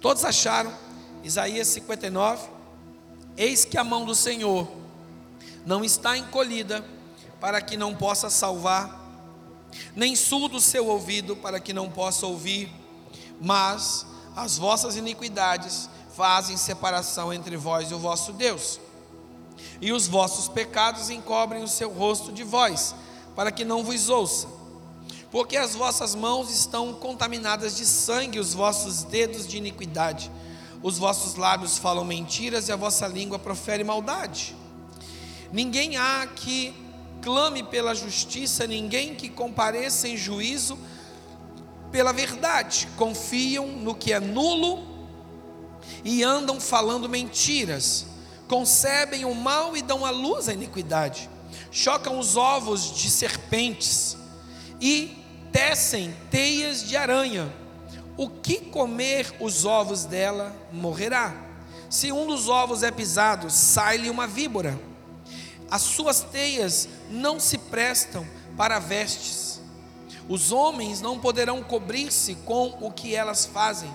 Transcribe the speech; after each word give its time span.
Todos 0.00 0.24
acharam, 0.24 0.72
Isaías 1.24 1.68
59, 1.68 2.48
eis 3.36 3.64
que 3.64 3.78
a 3.78 3.84
mão 3.84 4.04
do 4.04 4.14
Senhor 4.14 4.68
não 5.64 5.84
está 5.84 6.16
encolhida 6.16 6.84
para 7.40 7.60
que 7.60 7.76
não 7.76 7.94
possa 7.94 8.30
salvar, 8.30 9.04
nem 9.94 10.14
surdo 10.14 10.58
o 10.58 10.60
seu 10.60 10.86
ouvido 10.86 11.36
para 11.36 11.58
que 11.58 11.72
não 11.72 11.90
possa 11.90 12.26
ouvir, 12.26 12.72
mas 13.40 14.06
as 14.34 14.56
vossas 14.56 14.96
iniquidades 14.96 15.88
fazem 16.14 16.56
separação 16.56 17.32
entre 17.32 17.56
vós 17.56 17.90
e 17.90 17.94
o 17.94 17.98
vosso 17.98 18.32
Deus, 18.32 18.80
e 19.80 19.92
os 19.92 20.06
vossos 20.06 20.48
pecados 20.48 21.10
encobrem 21.10 21.62
o 21.62 21.68
seu 21.68 21.90
rosto 21.92 22.32
de 22.32 22.44
vós, 22.44 22.94
para 23.34 23.50
que 23.50 23.64
não 23.64 23.82
vos 23.82 24.08
ouça. 24.08 24.55
Porque 25.36 25.58
as 25.58 25.74
vossas 25.74 26.14
mãos 26.14 26.50
estão 26.50 26.94
contaminadas 26.94 27.76
de 27.76 27.84
sangue, 27.84 28.38
os 28.38 28.54
vossos 28.54 29.02
dedos 29.02 29.46
de 29.46 29.58
iniquidade. 29.58 30.30
Os 30.82 30.96
vossos 30.96 31.34
lábios 31.34 31.76
falam 31.76 32.06
mentiras 32.06 32.68
e 32.68 32.72
a 32.72 32.76
vossa 32.76 33.06
língua 33.06 33.38
profere 33.38 33.84
maldade. 33.84 34.56
Ninguém 35.52 35.98
há 35.98 36.26
que 36.26 36.74
clame 37.20 37.62
pela 37.62 37.94
justiça, 37.94 38.66
ninguém 38.66 39.14
que 39.14 39.28
compareça 39.28 40.08
em 40.08 40.16
juízo 40.16 40.78
pela 41.92 42.12
verdade. 42.12 42.88
Confiam 42.96 43.66
no 43.66 43.94
que 43.94 44.14
é 44.14 44.18
nulo 44.18 44.86
e 46.02 46.24
andam 46.24 46.58
falando 46.58 47.10
mentiras. 47.10 48.06
Concebem 48.48 49.26
o 49.26 49.34
mal 49.34 49.76
e 49.76 49.82
dão 49.82 50.06
à 50.06 50.10
luz 50.10 50.48
a 50.48 50.54
iniquidade. 50.54 51.28
Chocam 51.70 52.18
os 52.18 52.38
ovos 52.38 52.90
de 52.90 53.10
serpentes 53.10 54.16
e 54.80 55.25
tecem 55.56 56.14
teias 56.30 56.86
de 56.86 56.98
aranha. 56.98 57.50
O 58.14 58.28
que 58.28 58.60
comer 58.60 59.34
os 59.40 59.64
ovos 59.64 60.04
dela 60.04 60.54
morrerá. 60.70 61.34
Se 61.88 62.12
um 62.12 62.26
dos 62.26 62.46
ovos 62.50 62.82
é 62.82 62.90
pisado, 62.90 63.48
sai-lhe 63.48 64.10
uma 64.10 64.26
víbora. 64.26 64.78
As 65.70 65.80
suas 65.80 66.20
teias 66.20 66.86
não 67.08 67.40
se 67.40 67.56
prestam 67.56 68.26
para 68.54 68.78
vestes. 68.78 69.58
Os 70.28 70.52
homens 70.52 71.00
não 71.00 71.18
poderão 71.18 71.62
cobrir-se 71.62 72.34
com 72.34 72.76
o 72.82 72.90
que 72.92 73.14
elas 73.14 73.46
fazem. 73.46 73.90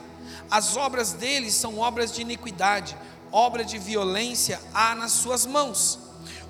As 0.50 0.75
obras 0.75 1.14
deles 1.14 1.53
são 1.53 1.78
obras 1.78 2.12
de 2.12 2.23
iniquidade, 2.23 2.98
obra 3.31 3.64
de 3.64 3.78
violência 3.78 4.59
há 4.73 4.96
nas 4.96 5.12
suas 5.12 5.46
mãos. 5.46 6.00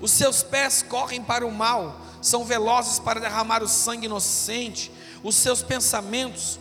Os 0.00 0.10
seus 0.10 0.42
pés 0.42 0.82
correm 0.82 1.22
para 1.22 1.46
o 1.46 1.52
mal, 1.52 2.00
são 2.22 2.44
velozes 2.44 2.98
para 2.98 3.20
derramar 3.20 3.62
o 3.62 3.68
sangue 3.68 4.06
inocente. 4.06 4.90
Os 5.22 5.36
seus 5.36 5.62
pensamentos 5.62 6.58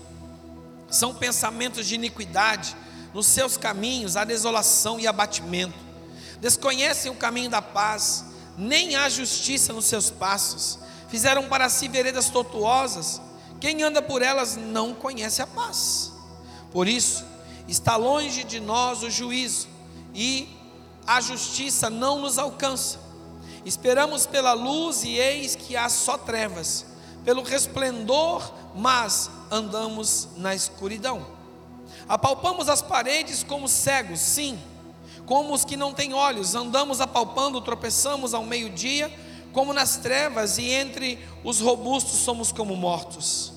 são 0.90 1.14
pensamentos 1.14 1.88
de 1.88 1.96
iniquidade. 1.96 2.76
Nos 3.14 3.28
seus 3.28 3.58
caminhos 3.58 4.16
há 4.16 4.24
desolação 4.24 5.00
e 5.00 5.08
abatimento. 5.08 5.78
Desconhecem 6.40 7.12
o 7.12 7.16
caminho 7.16 7.50
da 7.50 7.62
paz, 7.62 8.26
nem 8.58 8.96
há 8.96 9.10
justiça 9.10 9.74
nos 9.74 9.86
seus 9.86 10.10
passos. 10.10 10.80
Fizeram 11.10 11.48
para 11.48 11.70
si 11.70 11.88
veredas 11.88 12.30
tortuosas. 12.30 13.22
Quem 13.60 13.84
anda 13.84 14.02
por 14.02 14.22
elas 14.22 14.56
não 14.56 14.94
conhece 14.94 15.42
a 15.42 15.48
paz. 15.48 16.12
Por 16.72 16.88
isso, 16.88 17.26
está 17.68 17.96
longe 17.96 18.44
de 18.44 18.60
nós 18.60 19.04
o 19.04 19.10
juízo 19.10 19.68
e 20.14 20.48
a 21.06 21.20
justiça 21.22 21.90
não 21.90 22.20
nos 22.20 22.38
alcança. 22.38 23.00
Esperamos 23.66 24.26
pela 24.26 24.54
luz 24.54 25.04
e 25.04 25.18
eis 25.18 25.56
que 25.56 25.76
há 25.76 25.90
só 25.90 26.18
trevas, 26.18 26.86
pelo 27.24 27.44
resplendor, 27.44 28.52
mas 28.76 29.30
andamos 29.50 30.30
na 30.38 30.56
escuridão. 30.56 31.26
Apalpamos 32.08 32.68
as 32.68 32.82
paredes 32.82 33.44
como 33.44 33.68
cegos, 33.68 34.20
sim, 34.20 34.60
como 35.26 35.54
os 35.54 35.64
que 35.64 35.78
não 35.78 35.94
têm 35.94 36.14
olhos, 36.14 36.56
andamos 36.56 37.00
apalpando, 37.00 37.62
tropeçamos 37.62 38.34
ao 38.34 38.44
meio-dia, 38.44 39.12
como 39.54 39.74
nas 39.74 39.98
trevas, 39.98 40.58
e 40.58 40.70
entre 40.70 41.20
os 41.44 41.60
robustos 41.60 42.20
somos 42.20 42.52
como 42.52 42.76
mortos. 42.76 43.54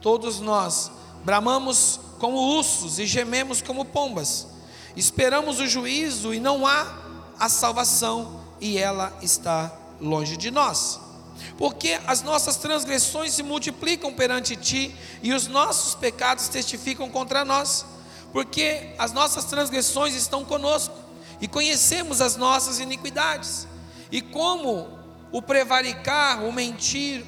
Todos 0.00 0.40
nós 0.40 0.90
bramamos 1.24 2.00
como 2.18 2.56
ursos 2.56 2.98
e 2.98 3.06
gememos 3.06 3.60
como 3.62 3.84
pombas. 3.84 4.46
Esperamos 4.96 5.60
o 5.60 5.66
juízo 5.66 6.34
e 6.34 6.40
não 6.40 6.66
há 6.66 6.86
a 7.38 7.48
salvação, 7.48 8.40
e 8.60 8.78
ela 8.78 9.12
está 9.20 9.72
longe 10.00 10.36
de 10.36 10.50
nós. 10.50 11.01
Porque 11.62 11.96
as 12.08 12.22
nossas 12.22 12.56
transgressões 12.56 13.34
se 13.34 13.42
multiplicam 13.44 14.12
perante 14.12 14.56
ti 14.56 14.92
e 15.22 15.32
os 15.32 15.46
nossos 15.46 15.94
pecados 15.94 16.48
testificam 16.48 17.08
contra 17.08 17.44
nós. 17.44 17.86
Porque 18.32 18.92
as 18.98 19.12
nossas 19.12 19.44
transgressões 19.44 20.12
estão 20.16 20.44
conosco 20.44 20.92
e 21.40 21.46
conhecemos 21.46 22.20
as 22.20 22.34
nossas 22.34 22.80
iniquidades. 22.80 23.68
E 24.10 24.20
como 24.20 24.88
o 25.30 25.40
prevaricar, 25.40 26.42
o 26.42 26.50
mentir 26.50 27.24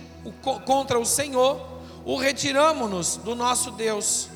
contra 0.64 0.98
o 0.98 1.06
Senhor, 1.06 1.64
o 2.04 2.16
retiramos-nos 2.16 3.18
do 3.18 3.36
nosso 3.36 3.70
Deus 3.70 4.28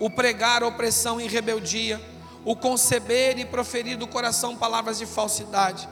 o 0.00 0.10
pregar 0.10 0.64
opressão 0.64 1.20
e 1.20 1.28
rebeldia, 1.28 2.00
o 2.44 2.56
conceber 2.56 3.38
e 3.38 3.44
proferir 3.44 3.96
do 3.96 4.08
coração 4.08 4.56
palavras 4.56 4.98
de 4.98 5.06
falsidade, 5.06 5.88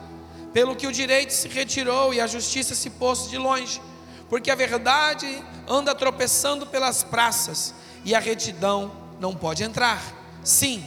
pelo 0.55 0.77
que 0.77 0.87
o 0.87 0.93
direito 0.93 1.33
se 1.33 1.49
retirou 1.49 2.15
e 2.15 2.21
a 2.21 2.29
justiça 2.29 2.77
se 2.77 2.89
pôs 2.89 3.29
de 3.29 3.37
longe, 3.37 3.83
porque 4.31 4.53
a 4.53 4.55
verdade 4.55 5.43
anda 5.69 5.93
tropeçando 5.97 6.65
pelas 6.65 7.03
praças 7.03 7.75
e 8.05 8.15
a 8.15 8.21
retidão 8.21 8.93
não 9.19 9.35
pode 9.35 9.65
entrar. 9.65 10.01
Sim, 10.45 10.87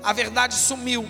a 0.00 0.12
verdade 0.12 0.54
sumiu, 0.54 1.06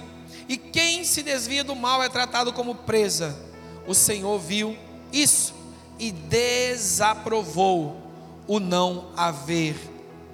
e 0.48 0.56
quem 0.56 1.04
se 1.04 1.22
desvia 1.22 1.62
do 1.62 1.76
mal 1.76 2.02
é 2.02 2.08
tratado 2.08 2.54
como 2.54 2.74
presa. 2.74 3.38
O 3.86 3.94
Senhor 3.94 4.38
viu 4.38 4.76
isso 5.12 5.54
e 5.98 6.10
desaprovou 6.10 8.00
o 8.48 8.58
não 8.58 9.12
haver 9.14 9.76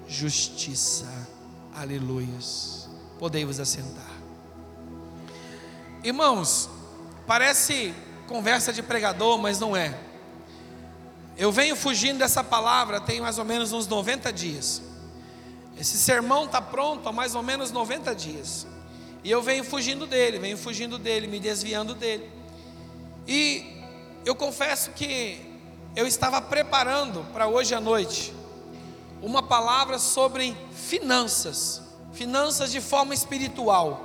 justiça. 0.07 1.05
Aleluias. 1.75 2.89
Podei-vos 3.19 3.59
assentar. 3.59 4.17
Irmãos, 6.03 6.69
parece 7.27 7.93
conversa 8.27 8.73
de 8.73 8.81
pregador, 8.81 9.37
mas 9.37 9.59
não 9.59 9.75
é. 9.75 9.95
Eu 11.37 11.51
venho 11.51 11.75
fugindo 11.75 12.17
dessa 12.17 12.43
palavra 12.43 12.99
tem 12.99 13.21
mais 13.21 13.37
ou 13.37 13.45
menos 13.45 13.71
uns 13.71 13.85
90 13.85 14.33
dias. 14.33 14.81
Esse 15.79 15.97
sermão 15.97 16.45
está 16.45 16.59
pronto 16.59 17.07
há 17.07 17.11
mais 17.11 17.35
ou 17.35 17.43
menos 17.43 17.71
90 17.71 18.15
dias. 18.15 18.65
E 19.23 19.29
eu 19.29 19.41
venho 19.41 19.63
fugindo 19.63 20.07
dele, 20.07 20.39
venho 20.39 20.57
fugindo 20.57 20.97
dele, 20.97 21.27
me 21.27 21.39
desviando 21.39 21.93
dele. 21.93 22.27
E 23.27 23.83
eu 24.25 24.33
confesso 24.33 24.91
que 24.91 25.39
eu 25.95 26.07
estava 26.07 26.41
preparando 26.41 27.25
para 27.33 27.47
hoje 27.47 27.75
à 27.75 27.81
noite 27.81 28.33
uma 29.21 29.43
palavra 29.43 29.99
sobre 29.99 30.55
finanças, 30.71 31.81
finanças 32.13 32.71
de 32.71 32.79
forma 32.81 33.13
espiritual, 33.13 34.01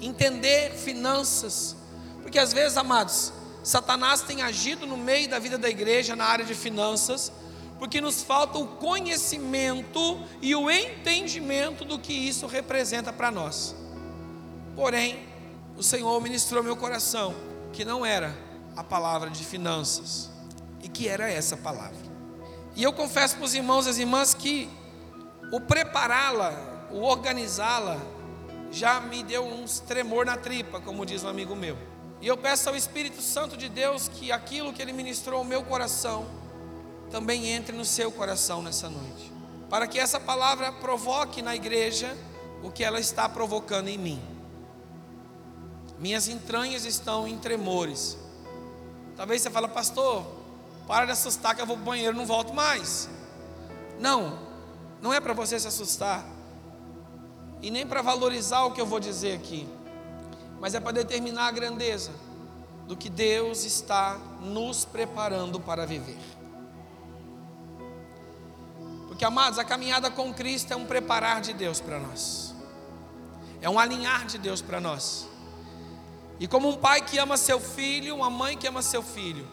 entender 0.00 0.72
finanças, 0.72 1.76
porque 2.22 2.38
às 2.38 2.52
vezes, 2.52 2.76
amados, 2.76 3.32
Satanás 3.62 4.22
tem 4.22 4.42
agido 4.42 4.86
no 4.86 4.96
meio 4.96 5.28
da 5.28 5.38
vida 5.38 5.58
da 5.58 5.68
igreja 5.68 6.16
na 6.16 6.24
área 6.24 6.44
de 6.44 6.54
finanças, 6.54 7.32
porque 7.78 8.00
nos 8.00 8.22
falta 8.22 8.58
o 8.58 8.66
conhecimento 8.66 10.20
e 10.42 10.54
o 10.54 10.70
entendimento 10.70 11.84
do 11.84 11.98
que 11.98 12.12
isso 12.12 12.46
representa 12.46 13.12
para 13.12 13.30
nós. 13.30 13.74
Porém, 14.76 15.26
o 15.76 15.82
Senhor 15.82 16.20
ministrou 16.20 16.62
meu 16.62 16.76
coração 16.76 17.34
que 17.72 17.84
não 17.84 18.04
era 18.04 18.36
a 18.76 18.84
palavra 18.84 19.30
de 19.30 19.44
finanças, 19.44 20.30
e 20.82 20.88
que 20.88 21.08
era 21.08 21.30
essa 21.30 21.56
palavra. 21.56 22.10
E 22.74 22.82
eu 22.82 22.92
confesso 22.92 23.36
para 23.36 23.44
os 23.44 23.54
irmãos 23.54 23.86
e 23.86 23.90
as 23.90 23.98
irmãs 23.98 24.34
que 24.34 24.68
o 25.52 25.60
prepará-la, 25.60 26.86
o 26.90 27.02
organizá-la, 27.02 27.98
já 28.70 29.00
me 29.00 29.22
deu 29.22 29.44
uns 29.44 29.80
tremor 29.80 30.24
na 30.24 30.36
tripa, 30.36 30.80
como 30.80 31.04
diz 31.04 31.24
um 31.24 31.28
amigo 31.28 31.54
meu. 31.56 31.76
E 32.20 32.26
eu 32.26 32.36
peço 32.36 32.68
ao 32.68 32.76
Espírito 32.76 33.22
Santo 33.22 33.56
de 33.56 33.68
Deus 33.68 34.08
que 34.08 34.30
aquilo 34.30 34.72
que 34.72 34.82
Ele 34.82 34.92
ministrou 34.92 35.38
ao 35.38 35.44
meu 35.44 35.62
coração 35.62 36.26
também 37.10 37.48
entre 37.48 37.74
no 37.74 37.84
seu 37.84 38.12
coração 38.12 38.62
nessa 38.62 38.88
noite, 38.88 39.32
para 39.68 39.86
que 39.86 39.98
essa 39.98 40.20
palavra 40.20 40.70
provoque 40.70 41.42
na 41.42 41.56
igreja 41.56 42.16
o 42.62 42.70
que 42.70 42.84
ela 42.84 43.00
está 43.00 43.28
provocando 43.28 43.88
em 43.88 43.98
mim. 43.98 44.22
Minhas 45.98 46.28
entranhas 46.28 46.84
estão 46.84 47.26
em 47.26 47.38
tremores. 47.38 48.16
Talvez 49.16 49.42
você 49.42 49.50
fale, 49.50 49.68
pastor, 49.68 50.24
para 50.86 51.06
de 51.06 51.12
assustar 51.12 51.54
que 51.54 51.60
eu 51.60 51.66
vou 51.66 51.76
para 51.76 51.82
o 51.82 51.86
banheiro 51.86 52.16
não 52.16 52.24
volto 52.24 52.54
mais. 52.54 53.08
Não, 53.98 54.38
não 55.02 55.12
é 55.12 55.20
para 55.20 55.34
você 55.34 55.58
se 55.58 55.68
assustar. 55.68 56.24
E 57.60 57.70
nem 57.70 57.86
para 57.86 58.00
valorizar 58.00 58.64
o 58.64 58.72
que 58.72 58.80
eu 58.80 58.86
vou 58.86 58.98
dizer 58.98 59.36
aqui. 59.36 59.68
Mas 60.60 60.74
é 60.74 60.80
para 60.80 60.92
determinar 60.92 61.48
a 61.48 61.50
grandeza 61.50 62.12
do 62.86 62.96
que 62.96 63.08
Deus 63.08 63.64
está 63.64 64.18
nos 64.40 64.84
preparando 64.84 65.58
para 65.58 65.86
viver. 65.86 66.18
Porque, 69.08 69.24
amados, 69.24 69.58
a 69.58 69.64
caminhada 69.64 70.10
com 70.10 70.32
Cristo 70.32 70.72
é 70.72 70.76
um 70.76 70.86
preparar 70.86 71.40
de 71.40 71.52
Deus 71.52 71.80
para 71.80 71.98
nós. 71.98 72.54
É 73.60 73.68
um 73.68 73.78
alinhar 73.78 74.26
de 74.26 74.38
Deus 74.38 74.62
para 74.62 74.80
nós. 74.80 75.26
E 76.38 76.48
como 76.48 76.68
um 76.68 76.76
pai 76.76 77.02
que 77.02 77.18
ama 77.18 77.36
seu 77.36 77.60
filho, 77.60 78.16
uma 78.16 78.30
mãe 78.30 78.56
que 78.56 78.66
ama 78.66 78.80
seu 78.80 79.02
filho, 79.02 79.46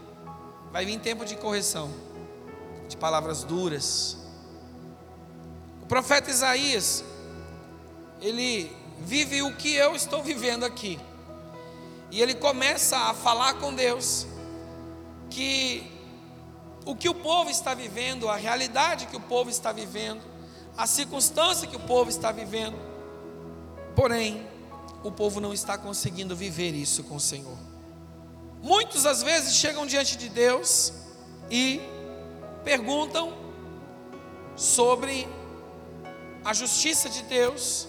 vai 0.72 0.86
vir 0.86 1.00
tempo 1.00 1.26
de 1.26 1.36
correção, 1.36 1.92
de 2.88 2.96
palavras 2.96 3.44
duras. 3.44 4.18
O 5.84 5.86
profeta 5.86 6.32
Isaías, 6.32 7.04
ele 8.22 8.76
vive 9.00 9.42
o 9.42 9.56
que 9.56 9.74
eu 9.74 9.96
estou 9.96 10.24
vivendo 10.24 10.66
aqui. 10.66 11.00
E 12.12 12.22
ele 12.22 12.34
começa 12.34 12.98
a 12.98 13.14
falar 13.14 13.56
com 13.56 13.74
Deus 13.74 14.26
que 15.30 15.92
o 16.86 16.96
que 16.96 17.10
o 17.10 17.14
povo 17.14 17.50
está 17.50 17.74
vivendo, 17.74 18.30
a 18.30 18.38
realidade 18.38 19.08
que 19.08 19.18
o 19.18 19.20
povo 19.20 19.50
está 19.50 19.72
vivendo, 19.74 20.22
a 20.78 20.88
circunstância 20.88 21.68
que 21.68 21.76
o 21.76 21.82
povo 21.82 22.10
está 22.10 22.32
vivendo, 22.32 22.78
porém, 23.96 24.48
o 25.04 25.12
povo 25.12 25.42
não 25.42 25.54
está 25.54 25.78
conseguindo 25.78 26.36
viver 26.36 26.74
isso 26.74 27.04
com 27.04 27.16
o 27.16 27.20
Senhor. 27.20 27.58
Muitos 28.62 29.06
às 29.06 29.22
vezes 29.22 29.56
chegam 29.56 29.86
diante 29.86 30.16
de 30.18 30.30
Deus 30.30 30.94
e 31.52 31.82
perguntam 32.64 33.34
sobre 34.56 35.28
a 36.44 36.54
justiça 36.54 37.10
de 37.10 37.24
Deus, 37.24 37.88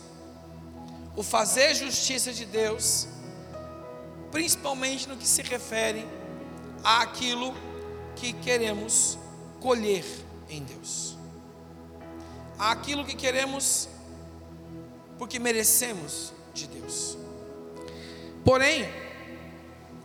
o 1.19 1.23
fazer 1.25 1.75
justiça 1.75 2.33
de 2.33 2.45
Deus, 2.45 3.09
principalmente 4.31 5.09
no 5.09 5.17
que 5.17 5.27
se 5.27 5.43
refere 5.43 6.07
àquilo 6.85 7.53
que 8.15 8.33
queremos 8.33 9.19
colher 9.59 10.05
em 10.49 10.63
Deus, 10.63 11.19
àquilo 12.57 13.05
que 13.05 13.17
queremos 13.17 13.89
porque 15.19 15.41
merecemos 15.41 16.33
de 16.55 16.69
Deus. 16.69 17.19
Porém, 18.45 18.89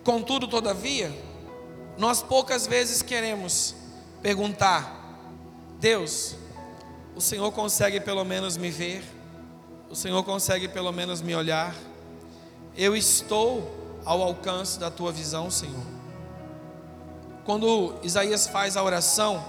contudo, 0.03 0.47
todavia, 0.47 1.15
nós 1.95 2.23
poucas 2.23 2.65
vezes 2.65 3.03
queremos 3.03 3.75
perguntar: 4.19 5.15
Deus, 5.79 6.35
o 7.15 7.21
Senhor 7.21 7.51
consegue 7.51 7.99
pelo 7.99 8.25
menos 8.25 8.57
me 8.57 8.71
ver? 8.71 9.03
O 9.93 9.95
Senhor 9.95 10.23
consegue 10.23 10.67
pelo 10.67 10.91
menos 10.91 11.21
me 11.21 11.35
olhar? 11.35 11.75
Eu 12.75 12.97
estou 12.97 14.01
ao 14.03 14.23
alcance 14.23 14.79
da 14.79 14.89
tua 14.89 15.11
visão, 15.11 15.51
Senhor. 15.51 15.85
Quando 17.45 17.93
Isaías 18.01 18.47
faz 18.47 18.75
a 18.75 18.81
oração, 18.81 19.45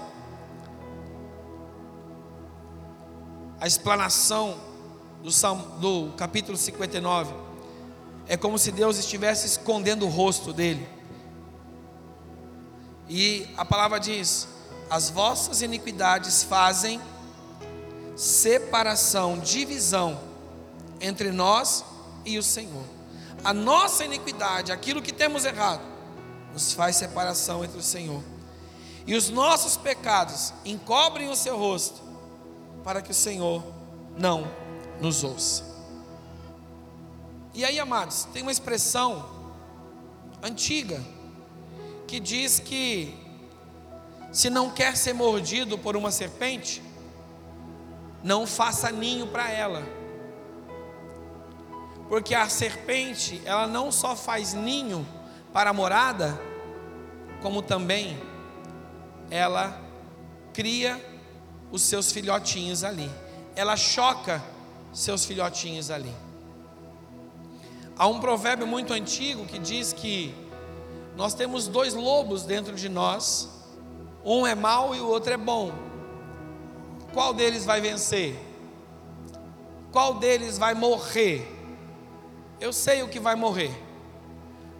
a 3.59 3.65
explanação 3.65 4.55
do, 5.23 5.31
Salmo, 5.31 5.65
do 5.79 6.13
capítulo 6.15 6.55
59, 6.55 7.33
é 8.27 8.37
como 8.37 8.59
se 8.59 8.71
Deus 8.71 8.99
estivesse 8.99 9.47
escondendo 9.47 10.05
o 10.05 10.09
rosto 10.09 10.53
dele. 10.53 10.87
E 13.09 13.47
a 13.57 13.65
palavra 13.65 13.99
diz: 13.99 14.47
as 14.91 15.09
vossas 15.09 15.63
iniquidades 15.63 16.43
fazem 16.43 17.01
separação, 18.15 19.39
divisão 19.39 20.34
entre 21.05 21.31
nós 21.31 21.85
e 22.25 22.37
o 22.37 22.43
Senhor. 22.43 22.83
A 23.43 23.53
nossa 23.53 24.03
iniquidade, 24.03 24.71
aquilo 24.71 25.01
que 25.01 25.13
temos 25.13 25.45
errado, 25.45 25.81
nos 26.51 26.73
faz 26.73 26.95
separação 26.95 27.63
entre 27.63 27.77
o 27.77 27.83
Senhor. 27.83 28.23
E 29.05 29.15
os 29.15 29.29
nossos 29.29 29.77
pecados 29.77 30.53
encobrem 30.63 31.29
o 31.29 31.35
seu 31.35 31.57
rosto, 31.57 32.01
para 32.83 33.01
que 33.01 33.11
o 33.11 33.15
Senhor 33.15 33.63
não 34.17 34.49
nos 34.99 35.23
ouça. 35.23 35.63
E 37.53 37.63
aí, 37.63 37.79
amados, 37.79 38.25
tem 38.33 38.41
uma 38.41 38.51
expressão 38.51 39.29
antiga 40.41 41.01
que 42.07 42.19
diz 42.19 42.59
que 42.59 43.17
se 44.31 44.49
não 44.49 44.69
quer 44.69 44.97
ser 44.97 45.13
mordido 45.13 45.77
por 45.77 45.95
uma 45.95 46.11
serpente, 46.11 46.83
não 48.23 48.45
faça 48.45 48.91
ninho 48.91 49.27
para 49.27 49.49
ela. 49.49 49.83
Porque 52.07 52.35
a 52.35 52.47
serpente, 52.47 53.41
ela 53.45 53.67
não 53.67 53.91
só 53.91 54.15
faz 54.15 54.53
ninho 54.53 55.05
para 55.51 55.71
a 55.71 55.73
morada, 55.73 56.39
como 57.41 57.61
também 57.61 58.17
ela 59.29 59.81
cria 60.53 61.03
os 61.71 61.81
seus 61.81 62.11
filhotinhos 62.11 62.83
ali. 62.83 63.09
Ela 63.55 63.75
choca 63.75 64.43
seus 64.93 65.25
filhotinhos 65.25 65.89
ali. 65.89 66.13
Há 67.97 68.07
um 68.07 68.19
provérbio 68.19 68.67
muito 68.67 68.93
antigo 68.93 69.45
que 69.45 69.57
diz 69.57 69.93
que 69.93 70.35
nós 71.15 71.33
temos 71.33 71.67
dois 71.67 71.93
lobos 71.93 72.43
dentro 72.43 72.75
de 72.75 72.89
nós, 72.89 73.49
um 74.23 74.45
é 74.45 74.53
mau 74.53 74.93
e 74.93 74.99
o 74.99 75.07
outro 75.07 75.33
é 75.33 75.37
bom. 75.37 75.71
Qual 77.13 77.33
deles 77.33 77.65
vai 77.65 77.79
vencer? 77.79 78.37
Qual 79.91 80.15
deles 80.15 80.57
vai 80.57 80.73
morrer? 80.73 81.54
Eu 82.59 82.71
sei 82.71 83.03
o 83.03 83.07
que 83.07 83.19
vai 83.19 83.35
morrer. 83.35 83.71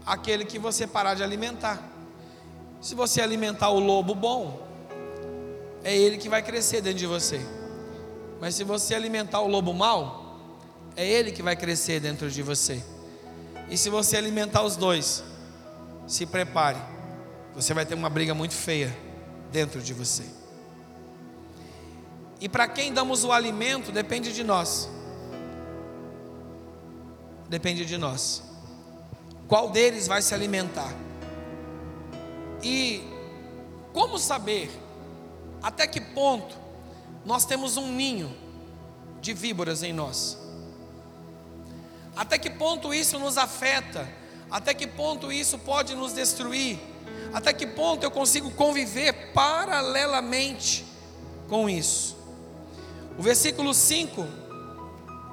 Aquele 0.06 0.46
que 0.46 0.60
você 0.60 0.86
parar 0.86 1.14
de 1.14 1.24
alimentar. 1.24 1.82
Se 2.82 2.94
você 2.96 3.22
alimentar 3.22 3.70
o 3.70 3.80
lobo 3.80 4.14
bom, 4.14 4.66
é 5.84 5.96
ele 5.96 6.18
que 6.18 6.30
vai 6.30 6.42
crescer 6.42 6.82
dentro 6.82 7.00
de 7.00 7.08
você. 7.08 7.42
Mas 8.40 8.56
se 8.56 8.64
você 8.64 8.94
alimentar 8.94 9.42
o 9.42 9.48
lobo 9.48 9.74
mau, 9.74 10.40
é 10.96 11.06
ele 11.06 11.32
que 11.32 11.42
vai 11.42 11.56
crescer 11.56 12.00
dentro 12.00 12.30
de 12.30 12.42
você. 12.42 12.84
E 13.70 13.78
se 13.78 13.90
você 13.90 14.18
alimentar 14.18 14.62
os 14.62 14.76
dois, 14.76 15.24
se 16.08 16.26
prepare, 16.26 16.78
você 17.54 17.74
vai 17.74 17.86
ter 17.86 17.96
uma 17.96 18.10
briga 18.10 18.34
muito 18.34 18.54
feia 18.54 18.96
dentro 19.52 19.82
de 19.82 19.94
você. 19.94 20.24
E 22.40 22.50
para 22.50 22.68
quem 22.68 22.94
damos 22.94 23.24
o 23.24 23.32
alimento, 23.32 23.92
depende 23.92 24.34
de 24.34 24.44
nós. 24.44 24.90
Depende 27.56 27.86
de 27.86 27.98
nós. 27.98 28.44
Qual 29.48 29.70
deles 29.70 30.08
vai 30.08 30.22
se 30.22 30.34
alimentar? 30.34 30.94
E 32.62 33.02
como 33.94 34.20
saber 34.20 34.70
até 35.64 35.88
que 35.88 36.02
ponto 36.02 36.54
nós 37.26 37.46
temos 37.46 37.78
um 37.78 37.94
ninho 37.94 38.36
de 39.22 39.34
víboras 39.34 39.84
em 39.84 39.94
nós. 39.94 40.38
Até 42.14 42.38
que 42.38 42.50
ponto 42.50 42.94
isso 42.94 43.18
nos 43.18 43.38
afeta? 43.38 44.06
Até 44.52 44.74
que 44.74 44.86
ponto 44.86 45.32
isso 45.32 45.58
pode 45.58 45.96
nos 45.96 46.12
destruir? 46.12 46.78
Até 47.34 47.54
que 47.54 47.66
ponto 47.66 48.04
eu 48.04 48.12
consigo 48.12 48.52
conviver 48.52 49.32
paralelamente 49.32 50.84
com 51.48 51.70
isso? 51.70 52.18
O 53.18 53.22
versículo 53.22 53.74
5, 53.74 54.28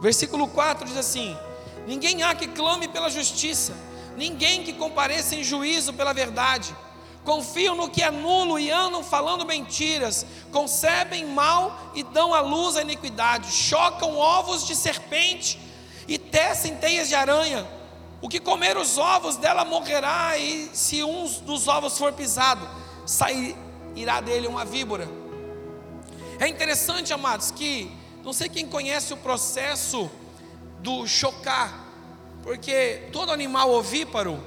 versículo 0.01 0.47
4 0.47 0.87
diz 0.87 0.97
assim: 0.97 1.37
Ninguém 1.87 2.23
há 2.23 2.35
que 2.35 2.49
clame 2.49 2.89
pela 2.89 3.11
justiça, 3.11 3.75
ninguém 4.17 4.63
que 4.63 4.73
compareça 4.73 5.35
em 5.35 5.43
juízo 5.43 5.93
pela 5.93 6.13
verdade 6.13 6.75
confiam 7.25 7.77
no 7.77 7.89
que 7.89 8.03
é 8.03 8.11
nulo 8.11 8.59
e 8.59 8.71
andam 8.71 9.03
falando 9.03 9.47
mentiras, 9.47 10.27
concebem 10.51 11.25
mal 11.27 11.93
e 11.95 12.03
dão 12.03 12.35
à 12.35 12.41
luz 12.41 12.77
a 12.77 12.83
iniquidade, 12.83 13.51
chocam 13.51 14.17
ovos 14.17 14.67
de 14.67 14.75
serpente 14.75 15.59
e 16.09 16.19
tecem 16.19 16.77
teias 16.77 17.09
de 17.09 17.15
aranha. 17.15 17.67
O 18.21 18.29
que 18.29 18.39
comer 18.39 18.77
os 18.77 18.99
ovos 18.99 19.37
dela 19.37 19.65
morrerá, 19.65 20.39
e 20.39 20.71
se 20.73 21.03
um 21.03 21.27
dos 21.43 21.67
ovos 21.67 21.99
for 21.99 22.13
pisado, 22.13 22.69
sairá 23.05 24.21
dele 24.21 24.47
uma 24.47 24.65
víbora. 24.65 25.09
É 26.39 26.49
interessante, 26.49 27.13
amados, 27.13 27.51
que 27.51 27.91
não 28.25 28.33
sei 28.33 28.49
quem 28.49 28.67
conhece 28.67 29.13
o 29.13 29.17
processo 29.17 30.09
do 30.83 31.07
chocar, 31.07 31.73
porque 32.43 33.09
todo 33.13 33.31
animal 33.31 33.71
ovíparo 33.71 34.43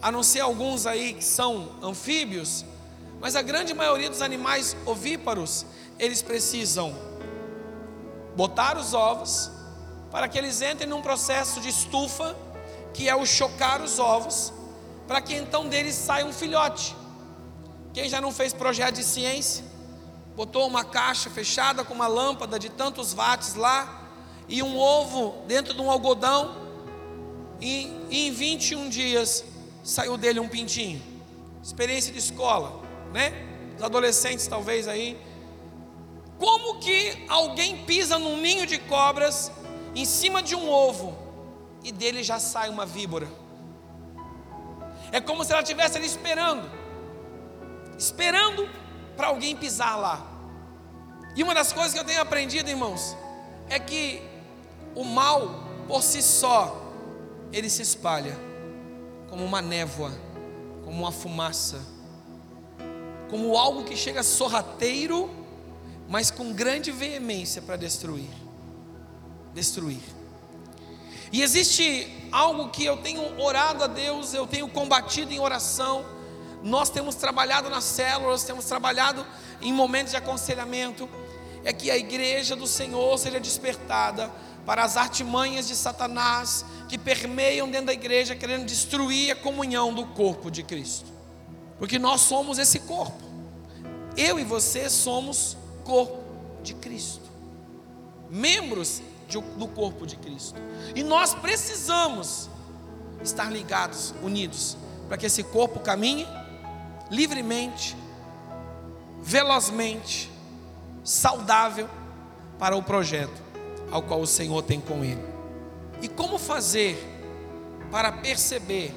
a 0.00 0.12
não 0.12 0.22
ser 0.22 0.40
alguns 0.40 0.86
aí 0.86 1.14
que 1.14 1.24
são 1.24 1.70
anfíbios, 1.82 2.64
mas 3.20 3.34
a 3.34 3.42
grande 3.42 3.74
maioria 3.74 4.08
dos 4.08 4.22
animais 4.22 4.76
ovíparos, 4.86 5.66
eles 5.98 6.22
precisam 6.22 6.94
botar 8.36 8.76
os 8.76 8.94
ovos 8.94 9.50
para 10.10 10.28
que 10.28 10.38
eles 10.38 10.62
entrem 10.62 10.88
num 10.88 11.02
processo 11.02 11.60
de 11.60 11.68
estufa, 11.68 12.36
que 12.94 13.08
é 13.08 13.16
o 13.16 13.26
chocar 13.26 13.82
os 13.82 13.98
ovos, 13.98 14.52
para 15.06 15.20
que 15.20 15.34
então 15.34 15.68
deles 15.68 15.94
saia 15.94 16.24
um 16.24 16.32
filhote. 16.32 16.94
Quem 17.92 18.08
já 18.08 18.20
não 18.20 18.30
fez 18.30 18.52
projeto 18.52 18.96
de 18.96 19.04
ciência, 19.04 19.64
botou 20.36 20.66
uma 20.68 20.84
caixa 20.84 21.28
fechada 21.28 21.82
com 21.82 21.94
uma 21.94 22.06
lâmpada 22.06 22.58
de 22.58 22.68
tantos 22.68 23.12
watts 23.12 23.54
lá 23.54 24.07
e 24.48 24.62
um 24.62 24.78
ovo 24.78 25.42
dentro 25.46 25.74
de 25.74 25.80
um 25.80 25.90
algodão 25.90 26.56
e, 27.60 27.92
e 28.08 28.28
em 28.28 28.32
21 28.32 28.88
dias 28.88 29.44
saiu 29.82 30.16
dele 30.16 30.40
um 30.40 30.48
pintinho. 30.48 31.02
Experiência 31.62 32.12
de 32.12 32.18
escola, 32.18 32.82
né? 33.12 33.32
Os 33.76 33.82
adolescentes 33.82 34.46
talvez 34.46 34.88
aí. 34.88 35.18
Como 36.38 36.78
que 36.78 37.24
alguém 37.28 37.84
pisa 37.84 38.18
num 38.18 38.36
ninho 38.40 38.66
de 38.66 38.78
cobras 38.78 39.50
em 39.94 40.04
cima 40.04 40.42
de 40.42 40.54
um 40.54 40.70
ovo 40.70 41.16
e 41.82 41.92
dele 41.92 42.22
já 42.22 42.38
sai 42.38 42.68
uma 42.68 42.86
víbora. 42.86 43.28
É 45.10 45.20
como 45.20 45.44
se 45.44 45.52
ela 45.52 45.62
estivesse 45.62 45.96
ali 45.96 46.06
esperando, 46.06 46.70
esperando 47.98 48.68
para 49.16 49.28
alguém 49.28 49.56
pisar 49.56 49.96
lá. 49.96 50.26
E 51.34 51.42
uma 51.42 51.54
das 51.54 51.72
coisas 51.72 51.92
que 51.92 51.98
eu 51.98 52.04
tenho 52.04 52.20
aprendido, 52.20 52.68
irmãos, 52.68 53.16
é 53.68 53.78
que 53.78 54.22
o 54.98 55.04
mal 55.04 55.62
por 55.86 56.02
si 56.02 56.20
só, 56.20 56.92
ele 57.52 57.70
se 57.70 57.82
espalha 57.82 58.36
como 59.30 59.44
uma 59.44 59.62
névoa, 59.62 60.10
como 60.84 60.98
uma 60.98 61.12
fumaça, 61.12 61.80
como 63.30 63.56
algo 63.56 63.84
que 63.84 63.96
chega 63.96 64.24
sorrateiro, 64.24 65.30
mas 66.08 66.32
com 66.32 66.52
grande 66.52 66.90
veemência 66.90 67.62
para 67.62 67.76
destruir. 67.76 68.28
Destruir. 69.54 70.00
E 71.30 71.42
existe 71.42 72.28
algo 72.32 72.68
que 72.70 72.84
eu 72.84 72.96
tenho 72.96 73.40
orado 73.40 73.84
a 73.84 73.86
Deus, 73.86 74.34
eu 74.34 74.48
tenho 74.48 74.68
combatido 74.68 75.32
em 75.32 75.38
oração. 75.38 76.04
Nós 76.60 76.90
temos 76.90 77.14
trabalhado 77.14 77.70
nas 77.70 77.84
células, 77.84 78.42
temos 78.42 78.64
trabalhado 78.64 79.24
em 79.62 79.72
momentos 79.72 80.10
de 80.10 80.16
aconselhamento. 80.16 81.08
É 81.64 81.72
que 81.72 81.88
a 81.88 81.96
igreja 81.96 82.56
do 82.56 82.66
Senhor 82.66 83.16
seja 83.16 83.38
despertada 83.38 84.28
para 84.64 84.84
as 84.84 84.96
artimanhas 84.96 85.66
de 85.66 85.74
Satanás 85.74 86.64
que 86.88 86.98
permeiam 86.98 87.70
dentro 87.70 87.86
da 87.86 87.92
igreja, 87.92 88.34
querendo 88.34 88.66
destruir 88.66 89.32
a 89.32 89.36
comunhão 89.36 89.92
do 89.92 90.06
corpo 90.06 90.50
de 90.50 90.62
Cristo. 90.62 91.06
Porque 91.78 91.98
nós 91.98 92.22
somos 92.22 92.58
esse 92.58 92.80
corpo. 92.80 93.22
Eu 94.16 94.38
e 94.38 94.44
você 94.44 94.90
somos 94.90 95.56
corpo 95.84 96.18
de 96.62 96.74
Cristo. 96.74 97.28
Membros 98.28 99.00
de, 99.28 99.40
do 99.40 99.68
corpo 99.68 100.06
de 100.06 100.16
Cristo. 100.16 100.60
E 100.94 101.02
nós 101.02 101.34
precisamos 101.34 102.50
estar 103.22 103.50
ligados, 103.50 104.14
unidos, 104.22 104.76
para 105.08 105.16
que 105.16 105.26
esse 105.26 105.42
corpo 105.42 105.80
caminhe 105.80 106.26
livremente, 107.10 107.96
velozmente, 109.22 110.30
saudável 111.02 111.88
para 112.58 112.76
o 112.76 112.82
projeto 112.82 113.47
ao 113.90 114.02
qual 114.02 114.20
o 114.20 114.26
Senhor 114.26 114.62
tem 114.62 114.80
com 114.80 115.04
ele. 115.04 115.22
E 116.00 116.08
como 116.08 116.38
fazer 116.38 116.96
para 117.90 118.12
perceber 118.12 118.92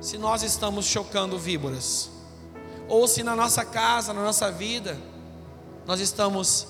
se 0.00 0.18
nós 0.18 0.42
estamos 0.42 0.86
chocando 0.86 1.38
víboras? 1.38 2.10
Ou 2.88 3.06
se 3.06 3.22
na 3.22 3.36
nossa 3.36 3.64
casa, 3.64 4.12
na 4.12 4.22
nossa 4.22 4.50
vida, 4.50 4.98
nós 5.86 6.00
estamos 6.00 6.66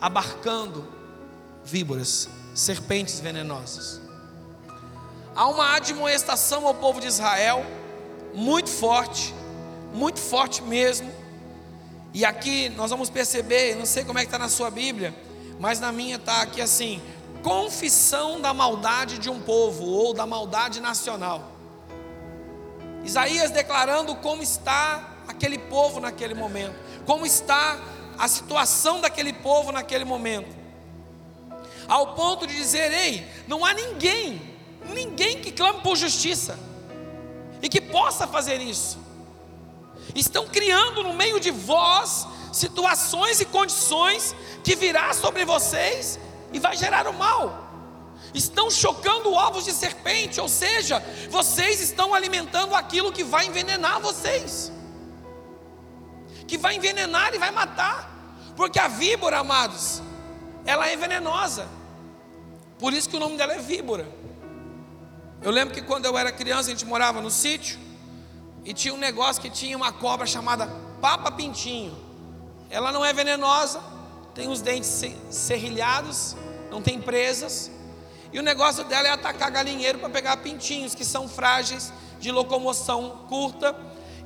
abarcando 0.00 0.86
víboras, 1.64 2.28
serpentes 2.54 3.20
venenosas. 3.20 4.00
Há 5.34 5.48
uma 5.48 5.74
admoestação 5.74 6.66
ao 6.66 6.74
povo 6.74 7.00
de 7.00 7.06
Israel 7.06 7.64
muito 8.34 8.70
forte, 8.70 9.34
muito 9.92 10.20
forte 10.20 10.62
mesmo. 10.62 11.10
E 12.14 12.24
aqui 12.24 12.68
nós 12.70 12.90
vamos 12.90 13.10
perceber, 13.10 13.74
não 13.76 13.84
sei 13.84 14.04
como 14.04 14.18
é 14.18 14.22
que 14.22 14.28
está 14.28 14.38
na 14.38 14.48
sua 14.48 14.70
Bíblia, 14.70 15.14
mas 15.58 15.80
na 15.80 15.92
minha 15.92 16.16
está 16.16 16.42
aqui 16.42 16.60
assim: 16.60 17.00
confissão 17.42 18.40
da 18.40 18.52
maldade 18.52 19.18
de 19.18 19.30
um 19.30 19.40
povo 19.40 19.84
ou 19.84 20.14
da 20.14 20.26
maldade 20.26 20.80
nacional. 20.80 21.52
Isaías 23.04 23.50
declarando 23.50 24.14
como 24.16 24.42
está 24.42 25.16
aquele 25.28 25.58
povo 25.58 26.00
naquele 26.00 26.34
momento, 26.34 26.74
como 27.04 27.24
está 27.24 27.78
a 28.18 28.26
situação 28.26 29.00
daquele 29.00 29.32
povo 29.32 29.70
naquele 29.70 30.04
momento 30.04 30.66
ao 31.88 32.14
ponto 32.14 32.46
de 32.46 32.54
dizer: 32.54 32.92
ei, 32.92 33.26
não 33.46 33.64
há 33.64 33.72
ninguém, 33.72 34.40
ninguém 34.92 35.40
que 35.40 35.52
clame 35.52 35.80
por 35.80 35.96
justiça 35.96 36.58
e 37.62 37.68
que 37.68 37.80
possa 37.80 38.26
fazer 38.26 38.60
isso. 38.60 38.98
Estão 40.14 40.46
criando 40.46 41.02
no 41.02 41.14
meio 41.14 41.40
de 41.40 41.50
vós 41.50 42.26
situações 42.56 43.40
e 43.40 43.44
condições 43.44 44.34
que 44.64 44.74
virá 44.74 45.12
sobre 45.12 45.44
vocês 45.44 46.18
e 46.52 46.58
vai 46.58 46.76
gerar 46.76 47.06
o 47.06 47.12
mal. 47.12 47.64
Estão 48.32 48.70
chocando 48.70 49.32
ovos 49.32 49.64
de 49.64 49.72
serpente, 49.72 50.40
ou 50.40 50.48
seja, 50.48 51.02
vocês 51.30 51.80
estão 51.80 52.14
alimentando 52.14 52.74
aquilo 52.74 53.12
que 53.12 53.22
vai 53.22 53.46
envenenar 53.46 54.00
vocês, 54.00 54.72
que 56.46 56.56
vai 56.56 56.76
envenenar 56.76 57.34
e 57.34 57.38
vai 57.38 57.50
matar, 57.50 58.10
porque 58.56 58.78
a 58.78 58.88
víbora, 58.88 59.38
amados, 59.38 60.02
ela 60.64 60.88
é 60.88 60.96
venenosa. 60.96 61.68
Por 62.78 62.92
isso 62.92 63.08
que 63.08 63.16
o 63.16 63.20
nome 63.20 63.36
dela 63.36 63.54
é 63.54 63.58
víbora. 63.58 64.06
Eu 65.42 65.50
lembro 65.50 65.74
que 65.74 65.82
quando 65.82 66.06
eu 66.06 66.16
era 66.16 66.32
criança, 66.32 66.68
a 66.68 66.72
gente 66.72 66.84
morava 66.84 67.20
no 67.20 67.30
sítio 67.30 67.78
e 68.64 68.72
tinha 68.72 68.92
um 68.92 68.98
negócio 68.98 69.40
que 69.40 69.50
tinha 69.50 69.76
uma 69.76 69.92
cobra 69.92 70.26
chamada 70.26 70.66
papa 71.00 71.30
pintinho. 71.30 72.05
Ela 72.70 72.92
não 72.92 73.04
é 73.04 73.12
venenosa, 73.12 73.80
tem 74.34 74.48
os 74.48 74.60
dentes 74.60 75.02
serrilhados, 75.30 76.36
não 76.70 76.82
tem 76.82 77.00
presas. 77.00 77.70
E 78.32 78.38
o 78.38 78.42
negócio 78.42 78.84
dela 78.84 79.08
é 79.08 79.10
atacar 79.10 79.50
galinheiro 79.50 79.98
para 79.98 80.10
pegar 80.10 80.36
pintinhos 80.38 80.94
que 80.94 81.04
são 81.04 81.28
frágeis, 81.28 81.92
de 82.18 82.30
locomoção 82.30 83.24
curta, 83.28 83.76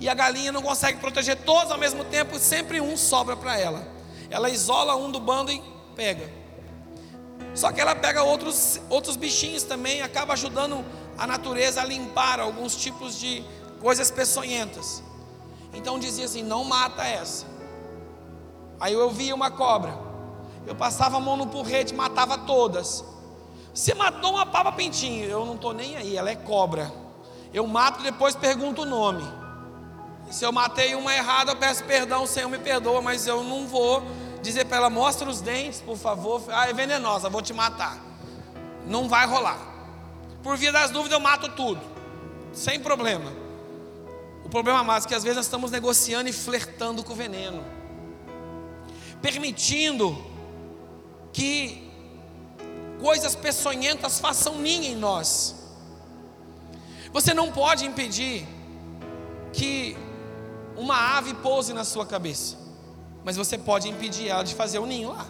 e 0.01 0.09
a 0.09 0.15
galinha 0.15 0.51
não 0.51 0.63
consegue 0.63 0.99
proteger 0.99 1.37
todos 1.37 1.71
ao 1.71 1.79
mesmo 1.79 2.05
tempo, 2.05 2.39
sempre 2.39 2.81
um 2.81 2.97
sobra 2.97 3.37
para 3.37 3.59
ela. 3.59 3.87
Ela 4.31 4.49
isola 4.49 4.97
um 4.97 5.11
do 5.11 5.21
bando 5.21 5.53
e 5.53 5.63
pega. 5.95 6.31
Só 7.55 7.71
que 7.73 7.81
ela 7.81 7.95
pega 7.95 8.23
outros, 8.23 8.81
outros 8.89 9.17
bichinhos 9.17 9.65
também, 9.65 10.03
acaba 10.03 10.33
ajudando 10.33 10.85
a 11.19 11.27
natureza 11.27 11.83
a 11.83 11.85
limpar 11.85 12.41
alguns 12.41 12.75
tipos 12.77 13.19
de 13.19 13.45
coisas 13.81 14.11
peçonhentas. 14.11 15.03
Então 15.75 15.99
dizia 15.99 16.25
assim: 16.25 16.43
não 16.43 16.65
mata 16.65 17.05
essa. 17.05 17.45
Aí 18.81 18.95
eu 18.95 19.11
via 19.11 19.35
uma 19.35 19.51
cobra, 19.51 19.97
eu 20.67 20.75
passava 20.75 21.19
a 21.19 21.21
mão 21.21 21.37
no 21.37 21.47
porrete, 21.47 21.95
matava 21.95 22.39
todas. 22.39 23.05
Você 23.75 23.95
matou 23.95 24.33
uma 24.33 24.47
papa 24.47 24.73
pintinho, 24.73 25.27
eu 25.27 25.45
não 25.45 25.55
estou 25.55 25.73
nem 25.73 25.97
aí, 25.97 26.17
ela 26.17 26.31
é 26.31 26.35
cobra. 26.35 26.91
Eu 27.53 27.67
mato 27.67 28.03
depois 28.03 28.35
pergunto 28.35 28.83
o 28.83 28.87
nome. 28.87 29.25
Se 30.31 30.45
eu 30.45 30.53
matei 30.53 30.95
uma 30.95 31.15
errada, 31.15 31.53
eu 31.53 31.57
peço 31.57 31.85
perdão, 31.85 32.23
o 32.23 32.27
Senhor 32.27 32.49
me 32.49 32.59
perdoa, 32.59 33.03
mas 33.03 33.27
eu 33.27 33.43
não 33.43 33.67
vou 33.67 34.03
dizer 34.41 34.65
para 34.65 34.79
ela: 34.79 34.91
mostra 34.91 35.29
os 35.29 35.41
dentes, 35.41 35.81
por 35.81 35.97
favor. 35.97 36.43
Ah, 36.49 36.69
é 36.69 36.73
venenosa, 36.73 37.29
vou 37.29 37.43
te 37.43 37.53
matar. 37.53 37.99
Não 38.87 39.09
vai 39.09 39.27
rolar. 39.27 39.59
Por 40.43 40.57
via 40.57 40.73
das 40.73 40.91
dúvidas, 40.91 41.13
eu 41.13 41.21
mato 41.21 41.49
tudo, 41.51 41.81
sem 42.53 42.81
problema. 42.81 43.33
O 44.45 44.49
problema 44.49 44.83
mais 44.83 45.05
é 45.05 45.09
que 45.09 45.15
às 45.15 45.23
vezes 45.23 45.37
nós 45.37 45.47
estamos 45.47 45.71
negociando 45.71 46.29
e 46.29 46.33
flertando 46.33 47.05
com 47.05 47.13
o 47.13 47.17
veneno, 47.17 47.63
permitindo 49.21 50.17
que 51.33 51.91
coisas 53.01 53.35
peçonhentas 53.35 54.19
façam 54.21 54.59
ninho 54.59 54.85
em 54.93 54.97
nós. 54.97 55.55
Você 57.13 57.35
não 57.35 57.51
pode 57.51 57.85
impedir 57.85 58.47
que 59.53 59.97
uma 60.77 61.19
ave 61.19 61.35
pouse 61.35 61.73
na 61.73 61.85
sua 61.85 62.07
cabeça 62.07 62.61
mas 63.25 63.37
você 63.37 63.59
pode 63.59 63.89
impedir 63.89 64.29
ela 64.29 64.43
de 64.43 64.55
fazer 64.55 64.79
o 64.79 64.87
ninho 64.87 65.11
lá. 65.11 65.27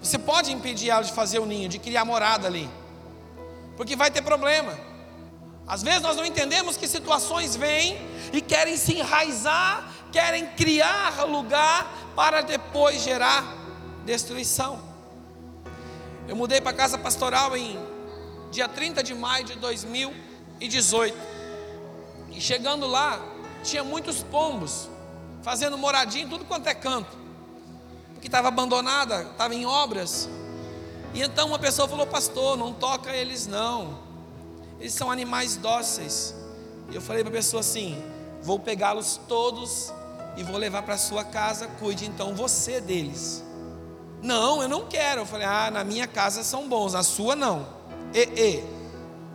Você 0.00 0.18
pode 0.18 0.50
impedir 0.50 0.90
ela 0.90 1.02
de 1.02 1.12
fazer 1.12 1.38
o 1.38 1.46
ninho, 1.46 1.68
de 1.68 1.78
criar 1.78 2.04
morada 2.04 2.46
ali, 2.46 2.68
porque 3.76 3.94
vai 3.94 4.10
ter 4.10 4.22
problema. 4.22 4.76
Às 5.66 5.82
vezes 5.82 6.02
nós 6.02 6.16
não 6.16 6.26
entendemos 6.26 6.76
que 6.76 6.88
situações 6.88 7.54
vêm 7.54 7.96
e 8.32 8.40
querem 8.40 8.76
se 8.76 8.94
enraizar, 8.98 9.88
querem 10.12 10.46
criar 10.46 11.24
lugar 11.24 11.90
para 12.14 12.42
depois 12.42 13.02
gerar 13.02 13.42
destruição. 14.04 14.78
Eu 16.28 16.36
mudei 16.36 16.60
para 16.60 16.72
casa 16.72 16.98
pastoral 16.98 17.56
em 17.56 17.78
dia 18.50 18.68
30 18.68 19.02
de 19.02 19.14
maio 19.14 19.44
de 19.44 19.54
2018. 19.54 21.16
E 22.30 22.40
chegando 22.40 22.86
lá, 22.86 23.20
tinha 23.64 23.82
muitos 23.82 24.22
pombos 24.22 24.88
fazendo 25.42 25.76
moradinha 25.78 26.24
em 26.24 26.28
tudo 26.28 26.44
quanto 26.44 26.68
é 26.68 26.74
canto, 26.74 27.16
porque 28.12 28.28
estava 28.28 28.48
abandonada, 28.48 29.22
estava 29.22 29.54
em 29.54 29.66
obras. 29.66 30.28
E 31.14 31.22
então 31.22 31.48
uma 31.48 31.58
pessoa 31.58 31.88
falou: 31.88 32.06
Pastor, 32.06 32.56
não 32.56 32.72
toca 32.72 33.14
eles 33.16 33.46
não, 33.46 33.98
eles 34.78 34.92
são 34.92 35.10
animais 35.10 35.56
dóceis. 35.56 36.34
E 36.90 36.94
eu 36.94 37.00
falei 37.00 37.22
para 37.22 37.32
a 37.32 37.36
pessoa 37.36 37.60
assim: 37.60 38.02
Vou 38.42 38.58
pegá-los 38.58 39.20
todos 39.28 39.92
e 40.36 40.42
vou 40.42 40.56
levar 40.56 40.82
para 40.82 40.96
sua 40.96 41.24
casa, 41.24 41.66
cuide 41.78 42.06
então 42.06 42.34
você 42.34 42.80
deles. 42.80 43.44
Não, 44.22 44.62
eu 44.62 44.68
não 44.68 44.86
quero. 44.86 45.22
Eu 45.22 45.26
falei: 45.26 45.46
Ah, 45.46 45.70
na 45.70 45.84
minha 45.84 46.06
casa 46.06 46.42
são 46.42 46.68
bons, 46.68 46.92
na 46.92 47.02
sua 47.02 47.34
não. 47.34 47.66
E, 48.14 48.22
e. 48.40 48.64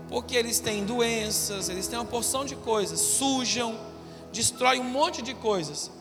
Porque 0.10 0.36
eles 0.36 0.60
têm 0.60 0.86
doenças, 0.86 1.68
eles 1.68 1.88
têm 1.88 2.00
uma 2.00 2.06
porção 2.06 2.46
de 2.46 2.56
coisas, 2.56 3.00
sujam, 3.00 3.78
destroem 4.32 4.80
um 4.80 4.86
monte 4.86 5.22
de 5.22 5.34
coisas. 5.34 5.92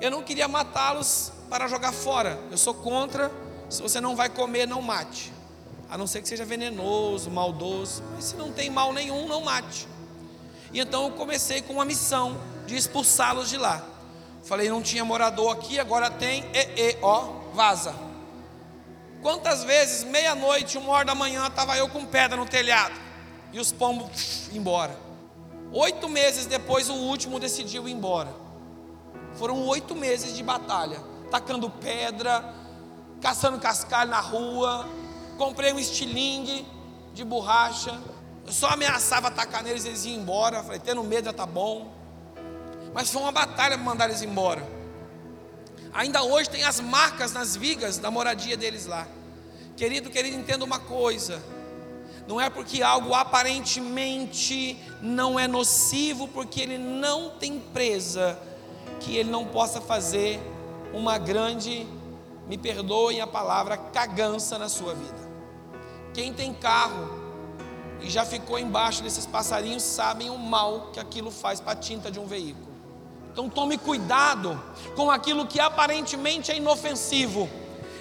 Eu 0.00 0.10
não 0.10 0.22
queria 0.22 0.48
matá-los 0.48 1.32
para 1.50 1.68
jogar 1.68 1.92
fora. 1.92 2.38
Eu 2.50 2.56
sou 2.56 2.74
contra. 2.74 3.30
Se 3.68 3.82
você 3.82 4.00
não 4.00 4.16
vai 4.16 4.28
comer, 4.28 4.66
não 4.66 4.80
mate. 4.80 5.32
A 5.90 5.98
não 5.98 6.06
ser 6.06 6.22
que 6.22 6.28
seja 6.28 6.44
venenoso, 6.44 7.30
maldoso. 7.30 8.02
Mas 8.14 8.24
se 8.24 8.36
não 8.36 8.52
tem 8.52 8.70
mal 8.70 8.92
nenhum, 8.92 9.28
não 9.28 9.42
mate. 9.42 9.86
E 10.72 10.80
então 10.80 11.04
eu 11.04 11.10
comecei 11.12 11.62
com 11.62 11.74
uma 11.74 11.84
missão 11.84 12.38
de 12.66 12.76
expulsá-los 12.76 13.48
de 13.48 13.56
lá. 13.56 13.84
Falei, 14.46 14.68
não 14.68 14.80
tinha 14.80 15.04
morador 15.04 15.52
aqui, 15.52 15.80
agora 15.80 16.08
tem. 16.08 16.44
E, 16.54 16.80
e, 16.80 16.98
ó, 17.02 17.32
vaza. 17.52 17.92
Quantas 19.20 19.64
vezes, 19.64 20.04
meia-noite, 20.04 20.78
uma 20.78 20.92
hora 20.92 21.04
da 21.04 21.16
manhã, 21.16 21.48
estava 21.48 21.76
eu 21.76 21.88
com 21.88 22.06
pedra 22.06 22.36
no 22.36 22.46
telhado. 22.46 22.94
E 23.52 23.58
os 23.58 23.72
pombos 23.72 24.48
embora. 24.52 24.96
Oito 25.72 26.08
meses 26.08 26.46
depois, 26.46 26.88
o 26.88 26.94
último 26.94 27.40
decidiu 27.40 27.88
ir 27.88 27.92
embora. 27.92 28.32
Foram 29.34 29.66
oito 29.66 29.96
meses 29.96 30.36
de 30.36 30.44
batalha, 30.44 31.00
tacando 31.28 31.68
pedra, 31.68 32.54
caçando 33.20 33.58
cascalho 33.58 34.10
na 34.10 34.20
rua. 34.20 34.88
Comprei 35.36 35.72
um 35.72 35.78
estilingue 35.78 36.64
de 37.12 37.24
borracha. 37.24 38.00
Eu 38.46 38.52
só 38.52 38.68
ameaçava 38.68 39.26
atacar 39.26 39.64
neles 39.64 39.84
e 39.84 39.88
eles 39.88 40.04
iam 40.04 40.20
embora. 40.20 40.62
Falei, 40.62 40.78
tendo 40.78 41.02
medo 41.02 41.24
já 41.24 41.32
tá 41.32 41.44
bom. 41.44 41.95
Mas 42.96 43.10
foi 43.10 43.20
uma 43.20 43.30
batalha 43.30 43.76
para 43.76 43.84
mandar 43.84 44.06
eles 44.06 44.22
embora. 44.22 44.66
Ainda 45.92 46.22
hoje 46.22 46.48
tem 46.48 46.64
as 46.64 46.80
marcas 46.80 47.30
nas 47.30 47.54
vigas 47.54 47.98
da 47.98 48.10
moradia 48.10 48.56
deles 48.56 48.86
lá. 48.86 49.06
Querido, 49.76 50.08
querido, 50.08 50.34
entenda 50.34 50.64
uma 50.64 50.78
coisa. 50.78 51.42
Não 52.26 52.40
é 52.40 52.48
porque 52.48 52.82
algo 52.82 53.12
aparentemente 53.12 54.82
não 55.02 55.38
é 55.38 55.46
nocivo, 55.46 56.26
porque 56.28 56.62
ele 56.62 56.78
não 56.78 57.32
tem 57.32 57.60
presa, 57.60 58.38
que 58.98 59.14
ele 59.14 59.30
não 59.30 59.44
possa 59.44 59.78
fazer 59.78 60.40
uma 60.94 61.18
grande, 61.18 61.86
me 62.48 62.56
perdoem 62.56 63.20
a 63.20 63.26
palavra, 63.26 63.76
cagança 63.76 64.56
na 64.56 64.70
sua 64.70 64.94
vida. 64.94 65.30
Quem 66.14 66.32
tem 66.32 66.54
carro 66.54 67.10
e 68.00 68.08
já 68.08 68.24
ficou 68.24 68.58
embaixo 68.58 69.02
desses 69.02 69.26
passarinhos 69.26 69.82
sabem 69.82 70.30
o 70.30 70.38
mal 70.38 70.92
que 70.94 70.98
aquilo 70.98 71.30
faz 71.30 71.60
para 71.60 71.72
a 71.72 71.76
tinta 71.76 72.10
de 72.10 72.18
um 72.18 72.26
veículo. 72.26 72.65
Então 73.36 73.50
tome 73.50 73.76
cuidado 73.76 74.58
com 74.94 75.10
aquilo 75.10 75.46
que 75.46 75.60
aparentemente 75.60 76.50
é 76.50 76.56
inofensivo, 76.56 77.50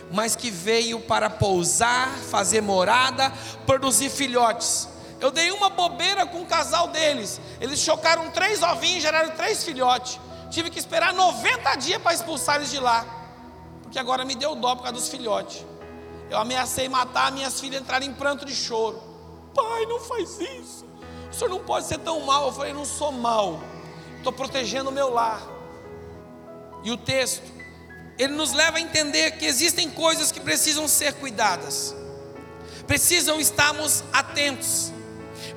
mas 0.10 0.34
que 0.34 0.50
veio 0.50 1.02
para 1.02 1.30
pousar, 1.30 2.08
fazer 2.32 2.62
morada, 2.62 3.34
produzir 3.66 4.10
filhotes. 4.10 4.88
Eu 5.20 5.32
dei 5.32 5.52
uma 5.52 5.70
bobeira 5.70 6.26
com 6.26 6.42
o 6.42 6.46
casal 6.46 6.88
deles. 6.88 7.42
Eles 7.60 7.82
chocaram 7.82 8.32
três 8.32 8.64
ovinhos, 8.64 9.04
geraram 9.04 9.32
três 9.32 9.62
filhotes. 9.62 10.22
Tive 10.50 10.70
que 10.70 10.80
esperar 10.80 11.14
90 11.14 11.76
dias 11.76 12.02
para 12.02 12.14
expulsar 12.14 12.56
eles 12.56 12.72
de 12.72 12.80
lá. 12.80 13.06
Porque 13.82 14.00
agora 14.00 14.24
me 14.24 14.36
deu 14.36 14.56
dó 14.56 14.74
por 14.74 14.84
causa 14.84 14.94
dos 14.98 15.10
filhotes. 15.10 15.66
Eu 16.30 16.38
ameacei 16.38 16.88
matar 16.88 17.34
minhas 17.34 17.60
filhas 17.60 17.82
entrarem 17.82 18.08
em 18.08 18.14
pranto 18.14 18.46
de 18.46 18.56
choro. 18.56 19.04
Pai, 19.54 19.86
não 19.86 20.00
faz 20.00 20.40
isso. 20.40 20.86
O 21.30 21.34
senhor 21.34 21.50
não 21.50 21.60
pode 21.60 21.88
ser 21.88 21.98
tão 21.98 22.22
mal. 22.22 22.46
Eu 22.46 22.54
falei, 22.54 22.72
não 22.72 22.86
sou 22.86 23.12
mal. 23.12 23.60
Estou 24.26 24.34
protegendo 24.34 24.90
o 24.90 24.92
meu 24.92 25.14
lar. 25.14 25.40
E 26.84 26.90
o 26.90 26.98
texto, 26.98 27.44
ele 28.18 28.34
nos 28.34 28.54
leva 28.54 28.78
a 28.80 28.82
entender 28.82 29.38
que 29.38 29.46
existem 29.46 29.88
coisas 29.88 30.32
que 30.32 30.40
precisam 30.40 30.88
ser 30.88 31.14
cuidadas. 31.14 31.96
Precisam 32.88 33.40
estarmos 33.40 34.04
atentos. 34.12 34.92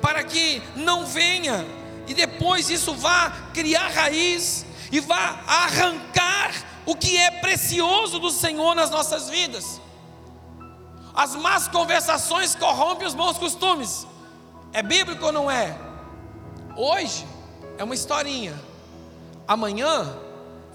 Para 0.03 0.23
que 0.23 0.63
não 0.77 1.07
venha 1.07 1.65
e 2.07 2.13
depois 2.13 2.69
isso 2.69 2.93
vá 2.95 3.31
criar 3.55 3.89
raiz 3.89 4.67
e 4.93 5.01
vá 5.01 5.41
arrancar 5.47 6.53
o 6.85 6.95
que 6.95 7.17
é 7.17 7.31
precioso 7.31 8.19
do 8.19 8.31
Senhor 8.31 8.75
nas 8.75 8.91
nossas 8.91 9.31
vidas. 9.31 9.81
As 11.15 11.35
más 11.35 11.69
conversações 11.69 12.55
corrompem 12.55 13.07
os 13.07 13.15
bons 13.15 13.39
costumes. 13.39 14.07
É 14.75 14.83
bíblico 14.83 15.25
ou 15.25 15.33
não 15.33 15.51
é? 15.51 15.75
Hoje 16.77 17.38
é 17.79 17.85
uma 17.85 17.95
historinha. 17.95 18.55
Amanhã 19.47 20.15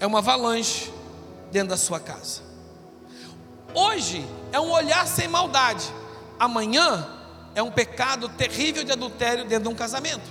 é 0.00 0.06
uma 0.06 0.18
avalanche 0.18 0.90
dentro 1.52 1.68
da 1.68 1.76
sua 1.76 2.00
casa. 2.00 2.42
Hoje 3.74 4.26
é 4.50 4.58
um 4.58 4.70
olhar 4.70 5.06
sem 5.06 5.28
maldade. 5.28 5.84
Amanhã 6.40 7.06
é 7.54 7.62
um 7.62 7.70
pecado 7.70 8.28
terrível 8.30 8.82
de 8.82 8.90
adultério 8.90 9.44
dentro 9.44 9.68
de 9.68 9.74
um 9.74 9.76
casamento. 9.76 10.28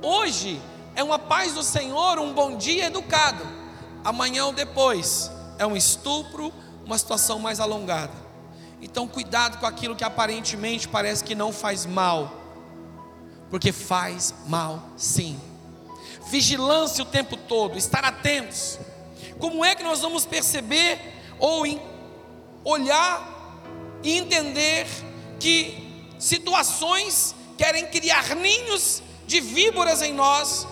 Hoje 0.00 0.60
é 0.94 1.02
uma 1.02 1.18
paz 1.18 1.52
do 1.54 1.62
Senhor, 1.62 2.18
um 2.18 2.32
bom 2.32 2.56
dia 2.56 2.86
educado. 2.86 3.44
Amanhã 4.04 4.46
ou 4.46 4.52
depois 4.52 5.30
é 5.58 5.66
um 5.66 5.76
estupro, 5.76 6.52
uma 6.86 6.96
situação 6.96 7.38
mais 7.38 7.58
alongada. 7.58 8.28
Então, 8.80 9.08
cuidado 9.08 9.58
com 9.58 9.66
aquilo 9.66 9.96
que 9.96 10.04
aparentemente 10.04 10.86
parece 10.86 11.24
que 11.24 11.34
não 11.34 11.52
faz 11.52 11.84
mal, 11.84 12.37
porque 13.50 13.72
faz 13.72 14.34
mal 14.46 14.90
sim. 14.96 15.40
Vigilância 16.30 17.02
o 17.02 17.06
tempo 17.06 17.36
todo, 17.36 17.78
estar 17.78 18.04
atentos. 18.04 18.78
Como 19.38 19.64
é 19.64 19.74
que 19.74 19.82
nós 19.82 20.00
vamos 20.00 20.26
perceber 20.26 20.98
ou 21.38 21.64
olhar 22.64 23.36
e 24.02 24.16
entender 24.18 24.86
que 25.38 26.04
situações 26.18 27.34
querem 27.56 27.86
criar 27.86 28.34
ninhos 28.36 29.02
de 29.26 29.40
víboras 29.40 30.02
em 30.02 30.12
nós 30.12 30.66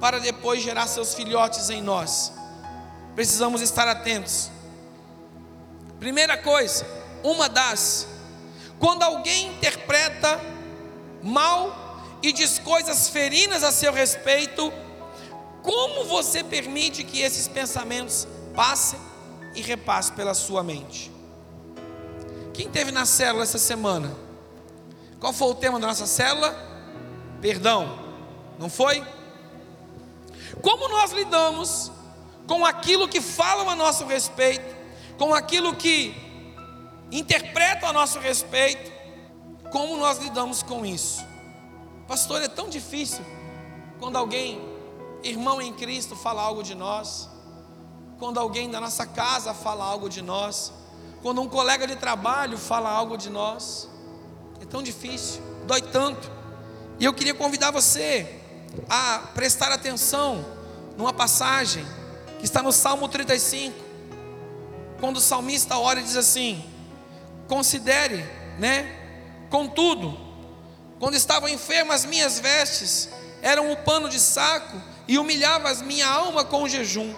para 0.00 0.18
depois 0.18 0.62
gerar 0.62 0.86
seus 0.88 1.14
filhotes 1.14 1.70
em 1.70 1.80
nós. 1.80 2.32
Precisamos 3.14 3.60
estar 3.60 3.86
atentos. 3.86 4.50
Primeira 6.00 6.36
coisa, 6.36 6.84
uma 7.22 7.48
das, 7.48 8.08
quando 8.78 9.02
alguém 9.04 9.48
interpreta 9.48 10.40
mal 11.22 11.81
e 12.22 12.32
diz 12.32 12.58
coisas 12.58 13.08
ferinas 13.08 13.64
a 13.64 13.72
seu 13.72 13.92
respeito, 13.92 14.72
como 15.62 16.04
você 16.04 16.44
permite 16.44 17.02
que 17.02 17.20
esses 17.20 17.48
pensamentos 17.48 18.28
passem 18.54 18.98
e 19.54 19.60
repassem 19.60 20.14
pela 20.14 20.34
sua 20.34 20.62
mente? 20.62 21.10
Quem 22.54 22.68
teve 22.68 22.92
na 22.92 23.04
célula 23.04 23.42
essa 23.42 23.58
semana? 23.58 24.16
Qual 25.18 25.32
foi 25.32 25.48
o 25.48 25.54
tema 25.54 25.80
da 25.80 25.86
nossa 25.86 26.06
célula? 26.06 26.54
Perdão, 27.40 27.98
não 28.58 28.68
foi? 28.68 29.04
Como 30.60 30.88
nós 30.88 31.12
lidamos 31.12 31.90
com 32.46 32.64
aquilo 32.64 33.08
que 33.08 33.20
falam 33.20 33.68
a 33.68 33.74
nosso 33.74 34.04
respeito, 34.04 34.76
com 35.16 35.34
aquilo 35.34 35.74
que 35.74 36.14
interpretam 37.10 37.88
a 37.88 37.92
nosso 37.92 38.18
respeito, 38.18 38.92
como 39.70 39.96
nós 39.96 40.18
lidamos 40.18 40.62
com 40.62 40.84
isso? 40.84 41.31
Pastor, 42.12 42.42
é 42.42 42.48
tão 42.48 42.68
difícil 42.68 43.24
quando 43.98 44.16
alguém, 44.16 44.60
irmão 45.22 45.62
em 45.62 45.72
Cristo, 45.72 46.14
fala 46.14 46.42
algo 46.42 46.62
de 46.62 46.74
nós, 46.74 47.26
quando 48.18 48.38
alguém 48.38 48.70
da 48.70 48.78
nossa 48.78 49.06
casa 49.06 49.54
fala 49.54 49.82
algo 49.82 50.10
de 50.10 50.20
nós, 50.20 50.74
quando 51.22 51.40
um 51.40 51.48
colega 51.48 51.86
de 51.86 51.96
trabalho 51.96 52.58
fala 52.58 52.90
algo 52.90 53.16
de 53.16 53.30
nós, 53.30 53.88
é 54.60 54.66
tão 54.66 54.82
difícil, 54.82 55.40
dói 55.66 55.80
tanto. 55.80 56.30
E 57.00 57.04
eu 57.06 57.14
queria 57.14 57.32
convidar 57.32 57.70
você 57.70 58.42
a 58.90 59.30
prestar 59.32 59.72
atenção 59.72 60.44
numa 60.98 61.14
passagem 61.14 61.82
que 62.38 62.44
está 62.44 62.62
no 62.62 62.72
Salmo 62.72 63.08
35, 63.08 63.74
quando 65.00 65.16
o 65.16 65.20
salmista 65.22 65.78
ora 65.78 65.98
e 65.98 66.02
diz 66.02 66.16
assim: 66.18 66.62
Considere, 67.48 68.22
né? 68.58 69.46
Contudo, 69.48 70.31
quando 71.02 71.16
estavam 71.16 71.48
enfermas 71.48 72.04
as 72.04 72.06
minhas 72.06 72.38
vestes 72.38 73.08
eram 73.42 73.70
o 73.70 73.72
um 73.72 73.74
pano 73.74 74.08
de 74.08 74.20
saco 74.20 74.80
e 75.08 75.18
humilhava 75.18 75.68
a 75.68 75.74
minha 75.82 76.06
alma 76.06 76.44
com 76.44 76.62
o 76.62 76.68
jejum. 76.68 77.12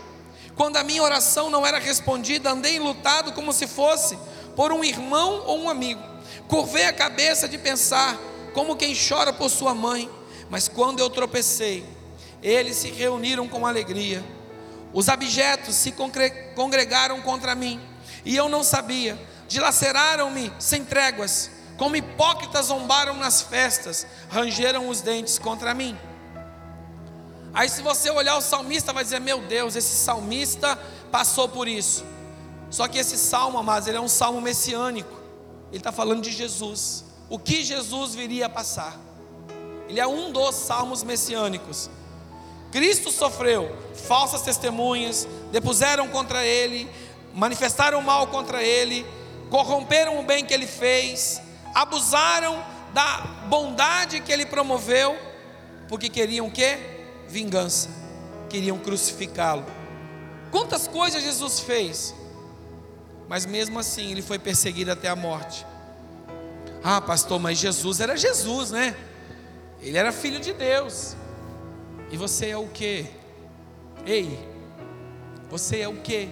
Quando 0.56 0.78
a 0.78 0.82
minha 0.82 1.02
oração 1.02 1.50
não 1.50 1.66
era 1.66 1.78
respondida, 1.78 2.50
andei 2.50 2.78
lutado 2.78 3.32
como 3.32 3.52
se 3.52 3.66
fosse 3.66 4.16
por 4.56 4.72
um 4.72 4.82
irmão 4.82 5.42
ou 5.44 5.60
um 5.60 5.68
amigo. 5.68 6.00
Curvei 6.48 6.86
a 6.86 6.94
cabeça 6.94 7.46
de 7.46 7.58
pensar 7.58 8.18
como 8.54 8.74
quem 8.74 8.96
chora 8.96 9.34
por 9.34 9.50
sua 9.50 9.74
mãe 9.74 10.10
mas 10.48 10.66
quando 10.66 11.00
eu 11.00 11.10
tropecei, 11.10 11.84
eles 12.42 12.76
se 12.76 12.90
reuniram 12.90 13.46
com 13.46 13.66
alegria. 13.66 14.24
Os 14.94 15.10
abjetos 15.10 15.74
se 15.74 15.92
congregaram 16.54 17.20
contra 17.20 17.54
mim, 17.54 17.80
e 18.24 18.34
eu 18.34 18.48
não 18.48 18.62
sabia. 18.62 19.18
Dilaceraram-me 19.48 20.52
sem 20.58 20.84
tréguas, 20.84 21.50
como 21.76 21.96
hipócritas 21.96 22.66
zombaram 22.66 23.14
nas 23.16 23.42
festas, 23.42 24.06
rangeram 24.28 24.88
os 24.88 25.00
dentes 25.00 25.38
contra 25.38 25.74
mim. 25.74 25.98
Aí, 27.52 27.68
se 27.68 27.82
você 27.82 28.10
olhar 28.10 28.36
o 28.36 28.40
salmista, 28.40 28.92
vai 28.92 29.04
dizer: 29.04 29.20
Meu 29.20 29.40
Deus, 29.42 29.76
esse 29.76 29.94
salmista 29.96 30.76
passou 31.10 31.48
por 31.48 31.68
isso. 31.68 32.04
Só 32.70 32.88
que 32.88 32.98
esse 32.98 33.16
salmo, 33.16 33.58
amados, 33.58 33.86
ele 33.86 33.96
é 33.96 34.00
um 34.00 34.08
salmo 34.08 34.40
messiânico. 34.40 35.14
Ele 35.68 35.78
está 35.78 35.92
falando 35.92 36.22
de 36.22 36.32
Jesus. 36.32 37.04
O 37.28 37.38
que 37.38 37.62
Jesus 37.62 38.14
viria 38.14 38.46
a 38.46 38.48
passar. 38.48 38.98
Ele 39.88 40.00
é 40.00 40.06
um 40.06 40.32
dos 40.32 40.54
salmos 40.54 41.02
messiânicos. 41.02 41.88
Cristo 42.72 43.12
sofreu, 43.12 43.70
falsas 43.94 44.42
testemunhas 44.42 45.28
depuseram 45.52 46.08
contra 46.08 46.44
ele, 46.44 46.90
manifestaram 47.32 48.02
mal 48.02 48.26
contra 48.26 48.64
ele, 48.64 49.06
corromperam 49.48 50.18
o 50.18 50.24
bem 50.24 50.44
que 50.44 50.52
ele 50.52 50.66
fez, 50.66 51.40
abusaram 51.74 52.64
da 52.92 53.18
bondade 53.48 54.20
que 54.20 54.32
ele 54.32 54.46
promoveu, 54.46 55.18
porque 55.88 56.08
queriam 56.08 56.46
o 56.46 56.50
quê? 56.50 56.78
Vingança. 57.28 57.88
Queriam 58.48 58.78
crucificá-lo. 58.78 59.64
Quantas 60.50 60.86
coisas 60.86 61.22
Jesus 61.22 61.60
fez? 61.60 62.14
Mas 63.28 63.44
mesmo 63.44 63.78
assim 63.78 64.12
ele 64.12 64.22
foi 64.22 64.38
perseguido 64.38 64.92
até 64.92 65.08
a 65.08 65.16
morte. 65.16 65.66
Ah, 66.82 67.00
pastor, 67.00 67.40
mas 67.40 67.58
Jesus 67.58 67.98
era 67.98 68.16
Jesus, 68.16 68.70
né? 68.70 68.94
Ele 69.80 69.98
era 69.98 70.12
filho 70.12 70.38
de 70.38 70.52
Deus. 70.52 71.16
E 72.10 72.16
você 72.16 72.50
é 72.50 72.56
o 72.56 72.68
quê? 72.68 73.06
Ei, 74.06 74.38
você 75.50 75.80
é 75.80 75.88
o 75.88 75.96
quê? 75.96 76.28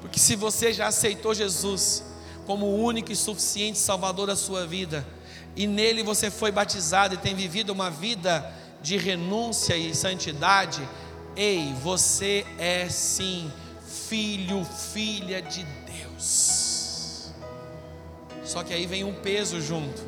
Porque 0.00 0.18
se 0.18 0.36
você 0.36 0.72
já 0.72 0.88
aceitou 0.88 1.32
Jesus 1.32 2.04
como 2.50 2.66
o 2.66 2.82
único 2.82 3.12
e 3.12 3.16
suficiente 3.16 3.78
Salvador 3.78 4.26
da 4.26 4.34
sua 4.34 4.66
vida, 4.66 5.06
e 5.54 5.68
nele 5.68 6.02
você 6.02 6.32
foi 6.32 6.50
batizado 6.50 7.14
e 7.14 7.16
tem 7.16 7.32
vivido 7.32 7.70
uma 7.70 7.88
vida 7.88 8.52
de 8.82 8.96
renúncia 8.96 9.76
e 9.76 9.94
santidade, 9.94 10.82
ei, 11.36 11.72
você 11.80 12.44
é 12.58 12.88
sim 12.88 13.52
filho, 14.08 14.64
filha 14.64 15.40
de 15.40 15.64
Deus. 15.86 17.30
Só 18.42 18.64
que 18.64 18.74
aí 18.74 18.84
vem 18.84 19.04
um 19.04 19.14
peso 19.14 19.60
junto. 19.60 20.02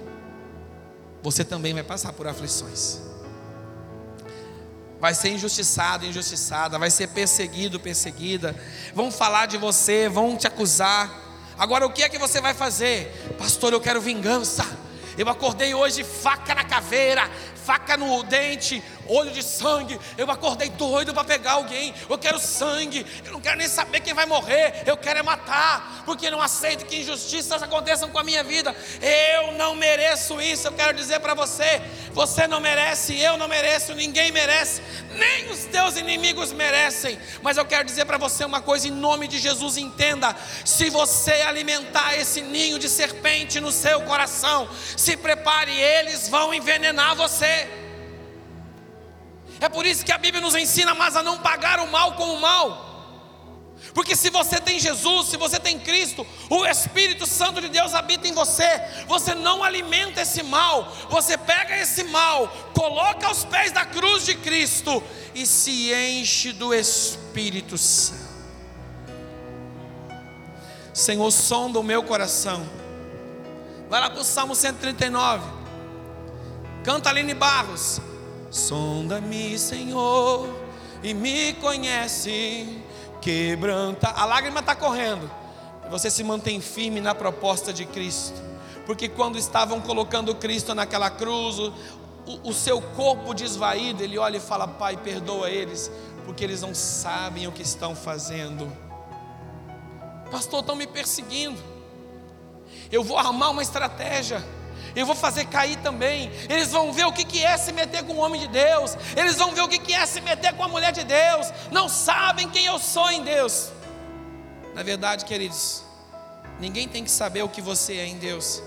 Você 1.22 1.44
também 1.44 1.72
vai 1.72 1.84
passar 1.84 2.12
por 2.12 2.26
aflições. 2.26 3.00
Vai 4.98 5.14
ser 5.14 5.28
injustiçado, 5.28 6.04
injustiçada, 6.04 6.76
vai 6.76 6.90
ser 6.90 7.06
perseguido, 7.06 7.78
perseguida. 7.78 8.52
Vão 8.92 9.12
falar 9.12 9.46
de 9.46 9.56
você, 9.56 10.08
vão 10.08 10.36
te 10.36 10.48
acusar. 10.48 11.21
Agora 11.58 11.86
o 11.86 11.90
que 11.90 12.02
é 12.02 12.08
que 12.08 12.18
você 12.18 12.40
vai 12.40 12.54
fazer? 12.54 13.34
Pastor, 13.38 13.72
eu 13.72 13.80
quero 13.80 14.00
vingança. 14.00 14.64
Eu 15.16 15.28
acordei 15.28 15.74
hoje 15.74 16.02
faca 16.02 16.54
na 16.54 16.64
caveira, 16.64 17.30
faca 17.64 17.96
no 17.96 18.22
dente, 18.24 18.82
olho 19.06 19.30
de 19.30 19.42
sangue. 19.42 19.98
Eu 20.16 20.30
acordei 20.30 20.68
doido 20.70 21.12
para 21.14 21.24
pegar 21.24 21.52
alguém. 21.52 21.94
Eu 22.08 22.18
quero 22.18 22.38
sangue. 22.38 23.06
Eu 23.24 23.32
não 23.32 23.40
quero 23.40 23.58
nem 23.58 23.68
saber 23.68 24.00
quem 24.00 24.14
vai 24.14 24.26
morrer. 24.26 24.82
Eu 24.86 24.96
quero 24.96 25.18
é 25.18 25.22
matar, 25.22 26.02
porque 26.04 26.30
não 26.30 26.40
aceito 26.40 26.86
que 26.86 27.00
injustiças 27.00 27.62
aconteçam 27.62 28.08
com 28.08 28.18
a 28.18 28.24
minha 28.24 28.42
vida. 28.42 28.74
Eu 29.00 29.52
não 29.52 29.74
mereço 29.74 30.40
isso. 30.40 30.68
Eu 30.68 30.72
quero 30.72 30.94
dizer 30.94 31.20
para 31.20 31.34
você: 31.34 31.82
você 32.12 32.46
não 32.46 32.60
merece, 32.60 33.18
eu 33.18 33.36
não 33.36 33.48
mereço, 33.48 33.94
ninguém 33.94 34.32
merece, 34.32 34.82
nem 35.14 35.50
os 35.50 35.64
teus 35.64 35.96
inimigos 35.96 36.52
merecem. 36.52 37.18
Mas 37.42 37.56
eu 37.56 37.64
quero 37.64 37.84
dizer 37.84 38.04
para 38.04 38.18
você 38.18 38.44
uma 38.44 38.60
coisa 38.60 38.88
em 38.88 38.90
nome 38.90 39.28
de 39.28 39.38
Jesus, 39.38 39.76
entenda: 39.76 40.34
se 40.64 40.90
você 40.90 41.32
alimentar 41.32 42.16
esse 42.16 42.40
ninho 42.40 42.78
de 42.78 42.88
serpente 42.88 43.60
no 43.60 43.70
seu 43.70 44.00
coração, 44.02 44.68
se 44.96 45.16
prepare, 45.16 45.72
eles 45.72 46.28
vão 46.28 46.52
envenenar 46.52 47.14
você. 47.16 47.51
É 49.60 49.68
por 49.68 49.86
isso 49.86 50.04
que 50.04 50.10
a 50.12 50.18
Bíblia 50.18 50.40
nos 50.40 50.54
ensina 50.54 50.94
mais 50.94 51.14
a 51.16 51.22
não 51.22 51.38
pagar 51.38 51.78
o 51.78 51.90
mal 51.90 52.12
com 52.14 52.34
o 52.34 52.40
mal. 52.40 52.90
Porque 53.94 54.16
se 54.16 54.30
você 54.30 54.60
tem 54.60 54.78
Jesus, 54.78 55.28
se 55.28 55.36
você 55.36 55.58
tem 55.58 55.78
Cristo, 55.78 56.26
o 56.48 56.64
Espírito 56.64 57.26
Santo 57.26 57.60
de 57.60 57.68
Deus 57.68 57.94
habita 57.94 58.26
em 58.26 58.32
você. 58.32 58.80
Você 59.06 59.34
não 59.34 59.62
alimenta 59.62 60.22
esse 60.22 60.42
mal, 60.42 60.90
você 61.10 61.36
pega 61.36 61.76
esse 61.76 62.04
mal, 62.04 62.48
coloca 62.74 63.26
aos 63.26 63.44
pés 63.44 63.70
da 63.70 63.84
cruz 63.84 64.24
de 64.24 64.34
Cristo 64.34 65.02
e 65.34 65.46
se 65.46 65.92
enche 65.92 66.52
do 66.52 66.72
Espírito 66.72 67.76
Santo. 67.76 68.32
Senhor, 70.94 71.30
sonda 71.30 71.78
o 71.78 71.82
meu 71.82 72.02
coração. 72.02 72.66
Vai 73.88 74.00
lá 74.00 74.10
para 74.10 74.20
o 74.20 74.24
Salmo 74.24 74.54
139. 74.54 75.61
Canta 76.84 77.10
Aline 77.10 77.32
Barros. 77.32 78.00
Sonda-me, 78.50 79.56
Senhor, 79.56 80.48
e 81.02 81.14
me 81.14 81.52
conhece, 81.54 82.82
quebranta. 83.20 84.08
A 84.08 84.24
lágrima 84.24 84.60
está 84.60 84.74
correndo. 84.74 85.30
Você 85.90 86.10
se 86.10 86.24
mantém 86.24 86.60
firme 86.60 87.00
na 87.00 87.14
proposta 87.14 87.72
de 87.72 87.86
Cristo. 87.86 88.42
Porque 88.84 89.08
quando 89.08 89.38
estavam 89.38 89.80
colocando 89.80 90.34
Cristo 90.34 90.74
naquela 90.74 91.08
cruz, 91.08 91.58
o, 91.58 91.72
o 92.42 92.52
seu 92.52 92.82
corpo 92.82 93.32
desvaído, 93.32 94.02
ele 94.02 94.18
olha 94.18 94.38
e 94.38 94.40
fala: 94.40 94.66
Pai, 94.66 94.96
perdoa 94.96 95.48
eles, 95.48 95.90
porque 96.24 96.42
eles 96.42 96.62
não 96.62 96.74
sabem 96.74 97.46
o 97.46 97.52
que 97.52 97.62
estão 97.62 97.94
fazendo. 97.94 98.70
Pastor, 100.32 100.60
estão 100.60 100.74
me 100.74 100.86
perseguindo. 100.86 101.60
Eu 102.90 103.04
vou 103.04 103.16
armar 103.16 103.52
uma 103.52 103.62
estratégia 103.62 104.42
eu 104.94 105.06
vou 105.06 105.14
fazer 105.14 105.46
cair 105.46 105.76
também. 105.78 106.30
Eles 106.48 106.70
vão 106.70 106.92
ver 106.92 107.06
o 107.06 107.12
que 107.12 107.42
é 107.42 107.56
se 107.56 107.72
meter 107.72 108.04
com 108.04 108.14
o 108.14 108.18
homem 108.18 108.40
de 108.40 108.48
Deus, 108.48 108.96
eles 109.16 109.36
vão 109.36 109.52
ver 109.52 109.62
o 109.62 109.68
que 109.68 109.92
é 109.92 110.04
se 110.06 110.20
meter 110.20 110.52
com 110.54 110.64
a 110.64 110.68
mulher 110.68 110.92
de 110.92 111.04
Deus, 111.04 111.52
não 111.70 111.88
sabem 111.88 112.48
quem 112.48 112.66
eu 112.66 112.78
sou 112.78 113.10
em 113.10 113.22
Deus. 113.22 113.70
Na 114.74 114.82
verdade, 114.82 115.24
queridos, 115.24 115.82
ninguém 116.58 116.88
tem 116.88 117.04
que 117.04 117.10
saber 117.10 117.42
o 117.42 117.48
que 117.48 117.60
você 117.60 117.96
é 117.96 118.06
em 118.06 118.18
Deus, 118.18 118.62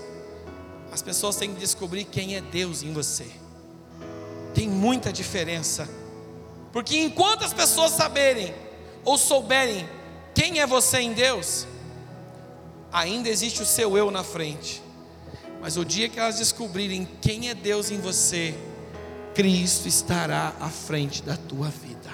as 0.92 1.02
pessoas 1.02 1.36
têm 1.36 1.52
que 1.52 1.60
descobrir 1.60 2.04
quem 2.04 2.36
é 2.36 2.40
Deus 2.40 2.82
em 2.82 2.92
você. 2.92 3.26
Tem 4.54 4.68
muita 4.68 5.12
diferença, 5.12 5.88
porque 6.72 6.96
enquanto 6.98 7.44
as 7.44 7.52
pessoas 7.52 7.92
saberem 7.92 8.54
ou 9.04 9.18
souberem 9.18 9.88
quem 10.34 10.60
é 10.60 10.66
você 10.66 10.98
em 10.98 11.12
Deus, 11.12 11.66
ainda 12.92 13.28
existe 13.28 13.62
o 13.62 13.66
seu 13.66 13.96
eu 13.96 14.10
na 14.10 14.24
frente. 14.24 14.85
Mas 15.66 15.76
o 15.76 15.84
dia 15.84 16.08
que 16.08 16.20
elas 16.20 16.38
descobrirem 16.38 17.08
quem 17.20 17.48
é 17.48 17.54
Deus 17.54 17.90
em 17.90 17.98
você, 18.00 18.54
Cristo 19.34 19.88
estará 19.88 20.52
à 20.60 20.68
frente 20.68 21.24
da 21.24 21.36
tua 21.36 21.70
vida. 21.70 22.08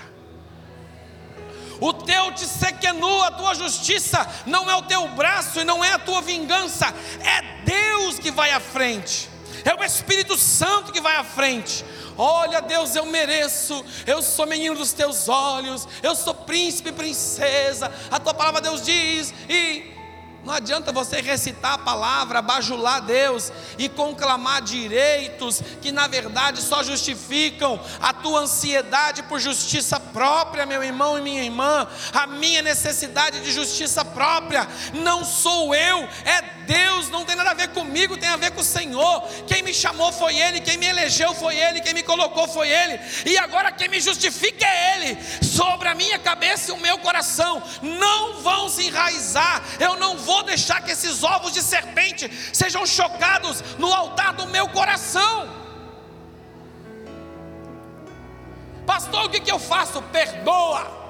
O 1.78 1.92
teu 1.92 2.32
te 2.32 2.46
sequenu, 2.46 3.22
a 3.22 3.30
tua 3.30 3.54
justiça, 3.54 4.26
não 4.46 4.70
é 4.70 4.76
o 4.76 4.80
teu 4.80 5.06
braço 5.08 5.60
e 5.60 5.64
não 5.64 5.84
é 5.84 5.92
a 5.92 5.98
tua 5.98 6.22
vingança, 6.22 6.94
é 7.20 7.62
Deus 7.62 8.18
que 8.18 8.30
vai 8.30 8.52
à 8.52 8.58
frente, 8.58 9.28
é 9.66 9.74
o 9.74 9.84
Espírito 9.84 10.34
Santo 10.38 10.90
que 10.90 11.02
vai 11.02 11.16
à 11.16 11.22
frente. 11.22 11.84
Olha, 12.16 12.62
Deus, 12.62 12.96
eu 12.96 13.04
mereço, 13.04 13.84
eu 14.06 14.22
sou 14.22 14.46
menino 14.46 14.76
dos 14.76 14.94
teus 14.94 15.28
olhos, 15.28 15.86
eu 16.02 16.16
sou 16.16 16.34
príncipe 16.34 16.88
e 16.88 16.92
princesa, 16.92 17.92
a 18.10 18.18
tua 18.18 18.32
palavra, 18.32 18.62
Deus 18.62 18.82
diz, 18.82 19.34
e 19.46 20.00
não 20.44 20.54
adianta 20.54 20.90
você 20.90 21.20
recitar 21.20 21.74
a 21.74 21.78
palavra, 21.78 22.42
bajular 22.42 23.00
Deus 23.00 23.52
e 23.78 23.88
conclamar 23.88 24.60
direitos 24.60 25.62
que 25.80 25.92
na 25.92 26.08
verdade 26.08 26.60
só 26.60 26.82
justificam 26.82 27.80
a 28.00 28.12
tua 28.12 28.40
ansiedade 28.40 29.22
por 29.22 29.38
justiça 29.38 30.00
própria, 30.00 30.66
meu 30.66 30.82
irmão 30.82 31.16
e 31.16 31.22
minha 31.22 31.44
irmã, 31.44 31.86
a 32.12 32.26
minha 32.26 32.60
necessidade 32.60 33.40
de 33.40 33.52
justiça 33.52 34.04
própria. 34.04 34.66
Não 34.94 35.24
sou 35.24 35.74
eu, 35.74 36.08
é 36.24 36.42
Deus, 36.66 37.08
não 37.08 37.24
tem 37.24 37.36
nada 37.36 37.50
a 37.50 37.54
ver 37.54 37.68
comigo, 37.68 38.16
tem 38.16 38.28
a 38.28 38.36
ver 38.36 38.50
com 38.52 38.60
o 38.60 38.64
Senhor. 38.64 39.22
Quem 39.46 39.62
me 39.62 39.72
chamou 39.72 40.12
foi 40.12 40.36
Ele, 40.36 40.60
quem 40.60 40.76
me 40.76 40.86
elegeu 40.86 41.34
foi 41.34 41.56
Ele, 41.56 41.80
quem 41.80 41.94
me 41.94 42.02
colocou 42.02 42.48
foi 42.48 42.68
Ele, 42.68 42.98
e 43.26 43.38
agora 43.38 43.72
quem 43.72 43.88
me 43.88 44.00
justifica 44.00 44.66
é 44.66 44.96
Ele. 44.96 45.18
Sobre 45.42 45.88
a 45.88 45.94
minha 45.94 46.18
cabeça 46.18 46.70
e 46.70 46.74
o 46.74 46.80
meu 46.80 46.98
coração 46.98 47.62
não 47.82 48.40
vão 48.40 48.68
se 48.68 48.86
enraizar, 48.86 49.62
eu 49.78 49.96
não 49.96 50.16
vou 50.16 50.31
vou 50.32 50.42
deixar 50.42 50.80
que 50.82 50.90
esses 50.90 51.22
ovos 51.22 51.52
de 51.52 51.62
serpente 51.62 52.24
sejam 52.54 52.86
chocados 52.86 53.62
no 53.78 53.92
altar 53.92 54.32
do 54.32 54.46
meu 54.46 54.66
coração. 54.68 55.36
Pastor, 58.86 59.26
o 59.26 59.28
que, 59.28 59.40
que 59.40 59.52
eu 59.52 59.58
faço? 59.58 60.00
Perdoa. 60.18 61.02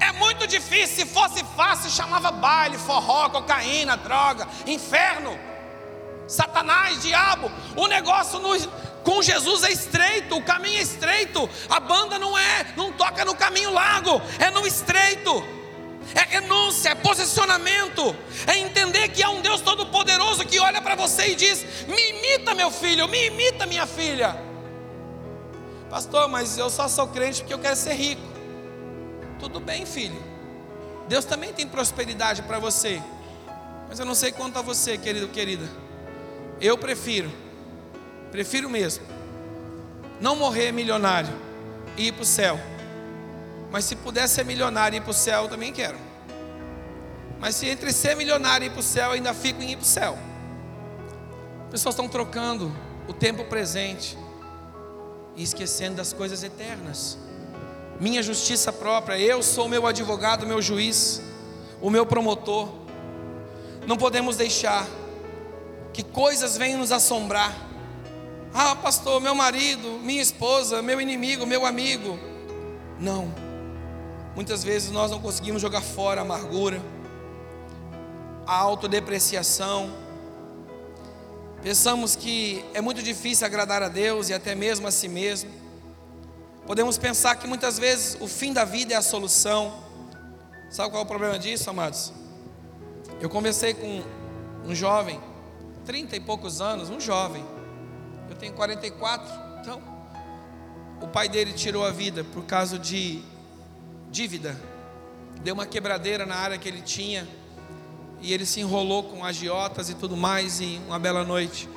É 0.00 0.10
muito 0.12 0.46
difícil, 0.46 0.96
se 0.96 1.06
fosse 1.06 1.44
fácil, 1.54 1.90
chamava 1.90 2.30
baile, 2.32 2.78
forró, 2.78 3.28
cocaína, 3.28 3.96
droga, 3.96 4.48
inferno, 4.66 5.38
Satanás, 6.26 7.02
diabo. 7.02 7.52
O 7.76 7.86
negócio 7.86 8.40
no, 8.40 8.58
com 9.04 9.22
Jesus 9.22 9.62
é 9.62 9.70
estreito, 9.70 10.36
o 10.36 10.42
caminho 10.42 10.78
é 10.78 10.82
estreito, 10.82 11.48
a 11.68 11.78
banda 11.78 12.18
não 12.18 12.36
é, 12.36 12.72
não 12.76 12.92
toca 12.92 13.24
no 13.26 13.36
caminho 13.36 13.70
largo, 13.70 14.22
é 14.38 14.50
no 14.50 14.66
estreito 14.66 15.61
é 16.14 16.34
renúncia, 16.34 16.90
é 16.90 16.94
posicionamento, 16.94 18.14
é 18.46 18.58
entender 18.58 19.08
que 19.08 19.22
há 19.22 19.30
um 19.30 19.40
Deus 19.40 19.60
Todo-Poderoso 19.60 20.44
que 20.44 20.58
olha 20.58 20.80
para 20.80 20.94
você 20.94 21.32
e 21.32 21.34
diz: 21.34 21.64
Me 21.86 22.10
imita, 22.10 22.54
meu 22.54 22.70
filho, 22.70 23.08
me 23.08 23.26
imita, 23.26 23.66
minha 23.66 23.86
filha. 23.86 24.36
Pastor, 25.88 26.28
mas 26.28 26.56
eu 26.56 26.70
só 26.70 26.88
sou 26.88 27.08
crente 27.08 27.40
porque 27.40 27.54
eu 27.54 27.58
quero 27.58 27.76
ser 27.76 27.94
rico. 27.94 28.22
Tudo 29.38 29.60
bem, 29.60 29.84
filho. 29.84 30.22
Deus 31.08 31.24
também 31.24 31.52
tem 31.52 31.66
prosperidade 31.66 32.42
para 32.42 32.58
você. 32.58 33.02
Mas 33.88 33.98
eu 33.98 34.06
não 34.06 34.14
sei 34.14 34.32
quanto 34.32 34.58
a 34.58 34.62
você, 34.62 34.96
querido, 34.96 35.28
querida. 35.28 35.68
Eu 36.60 36.78
prefiro, 36.78 37.30
prefiro 38.30 38.70
mesmo, 38.70 39.04
não 40.20 40.36
morrer 40.36 40.72
milionário 40.72 41.32
e 41.96 42.06
ir 42.06 42.12
para 42.12 42.22
o 42.22 42.26
céu 42.26 42.58
mas 43.72 43.86
se 43.86 43.96
puder 43.96 44.28
ser 44.28 44.44
milionário 44.44 44.96
e 44.96 44.98
ir 44.98 45.00
para 45.00 45.10
o 45.10 45.14
céu, 45.14 45.44
eu 45.44 45.48
também 45.48 45.72
quero. 45.72 45.96
Mas 47.40 47.56
se 47.56 47.66
entre 47.66 47.90
ser 47.90 48.14
milionário 48.14 48.66
e 48.66 48.68
ir 48.68 48.70
para 48.70 48.80
o 48.80 48.82
céu, 48.82 49.12
ainda 49.12 49.32
fico 49.32 49.62
em 49.62 49.70
ir 49.70 49.76
para 49.76 49.82
o 49.82 49.86
céu. 49.86 50.18
Pessoas 51.70 51.94
estão 51.94 52.06
trocando 52.06 52.70
o 53.08 53.14
tempo 53.14 53.44
presente 53.44 54.16
e 55.34 55.42
esquecendo 55.42 55.96
das 55.96 56.12
coisas 56.12 56.44
eternas. 56.44 57.16
Minha 57.98 58.22
justiça 58.22 58.70
própria, 58.70 59.18
eu 59.18 59.42
sou 59.42 59.70
meu 59.70 59.86
advogado, 59.86 60.46
meu 60.46 60.60
juiz, 60.60 61.22
o 61.80 61.88
meu 61.88 62.04
promotor. 62.04 62.68
Não 63.86 63.96
podemos 63.96 64.36
deixar 64.36 64.86
que 65.94 66.02
coisas 66.02 66.58
venham 66.58 66.78
nos 66.78 66.92
assombrar. 66.92 67.56
Ah, 68.52 68.76
pastor, 68.76 69.18
meu 69.18 69.34
marido, 69.34 69.98
minha 70.02 70.20
esposa, 70.20 70.82
meu 70.82 71.00
inimigo, 71.00 71.46
meu 71.46 71.64
amigo. 71.64 72.18
Não. 73.00 73.51
Muitas 74.34 74.64
vezes 74.64 74.90
nós 74.90 75.10
não 75.10 75.20
conseguimos 75.20 75.60
jogar 75.60 75.82
fora 75.82 76.20
a 76.20 76.24
amargura, 76.24 76.80
a 78.46 78.54
autodepreciação. 78.54 79.92
Pensamos 81.62 82.16
que 82.16 82.64
é 82.72 82.80
muito 82.80 83.02
difícil 83.02 83.46
agradar 83.46 83.82
a 83.82 83.88
Deus 83.88 84.30
e 84.30 84.34
até 84.34 84.54
mesmo 84.54 84.86
a 84.86 84.90
si 84.90 85.06
mesmo. 85.06 85.50
Podemos 86.66 86.96
pensar 86.96 87.36
que 87.36 87.46
muitas 87.46 87.78
vezes 87.78 88.16
o 88.20 88.26
fim 88.26 88.52
da 88.52 88.64
vida 88.64 88.94
é 88.94 88.96
a 88.96 89.02
solução. 89.02 89.82
Sabe 90.70 90.90
qual 90.90 91.02
é 91.02 91.04
o 91.04 91.08
problema 91.08 91.38
disso, 91.38 91.68
amados? 91.68 92.12
Eu 93.20 93.28
conversei 93.28 93.74
com 93.74 94.02
um 94.64 94.74
jovem, 94.74 95.20
30 95.84 96.16
e 96.16 96.20
poucos 96.20 96.62
anos, 96.62 96.88
um 96.88 96.98
jovem. 96.98 97.44
Eu 98.30 98.36
tenho 98.36 98.54
44, 98.54 99.28
então 99.60 99.82
o 101.02 101.06
pai 101.06 101.28
dele 101.28 101.52
tirou 101.52 101.84
a 101.84 101.90
vida 101.90 102.24
por 102.24 102.44
causa 102.44 102.78
de 102.78 103.22
dívida. 104.12 104.56
Deu 105.42 105.54
uma 105.54 105.66
quebradeira 105.66 106.24
na 106.24 106.36
área 106.36 106.56
que 106.56 106.68
ele 106.68 106.82
tinha 106.82 107.26
e 108.20 108.32
ele 108.32 108.46
se 108.46 108.60
enrolou 108.60 109.02
com 109.02 109.24
agiotas 109.24 109.90
e 109.90 109.94
tudo 109.94 110.16
mais 110.16 110.60
e 110.60 110.80
uma 110.86 111.00
bela 111.00 111.24
noite 111.24 111.68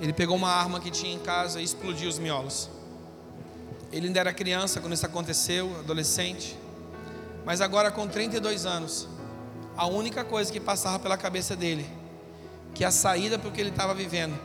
ele 0.00 0.12
pegou 0.12 0.36
uma 0.36 0.50
arma 0.50 0.80
que 0.80 0.90
tinha 0.90 1.12
em 1.12 1.18
casa 1.18 1.60
e 1.60 1.64
explodiu 1.64 2.08
os 2.08 2.18
miolos. 2.18 2.70
Ele 3.90 4.06
ainda 4.06 4.20
era 4.20 4.32
criança 4.32 4.80
quando 4.80 4.92
isso 4.92 5.04
aconteceu, 5.04 5.74
adolescente. 5.80 6.56
Mas 7.44 7.60
agora 7.60 7.90
com 7.90 8.06
32 8.06 8.64
anos, 8.64 9.08
a 9.76 9.86
única 9.86 10.24
coisa 10.24 10.52
que 10.52 10.60
passava 10.60 10.98
pela 10.98 11.16
cabeça 11.16 11.56
dele, 11.56 11.86
que 12.74 12.84
a 12.84 12.90
saída 12.90 13.38
para 13.38 13.48
o 13.48 13.52
que 13.52 13.60
ele 13.60 13.70
estava 13.70 13.94
vivendo, 13.94 14.38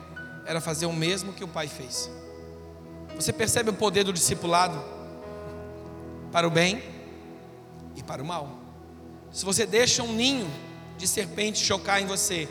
era 0.44 0.60
fazer 0.60 0.86
o 0.86 0.92
mesmo 0.92 1.32
que 1.32 1.44
o 1.44 1.48
pai 1.48 1.68
fez. 1.68 2.10
Você 3.14 3.32
percebe 3.32 3.70
o 3.70 3.74
poder 3.74 4.02
do 4.02 4.12
discipulado 4.12 4.82
para 6.32 6.48
o 6.48 6.50
bem 6.50 6.82
e 7.96 8.02
para 8.02 8.22
o 8.22 8.26
mal. 8.26 8.58
Se 9.32 9.44
você 9.44 9.66
deixa 9.66 10.02
um 10.02 10.12
ninho 10.12 10.48
de 10.96 11.08
serpente 11.08 11.58
chocar 11.58 12.00
em 12.00 12.06
você, 12.06 12.48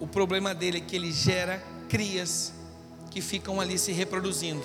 o 0.00 0.06
problema 0.06 0.54
dele 0.54 0.78
é 0.78 0.80
que 0.80 0.94
ele 0.94 1.12
gera 1.12 1.62
crias 1.88 2.52
que 3.10 3.20
ficam 3.20 3.60
ali 3.60 3.78
se 3.78 3.90
reproduzindo 3.90 4.64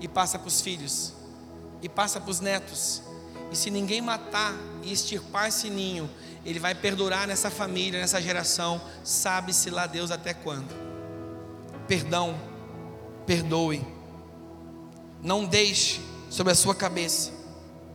e 0.00 0.06
passa 0.06 0.38
para 0.38 0.48
os 0.48 0.60
filhos 0.60 1.12
e 1.82 1.88
passa 1.88 2.20
para 2.20 2.30
os 2.30 2.40
netos. 2.40 3.02
E 3.50 3.56
se 3.56 3.70
ninguém 3.70 4.00
matar 4.00 4.54
e 4.82 4.92
extirpar 4.92 5.48
esse 5.48 5.70
ninho, 5.70 6.08
ele 6.44 6.58
vai 6.58 6.74
perdurar 6.74 7.26
nessa 7.26 7.50
família, 7.50 8.00
nessa 8.00 8.20
geração, 8.20 8.80
sabe-se 9.02 9.70
lá 9.70 9.86
Deus 9.86 10.10
até 10.10 10.32
quando. 10.34 10.68
Perdão, 11.88 12.38
perdoe. 13.26 13.84
Não 15.22 15.44
deixe 15.44 16.00
sobre 16.30 16.52
a 16.52 16.56
sua 16.56 16.74
cabeça 16.74 17.37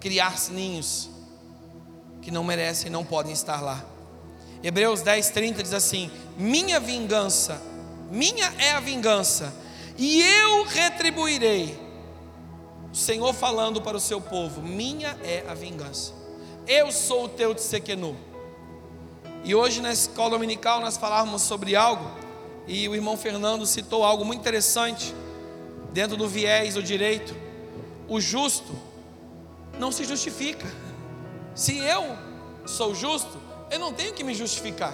criar 0.04 0.36
ninhos 0.50 1.10
que 2.22 2.30
não 2.30 2.44
merecem 2.44 2.88
e 2.88 2.90
não 2.90 3.06
podem 3.06 3.32
estar 3.32 3.62
lá. 3.62 3.82
Hebreus 4.62 5.02
10, 5.02 5.30
30 5.30 5.64
diz 5.64 5.74
assim: 5.74 6.12
Minha 6.38 6.78
vingança, 6.78 7.62
minha 8.12 8.54
é 8.58 8.72
a 8.72 8.82
vingança, 8.82 9.56
e 9.98 10.22
eu 10.22 10.66
retribuirei. 10.66 11.80
O 12.92 12.96
Senhor 12.96 13.34
falando 13.34 13.82
para 13.82 13.96
o 13.96 14.00
seu 14.00 14.20
povo: 14.20 14.62
Minha 14.62 15.18
é 15.24 15.46
a 15.48 15.54
vingança. 15.54 16.12
Eu 16.68 16.92
sou 16.92 17.24
o 17.24 17.30
teu 17.30 17.56
tsequenu. 17.56 18.18
E 19.46 19.56
hoje 19.56 19.82
na 19.82 19.94
escola 19.94 20.32
dominical 20.32 20.82
nós 20.82 20.98
falávamos 20.98 21.44
sobre 21.44 21.78
algo, 21.78 22.12
e 22.68 22.90
o 22.90 22.96
irmão 22.96 23.16
Fernando 23.16 23.66
citou 23.66 24.04
algo 24.04 24.26
muito 24.26 24.42
interessante, 24.42 25.16
dentro 25.94 26.18
do 26.18 26.28
viés 26.28 26.74
do 26.74 26.84
direito. 26.84 27.34
O 28.10 28.20
justo 28.20 28.93
não 29.80 29.92
se 29.92 30.04
justifica. 30.06 30.68
Se 31.56 31.78
eu 31.78 32.18
sou 32.66 32.94
justo, 32.96 33.40
eu 33.70 33.80
não 33.80 33.94
tenho 33.94 34.14
que 34.14 34.24
me 34.24 34.34
justificar. 34.34 34.94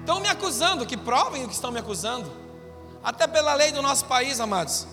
Estão 0.00 0.20
me 0.20 0.28
acusando, 0.28 0.84
que 0.84 0.96
provem 0.96 1.44
o 1.44 1.48
que 1.48 1.54
estão 1.54 1.70
me 1.70 1.78
acusando. 1.78 2.30
Até 3.02 3.26
pela 3.26 3.54
lei 3.54 3.72
do 3.72 3.82
nosso 3.82 4.04
país, 4.06 4.40
amados. 4.40 4.86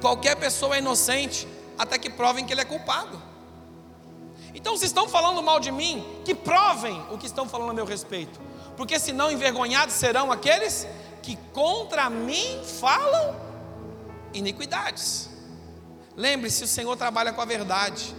Qualquer 0.00 0.36
pessoa 0.36 0.76
é 0.76 0.78
inocente 0.78 1.48
até 1.78 1.98
que 1.98 2.10
provem 2.10 2.44
que 2.44 2.52
ele 2.52 2.60
é 2.60 2.64
culpado. 2.64 3.20
Então, 4.54 4.76
se 4.76 4.84
estão 4.84 5.08
falando 5.08 5.42
mal 5.42 5.58
de 5.58 5.72
mim, 5.72 6.04
que 6.24 6.34
provem 6.34 7.02
o 7.10 7.18
que 7.18 7.26
estão 7.26 7.48
falando 7.48 7.70
a 7.70 7.74
meu 7.74 7.84
respeito. 7.84 8.40
Porque 8.76 8.98
senão 8.98 9.30
envergonhados 9.30 9.94
serão 9.94 10.30
aqueles 10.30 10.86
que 11.22 11.36
contra 11.52 12.08
mim 12.10 12.62
falam 12.80 13.34
iniquidades. 14.32 15.30
Lembre-se, 16.16 16.64
o 16.64 16.68
Senhor 16.68 16.96
trabalha 16.96 17.32
com 17.32 17.40
a 17.40 17.44
verdade, 17.44 18.14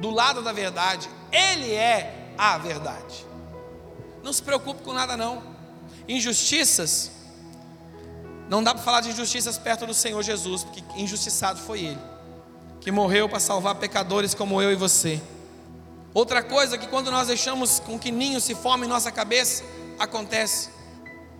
do 0.00 0.10
lado 0.10 0.42
da 0.42 0.52
verdade, 0.52 1.08
Ele 1.30 1.72
é 1.72 2.32
a 2.36 2.58
verdade. 2.58 3.26
Não 4.22 4.32
se 4.32 4.42
preocupe 4.42 4.82
com 4.82 4.92
nada, 4.92 5.16
não. 5.16 5.42
Injustiças, 6.08 7.10
não 8.48 8.64
dá 8.64 8.74
para 8.74 8.82
falar 8.82 9.00
de 9.00 9.10
injustiças 9.10 9.56
perto 9.56 9.86
do 9.86 9.94
Senhor 9.94 10.22
Jesus, 10.22 10.64
porque 10.64 10.82
injustiçado 11.00 11.60
foi 11.60 11.80
Ele, 11.80 11.98
que 12.80 12.90
morreu 12.90 13.28
para 13.28 13.38
salvar 13.38 13.76
pecadores 13.76 14.34
como 14.34 14.60
eu 14.60 14.72
e 14.72 14.76
você. 14.76 15.20
Outra 16.12 16.42
coisa 16.42 16.76
que 16.76 16.88
quando 16.88 17.12
nós 17.12 17.28
deixamos 17.28 17.78
com 17.78 17.96
que 17.96 18.10
ninhos 18.10 18.42
se 18.42 18.56
formem 18.56 18.88
em 18.88 18.92
nossa 18.92 19.12
cabeça, 19.12 19.62
acontece 19.96 20.70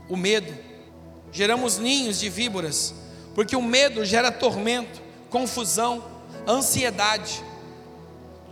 o 0.08 0.16
medo. 0.16 0.56
Geramos 1.32 1.78
ninhos 1.78 2.20
de 2.20 2.28
víboras, 2.28 2.94
porque 3.34 3.56
o 3.56 3.62
medo 3.62 4.04
gera 4.04 4.30
tormento 4.30 5.09
confusão, 5.30 6.04
ansiedade. 6.46 7.42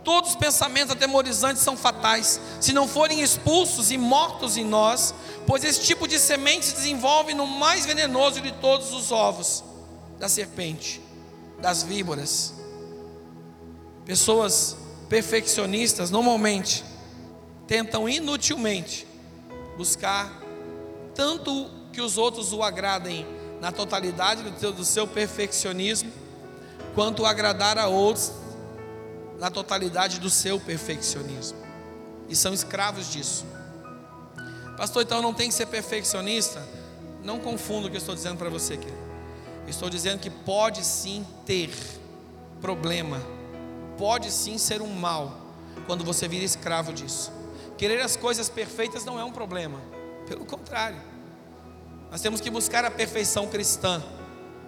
Todos 0.03 0.31
os 0.31 0.35
pensamentos 0.35 0.93
atemorizantes 0.93 1.61
são 1.61 1.75
fatais, 1.75 2.39
se 2.59 2.73
não 2.73 2.87
forem 2.87 3.21
expulsos 3.21 3.91
e 3.91 3.97
mortos 3.97 4.57
em 4.57 4.63
nós, 4.63 5.13
pois 5.45 5.63
esse 5.63 5.81
tipo 5.81 6.07
de 6.07 6.17
semente 6.17 6.65
se 6.65 6.75
desenvolve 6.75 7.33
no 7.33 7.45
mais 7.45 7.85
venenoso 7.85 8.41
de 8.41 8.51
todos 8.53 8.93
os 8.93 9.11
ovos 9.11 9.63
da 10.17 10.29
serpente, 10.29 11.01
das 11.59 11.83
víboras. 11.83 12.53
Pessoas 14.05 14.77
perfeccionistas 15.09 16.09
normalmente 16.09 16.83
tentam 17.67 18.07
inutilmente 18.07 19.05
buscar 19.77 20.41
tanto 21.13 21.69
que 21.91 22.01
os 22.01 22.17
outros 22.17 22.53
o 22.53 22.63
agradem 22.63 23.27
na 23.59 23.71
totalidade 23.71 24.43
do 24.71 24.85
seu 24.85 25.05
perfeccionismo 25.05 26.11
quanto 26.99 27.25
agradar 27.25 27.77
a 27.77 27.87
outros 27.87 28.33
na 29.39 29.49
totalidade 29.49 30.19
do 30.19 30.29
seu 30.29 30.59
perfeccionismo. 30.59 31.57
E 32.27 32.35
são 32.35 32.53
escravos 32.53 33.09
disso. 33.09 33.45
Pastor, 34.75 35.03
então 35.03 35.21
não 35.21 35.33
tem 35.33 35.47
que 35.47 35.55
ser 35.55 35.67
perfeccionista? 35.67 36.61
Não 37.23 37.39
confunda 37.39 37.87
o 37.87 37.89
que 37.89 37.95
eu 37.95 37.99
estou 37.99 38.13
dizendo 38.13 38.35
para 38.37 38.49
você, 38.49 38.75
querido. 38.75 38.97
estou 39.65 39.89
dizendo 39.89 40.19
que 40.19 40.29
pode 40.29 40.83
sim 40.83 41.25
ter 41.45 41.71
problema, 42.59 43.21
pode 43.97 44.29
sim 44.29 44.57
ser 44.57 44.81
um 44.81 44.93
mal, 44.93 45.37
quando 45.87 46.03
você 46.03 46.27
vira 46.27 46.43
escravo 46.43 46.91
disso. 46.91 47.31
Querer 47.77 48.01
as 48.01 48.17
coisas 48.17 48.49
perfeitas 48.49 49.05
não 49.05 49.17
é 49.17 49.23
um 49.23 49.31
problema, 49.31 49.79
pelo 50.27 50.43
contrário, 50.43 51.01
nós 52.11 52.19
temos 52.19 52.41
que 52.41 52.49
buscar 52.49 52.83
a 52.83 52.91
perfeição 52.91 53.47
cristã, 53.47 54.03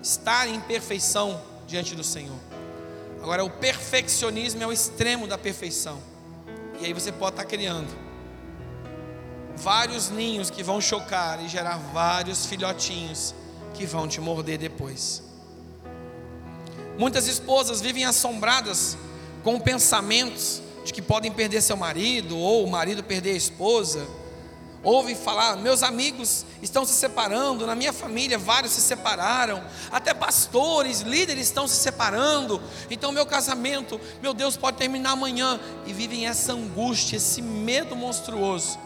estar 0.01 0.47
em 0.47 0.61
perfeição 0.61 1.50
diante 1.71 1.95
do 1.95 2.03
Senhor. 2.03 2.37
Agora, 3.21 3.43
o 3.43 3.49
perfeccionismo 3.49 4.61
é 4.61 4.67
o 4.67 4.73
extremo 4.73 5.25
da 5.25 5.37
perfeição. 5.37 5.99
E 6.79 6.85
aí 6.85 6.93
você 6.93 7.11
pode 7.11 7.33
estar 7.33 7.45
criando 7.45 7.87
vários 9.55 10.09
ninhos 10.09 10.49
que 10.49 10.63
vão 10.63 10.81
chocar 10.81 11.43
e 11.43 11.47
gerar 11.47 11.77
vários 11.93 12.45
filhotinhos 12.45 13.33
que 13.73 13.85
vão 13.85 14.07
te 14.07 14.19
morder 14.19 14.57
depois. 14.57 15.23
Muitas 16.97 17.27
esposas 17.27 17.79
vivem 17.79 18.03
assombradas 18.05 18.97
com 19.43 19.59
pensamentos 19.59 20.61
de 20.83 20.91
que 20.91 21.01
podem 21.01 21.31
perder 21.31 21.61
seu 21.61 21.77
marido 21.77 22.37
ou 22.37 22.65
o 22.65 22.69
marido 22.69 23.03
perder 23.03 23.31
a 23.31 23.37
esposa, 23.37 24.05
Ouve 24.83 25.13
falar, 25.13 25.57
meus 25.57 25.83
amigos 25.83 26.43
estão 26.59 26.83
se 26.85 26.93
separando, 26.93 27.67
na 27.67 27.75
minha 27.75 27.93
família 27.93 28.35
vários 28.35 28.73
se 28.73 28.81
separaram, 28.81 29.63
até 29.91 30.11
pastores, 30.11 31.01
líderes 31.01 31.45
estão 31.45 31.67
se 31.67 31.75
separando. 31.75 32.59
Então 32.89 33.11
meu 33.11 33.25
casamento, 33.25 34.01
meu 34.23 34.33
Deus, 34.33 34.57
pode 34.57 34.77
terminar 34.77 35.11
amanhã 35.11 35.59
e 35.85 35.93
vivem 35.93 36.27
essa 36.27 36.53
angústia, 36.53 37.17
esse 37.17 37.43
medo 37.43 37.95
monstruoso. 37.95 38.79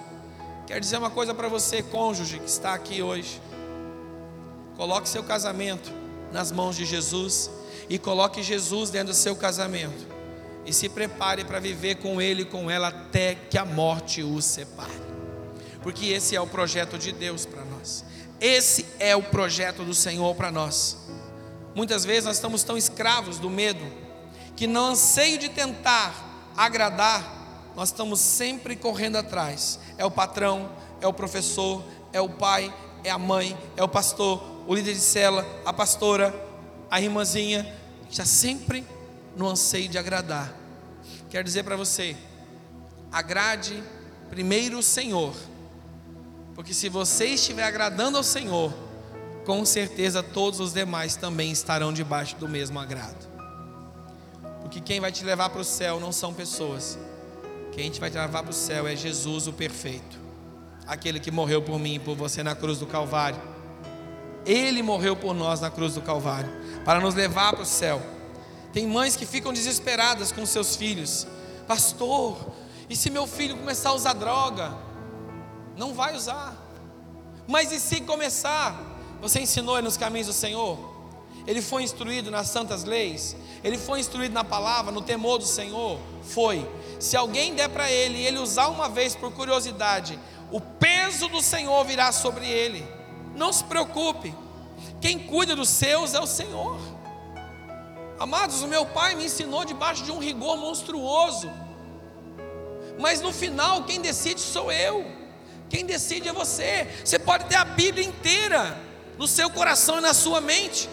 Quero 0.68 0.82
dizer 0.82 0.98
uma 0.98 1.10
coisa 1.10 1.34
para 1.34 1.48
você, 1.48 1.82
cônjuge 1.82 2.40
que 2.40 2.50
está 2.50 2.74
aqui 2.74 3.02
hoje. 3.02 3.42
Coloque 4.76 5.08
seu 5.08 5.24
casamento 5.24 5.94
nas 6.30 6.52
mãos 6.52 6.76
de 6.76 6.84
Jesus 6.84 7.50
e 7.88 7.98
coloque 7.98 8.44
Jesus 8.44 8.90
dentro 8.90 9.14
do 9.14 9.16
seu 9.16 9.34
casamento. 9.34 10.14
E 10.66 10.74
se 10.74 10.90
prepare 10.90 11.46
para 11.46 11.62
viver 11.62 11.96
com 11.96 12.22
ele 12.22 12.42
e 12.42 12.46
com 12.46 12.70
ela 12.70 12.90
até 12.90 13.36
que 13.36 13.58
a 13.58 13.64
morte 13.64 14.22
os 14.22 14.44
separe 14.44 15.05
porque 15.86 16.08
esse 16.08 16.36
é 16.36 16.42
o 16.42 16.48
projeto 16.48 16.98
de 16.98 17.12
Deus 17.12 17.46
para 17.46 17.64
nós. 17.64 18.04
Esse 18.42 18.88
é 18.98 19.16
o 19.16 19.22
projeto 19.22 19.84
do 19.84 19.94
Senhor 19.94 20.34
para 20.34 20.52
nós. 20.52 20.98
Muitas 21.76 22.04
vezes 22.04 22.26
nós 22.26 22.38
estamos 22.38 22.64
tão 22.64 22.76
escravos 22.76 23.38
do 23.38 23.52
medo 23.52 23.86
que 24.56 24.66
no 24.66 24.84
anseio 24.84 25.38
de 25.38 25.48
tentar 25.48 26.52
agradar, 26.58 27.72
nós 27.76 27.90
estamos 27.90 28.20
sempre 28.20 28.76
correndo 28.76 29.18
atrás. 29.18 29.80
É 29.96 30.04
o 30.04 30.10
patrão, 30.10 30.72
é 31.02 31.08
o 31.08 31.14
professor, 31.14 31.84
é 32.12 32.20
o 32.20 32.30
pai, 32.30 32.74
é 33.04 33.12
a 33.12 33.20
mãe, 33.20 33.56
é 33.78 33.84
o 33.84 33.88
pastor, 33.88 34.44
o 34.66 34.74
líder 34.74 34.96
de 34.96 35.00
cela, 35.00 35.46
a 35.64 35.72
pastora, 35.72 36.34
a 36.90 37.00
irmãzinha, 37.00 37.72
está 38.10 38.26
sempre 38.26 38.84
no 39.38 39.48
anseio 39.48 39.88
de 39.88 40.00
agradar. 40.00 40.52
Quero 41.30 41.44
dizer 41.44 41.62
para 41.62 41.76
você, 41.76 42.18
agrade 43.12 43.84
primeiro 44.32 44.80
o 44.80 44.84
Senhor 44.84 45.36
porque 46.56 46.74
se 46.74 46.88
você 46.88 47.26
estiver 47.26 47.66
agradando 47.66 48.18
ao 48.18 48.24
Senhor, 48.24 48.74
com 49.46 49.64
certeza 49.66 50.24
todos 50.24 50.62
os 50.62 50.74
demais 50.74 51.18
também 51.18 51.52
estarão 51.52 51.92
debaixo 51.92 52.38
do 52.38 52.48
mesmo 52.48 52.80
agrado. 52.80 53.28
Porque 54.62 54.80
quem 54.80 55.02
vai 55.02 55.12
te 55.12 55.24
levar 55.24 55.50
para 55.50 55.62
o 55.62 55.66
céu 55.66 56.00
não 56.00 56.14
são 56.14 56.34
pessoas. 56.34 56.98
Quem 57.74 57.92
te 57.92 58.00
vai 58.00 58.10
te 58.10 58.18
levar 58.18 58.42
para 58.42 58.52
o 58.52 58.54
céu 58.54 58.88
é 58.88 58.96
Jesus 58.96 59.48
o 59.48 59.54
perfeito. 59.54 60.18
Aquele 60.88 61.20
que 61.20 61.30
morreu 61.30 61.62
por 61.62 61.78
mim 61.78 61.96
e 61.96 62.00
por 62.00 62.16
você 62.16 62.42
na 62.42 62.56
cruz 62.56 62.80
do 62.80 62.88
Calvário. 62.88 63.40
Ele 64.46 64.82
morreu 64.82 65.16
por 65.16 65.34
nós 65.34 65.60
na 65.60 65.70
cruz 65.70 65.96
do 65.96 66.02
Calvário, 66.02 66.50
para 66.86 67.02
nos 67.02 67.16
levar 67.16 67.52
para 67.52 67.64
o 67.64 67.66
céu. 67.66 68.02
Tem 68.72 68.88
mães 68.88 69.16
que 69.16 69.26
ficam 69.26 69.52
desesperadas 69.52 70.32
com 70.32 70.46
seus 70.46 70.76
filhos. 70.76 71.28
Pastor, 71.68 72.38
e 72.90 72.96
se 72.96 73.10
meu 73.10 73.28
filho 73.28 73.58
começar 73.58 73.90
a 73.90 73.94
usar 73.94 74.14
droga? 74.14 74.85
Não 75.76 75.94
vai 75.94 76.16
usar. 76.16 76.56
Mas 77.48 77.72
e 77.72 77.80
se 77.80 78.02
começar? 78.02 78.76
Você 79.22 79.40
ensinou 79.40 79.78
ele 79.78 79.86
nos 79.86 79.98
caminhos 79.98 80.28
do 80.28 80.34
Senhor? 80.34 80.78
Ele 81.48 81.62
foi 81.62 81.84
instruído 81.84 82.32
nas 82.32 82.48
santas 82.48 82.84
leis? 82.84 83.36
Ele 83.64 83.78
foi 83.78 84.00
instruído 84.00 84.34
na 84.34 84.44
palavra, 84.44 84.92
no 84.92 85.02
temor 85.02 85.38
do 85.38 85.46
Senhor? 85.46 86.00
Foi. 86.24 86.68
Se 87.00 87.16
alguém 87.16 87.54
der 87.54 87.70
para 87.70 87.90
ele 87.90 88.18
e 88.18 88.26
ele 88.26 88.40
usar 88.40 88.68
uma 88.68 88.90
vez 88.90 89.16
por 89.16 89.32
curiosidade, 89.32 90.20
o 90.52 90.60
peso 90.60 91.28
do 91.28 91.42
Senhor 91.42 91.84
virá 91.86 92.12
sobre 92.12 92.48
ele. 92.48 92.88
Não 93.36 93.54
se 93.54 93.64
preocupe. 93.64 94.34
Quem 95.02 95.20
cuida 95.20 95.56
dos 95.56 95.70
seus 95.70 96.14
é 96.14 96.20
o 96.20 96.28
Senhor. 96.28 96.80
Amados, 98.20 98.62
o 98.64 98.68
meu 98.68 98.86
pai 98.86 99.14
me 99.14 99.26
ensinou 99.26 99.66
debaixo 99.66 100.04
de 100.04 100.12
um 100.12 100.20
rigor 100.20 100.58
monstruoso. 100.58 101.50
Mas 102.98 103.22
no 103.22 103.34
final, 103.34 103.84
quem 103.84 104.00
decide 104.00 104.40
sou 104.40 104.72
eu. 104.72 105.06
Quem 105.70 105.86
decide 105.86 106.30
é 106.30 106.34
você. 106.34 106.88
Você 107.04 107.18
pode 107.20 107.46
ter 107.46 107.56
a 107.56 107.66
Bíblia 107.66 108.06
inteira 108.06 108.78
no 109.18 109.28
seu 109.28 109.50
coração 109.50 109.98
e 109.98 110.02
na 110.02 110.14
sua 110.14 110.42
mente. 110.42 110.90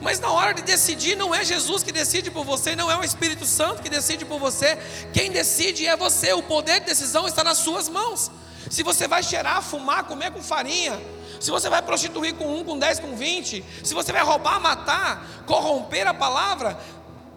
Mas 0.00 0.18
na 0.18 0.30
hora 0.30 0.54
de 0.54 0.62
decidir, 0.62 1.16
não 1.16 1.34
é 1.34 1.44
Jesus 1.44 1.82
que 1.82 1.92
decide 1.92 2.30
por 2.30 2.44
você, 2.44 2.74
não 2.74 2.90
é 2.90 2.96
o 2.96 3.04
Espírito 3.04 3.44
Santo 3.44 3.82
que 3.82 3.90
decide 3.90 4.24
por 4.24 4.38
você. 4.38 4.78
Quem 5.12 5.30
decide 5.30 5.86
é 5.86 5.96
você. 5.96 6.32
O 6.32 6.42
poder 6.42 6.80
de 6.80 6.86
decisão 6.86 7.26
está 7.26 7.44
nas 7.44 7.58
suas 7.58 7.88
mãos. 7.88 8.30
Se 8.70 8.82
você 8.82 9.06
vai 9.06 9.22
cheirar, 9.22 9.60
fumar, 9.62 10.04
comer 10.04 10.30
com 10.30 10.42
farinha, 10.42 10.98
se 11.40 11.50
você 11.50 11.68
vai 11.68 11.82
prostituir 11.82 12.34
com 12.34 12.60
um, 12.60 12.64
com 12.64 12.78
dez, 12.78 12.98
com 13.00 13.16
vinte, 13.16 13.64
se 13.82 13.92
você 13.92 14.12
vai 14.12 14.22
roubar, 14.22 14.60
matar, 14.60 15.44
corromper 15.44 16.06
a 16.06 16.14
palavra, 16.14 16.78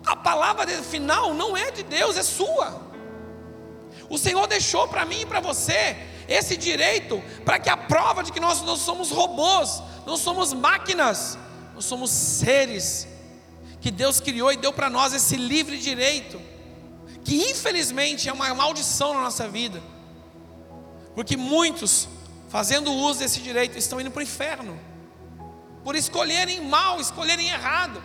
a 0.05 0.15
palavra 0.15 0.67
final 0.83 1.33
não 1.33 1.57
é 1.57 1.71
de 1.71 1.83
Deus, 1.83 2.15
é 2.15 2.23
sua. 2.23 2.81
O 4.07 4.17
Senhor 4.17 4.45
deixou 4.47 4.87
para 4.87 5.03
mim 5.05 5.21
e 5.21 5.25
para 5.25 5.39
você 5.39 5.97
esse 6.27 6.57
direito 6.57 7.21
para 7.43 7.59
que 7.59 7.69
a 7.69 7.77
prova 7.77 8.23
de 8.23 8.31
que 8.31 8.39
nós 8.39 8.61
não 8.61 8.75
somos 8.75 9.11
robôs, 9.11 9.81
não 10.05 10.17
somos 10.17 10.53
máquinas, 10.53 11.37
nós 11.73 11.85
somos 11.85 12.09
seres 12.09 13.07
que 13.81 13.91
Deus 13.91 14.19
criou 14.19 14.51
e 14.51 14.57
deu 14.57 14.73
para 14.73 14.89
nós 14.89 15.13
esse 15.13 15.35
livre 15.35 15.77
direito, 15.77 16.41
que 17.23 17.35
infelizmente 17.51 18.27
é 18.27 18.33
uma 18.33 18.51
maldição 18.53 19.13
na 19.13 19.21
nossa 19.21 19.47
vida, 19.47 19.81
porque 21.13 21.37
muitos, 21.37 22.07
fazendo 22.49 22.91
uso 22.91 23.19
desse 23.19 23.39
direito, 23.41 23.77
estão 23.77 24.01
indo 24.01 24.09
para 24.09 24.21
o 24.21 24.23
inferno, 24.23 24.79
por 25.83 25.95
escolherem 25.95 26.61
mal, 26.61 26.99
escolherem 26.99 27.47
errado, 27.47 28.01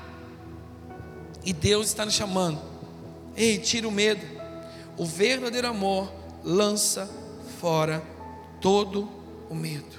e 1.42 1.52
Deus 1.52 1.87
está 1.87 2.04
nos 2.04 2.12
chamando, 2.12 2.61
ei, 3.35 3.56
tira 3.56 3.88
o 3.88 3.90
medo, 3.90 4.26
o 4.98 5.06
verdadeiro 5.06 5.68
amor 5.68 6.12
lança 6.44 7.09
fora 7.59 8.02
todo 8.61 9.09
o 9.49 9.55
medo. 9.55 9.99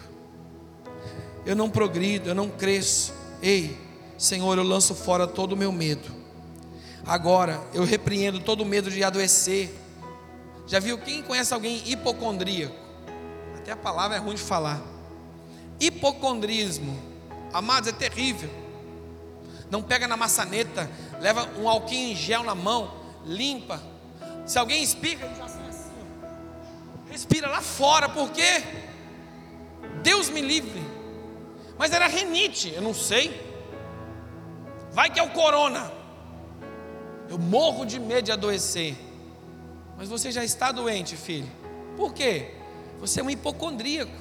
Eu 1.45 1.56
não 1.56 1.69
progrido, 1.69 2.30
eu 2.30 2.36
não 2.36 2.50
cresço. 2.50 3.13
Ei, 3.41 3.78
Senhor, 4.17 4.58
eu 4.58 4.63
lanço 4.63 4.93
fora 4.93 5.26
todo 5.26 5.54
o 5.54 5.58
meu 5.58 5.71
medo. 5.71 6.12
Agora 7.06 7.60
eu 7.74 7.84
repreendo 7.84 8.39
todo 8.39 8.62
o 8.62 8.65
medo 8.65 8.91
de 8.91 9.04
adoecer. 9.04 9.74
Já 10.67 10.80
viu 10.80 10.97
quem 10.97 11.24
conhece 11.24 11.54
alguém 11.54 11.82
hipocondríaco? 11.86 12.76
Até 13.58 13.71
a 13.71 13.76
palavra 13.78 14.17
é 14.17 14.19
ruim 14.19 14.36
de 14.36 14.41
falar. 14.41 14.82
Hipocondrismo, 15.80 16.97
amados, 17.52 17.89
é 17.89 17.91
terrível. 17.91 18.50
Não 19.69 19.82
pega 19.82 20.08
na 20.08 20.15
maçaneta, 20.15 20.89
leva 21.19 21.50
um 21.60 21.67
alquinho 21.67 22.12
em 22.12 22.15
gel 22.15 22.43
na 22.43 22.54
mão, 22.54 22.93
limpa. 23.26 23.82
Se 24.45 24.60
alguém 24.60 24.84
espirra, 24.84 25.34
já 25.38 25.47
Respira 27.21 27.47
lá 27.47 27.62
fora, 27.62 28.10
porque 28.10 28.41
Deus 30.01 30.27
me 30.27 30.41
livre. 30.41 30.81
Mas 31.77 31.91
era 31.91 32.07
renite, 32.07 32.73
eu 32.73 32.81
não 32.81 32.95
sei. 32.95 33.39
Vai 34.91 35.12
que 35.12 35.19
é 35.19 35.23
o 35.23 35.29
corona. 35.29 35.91
Eu 37.29 37.38
morro 37.38 37.86
de 37.86 37.99
medo 37.99 38.23
de 38.23 38.31
adoecer. 38.31 38.97
Mas 39.95 40.10
você 40.10 40.31
já 40.31 40.43
está 40.43 40.71
doente, 40.71 41.15
filho. 41.15 41.47
Por 41.95 42.12
quê? 42.12 42.55
Você 42.99 43.19
é 43.19 43.23
um 43.23 43.29
hipocondríaco. 43.29 44.17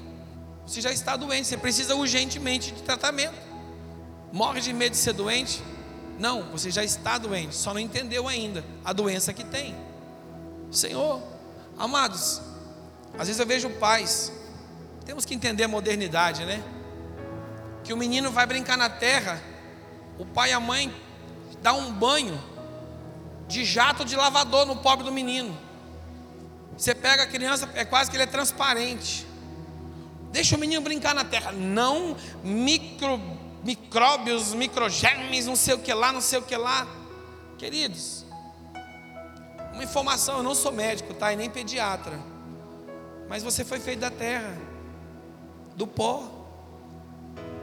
Você 0.66 0.82
já 0.82 0.92
está 0.92 1.16
doente, 1.16 1.48
você 1.48 1.56
precisa 1.56 1.94
urgentemente 1.96 2.70
de 2.70 2.82
tratamento. 2.82 3.40
Morre 4.30 4.60
de 4.60 4.74
medo 4.74 4.90
de 4.90 4.98
ser 4.98 5.14
doente? 5.14 5.62
Não, 6.18 6.50
você 6.50 6.70
já 6.70 6.84
está 6.84 7.16
doente, 7.16 7.54
só 7.54 7.72
não 7.72 7.80
entendeu 7.80 8.28
ainda 8.28 8.62
a 8.84 8.92
doença 8.92 9.32
que 9.32 9.42
tem. 9.42 9.74
Senhor, 10.70 11.22
amados, 11.78 12.49
às 13.18 13.26
vezes 13.28 13.38
eu 13.38 13.46
vejo 13.46 13.70
pais, 13.70 14.32
temos 15.04 15.24
que 15.24 15.34
entender 15.34 15.64
a 15.64 15.68
modernidade, 15.68 16.44
né? 16.44 16.62
Que 17.84 17.92
o 17.92 17.96
menino 17.96 18.30
vai 18.30 18.46
brincar 18.46 18.76
na 18.76 18.88
terra, 18.88 19.42
o 20.18 20.24
pai 20.24 20.50
e 20.50 20.52
a 20.52 20.60
mãe 20.60 20.94
dá 21.62 21.72
um 21.72 21.92
banho 21.92 22.40
de 23.48 23.64
jato 23.64 24.04
de 24.04 24.16
lavador 24.16 24.64
no 24.66 24.76
pobre 24.76 25.04
do 25.04 25.12
menino. 25.12 25.56
Você 26.76 26.94
pega 26.94 27.24
a 27.24 27.26
criança, 27.26 27.68
é 27.74 27.84
quase 27.84 28.10
que 28.10 28.16
ele 28.16 28.22
é 28.22 28.26
transparente. 28.26 29.26
Deixa 30.30 30.56
o 30.56 30.58
menino 30.58 30.80
brincar 30.80 31.14
na 31.14 31.24
terra. 31.24 31.52
Não 31.52 32.16
micro, 32.42 33.20
micróbios, 33.64 34.54
microgermes, 34.54 35.46
não 35.46 35.56
sei 35.56 35.74
o 35.74 35.78
que 35.78 35.92
lá, 35.92 36.12
não 36.12 36.20
sei 36.20 36.38
o 36.38 36.42
que 36.42 36.56
lá. 36.56 36.86
Queridos, 37.58 38.24
uma 39.74 39.84
informação, 39.84 40.38
eu 40.38 40.42
não 40.42 40.54
sou 40.54 40.72
médico, 40.72 41.12
tá? 41.12 41.32
E 41.32 41.36
nem 41.36 41.50
pediatra. 41.50 42.18
Mas 43.31 43.45
você 43.45 43.64
foi 43.64 43.78
feito 43.78 44.01
da 44.01 44.11
terra, 44.11 44.59
do 45.76 45.87
pó. 45.87 46.28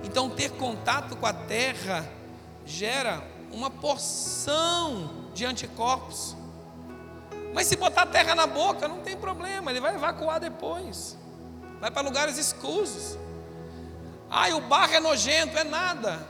Então, 0.02 0.30
ter 0.30 0.52
contato 0.52 1.18
com 1.18 1.26
a 1.26 1.34
terra 1.34 2.10
gera 2.66 3.22
uma 3.52 3.70
porção 3.70 5.28
de 5.34 5.46
anticorpos. 5.46 6.38
Mas 7.54 7.68
se 7.68 7.76
botar 7.76 8.04
a 8.04 8.06
terra 8.06 8.34
na 8.34 8.48
boca, 8.48 8.88
não 8.88 9.02
tem 9.02 9.18
problema, 9.18 9.70
ele 9.70 9.82
vai 9.82 9.94
evacuar 9.94 10.40
depois. 10.40 11.18
Vai 11.82 11.92
para 11.92 12.02
lugares 12.02 12.38
escusos. 12.38 13.18
Ai, 14.30 14.54
o 14.54 14.62
barro 14.62 14.94
é 14.94 15.02
nojento, 15.02 15.58
é 15.58 15.66
nada. 15.66 16.26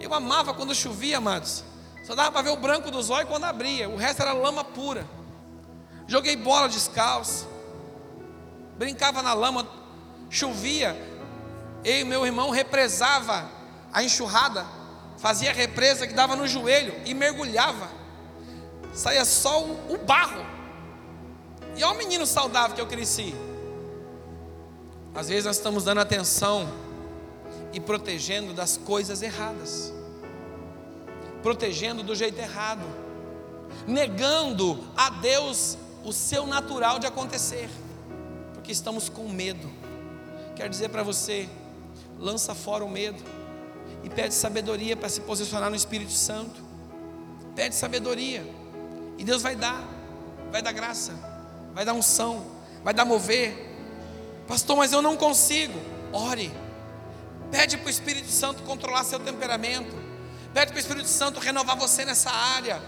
Eu 0.00 0.14
amava 0.14 0.54
quando 0.54 0.74
chovia, 0.74 1.18
amados. 1.18 1.62
Só 2.06 2.14
dava 2.14 2.32
para 2.32 2.40
ver 2.40 2.50
o 2.52 2.56
branco 2.56 2.90
dos 2.90 3.10
olhos 3.10 3.28
quando 3.28 3.44
abria. 3.44 3.86
O 3.86 3.96
resto 3.96 4.22
era 4.22 4.32
lama 4.32 4.64
pura. 4.64 5.06
Joguei 6.06 6.36
bola 6.36 6.70
descalço. 6.70 7.52
Brincava 8.78 9.22
na 9.22 9.34
lama, 9.34 9.66
chovia, 10.30 10.96
eu 11.84 12.00
e 12.00 12.04
meu 12.04 12.24
irmão 12.24 12.50
represava 12.50 13.48
a 13.92 14.02
enxurrada, 14.02 14.66
fazia 15.18 15.52
represa 15.52 16.06
que 16.06 16.14
dava 16.14 16.34
no 16.34 16.46
joelho 16.46 16.94
e 17.04 17.14
mergulhava, 17.14 17.88
saía 18.92 19.24
só 19.24 19.62
o, 19.62 19.94
o 19.94 19.98
barro. 19.98 20.44
E 21.76 21.82
olha 21.82 21.94
o 21.94 21.98
menino 21.98 22.24
saudável 22.24 22.74
que 22.74 22.80
eu 22.80 22.86
cresci. 22.86 23.34
Às 25.14 25.28
vezes 25.28 25.44
nós 25.44 25.56
estamos 25.56 25.84
dando 25.84 26.00
atenção 26.00 26.68
e 27.72 27.80
protegendo 27.80 28.52
das 28.52 28.76
coisas 28.76 29.22
erradas, 29.22 29.92
protegendo 31.42 32.02
do 32.02 32.14
jeito 32.14 32.38
errado, 32.38 32.84
negando 33.86 34.82
a 34.96 35.10
Deus 35.10 35.76
o 36.04 36.12
seu 36.12 36.46
natural 36.46 36.98
de 36.98 37.06
acontecer, 37.06 37.68
porque 38.64 38.72
estamos 38.72 39.10
com 39.10 39.28
medo. 39.28 39.70
Quero 40.56 40.70
dizer 40.70 40.88
para 40.88 41.02
você, 41.02 41.46
lança 42.18 42.54
fora 42.54 42.82
o 42.82 42.88
medo 42.88 43.22
e 44.02 44.08
pede 44.08 44.32
sabedoria 44.32 44.96
para 44.96 45.10
se 45.10 45.20
posicionar 45.20 45.68
no 45.68 45.76
Espírito 45.76 46.12
Santo. 46.12 46.64
Pede 47.54 47.74
sabedoria 47.74 48.42
e 49.18 49.22
Deus 49.22 49.42
vai 49.42 49.54
dar, 49.54 49.86
vai 50.50 50.62
dar 50.62 50.72
graça, 50.72 51.12
vai 51.74 51.84
dar 51.84 51.92
unção, 51.92 52.42
vai 52.82 52.94
dar 52.94 53.04
mover. 53.04 53.54
Pastor, 54.48 54.78
mas 54.78 54.94
eu 54.94 55.02
não 55.02 55.14
consigo. 55.14 55.78
Ore. 56.10 56.50
Pede 57.50 57.76
para 57.76 57.88
o 57.88 57.90
Espírito 57.90 58.30
Santo 58.30 58.62
controlar 58.62 59.04
seu 59.04 59.20
temperamento. 59.20 59.94
Pede 60.54 60.72
para 60.72 60.78
o 60.78 60.80
Espírito 60.80 61.08
Santo 61.10 61.38
renovar 61.38 61.76
você 61.76 62.02
nessa 62.06 62.30
área. 62.30 62.82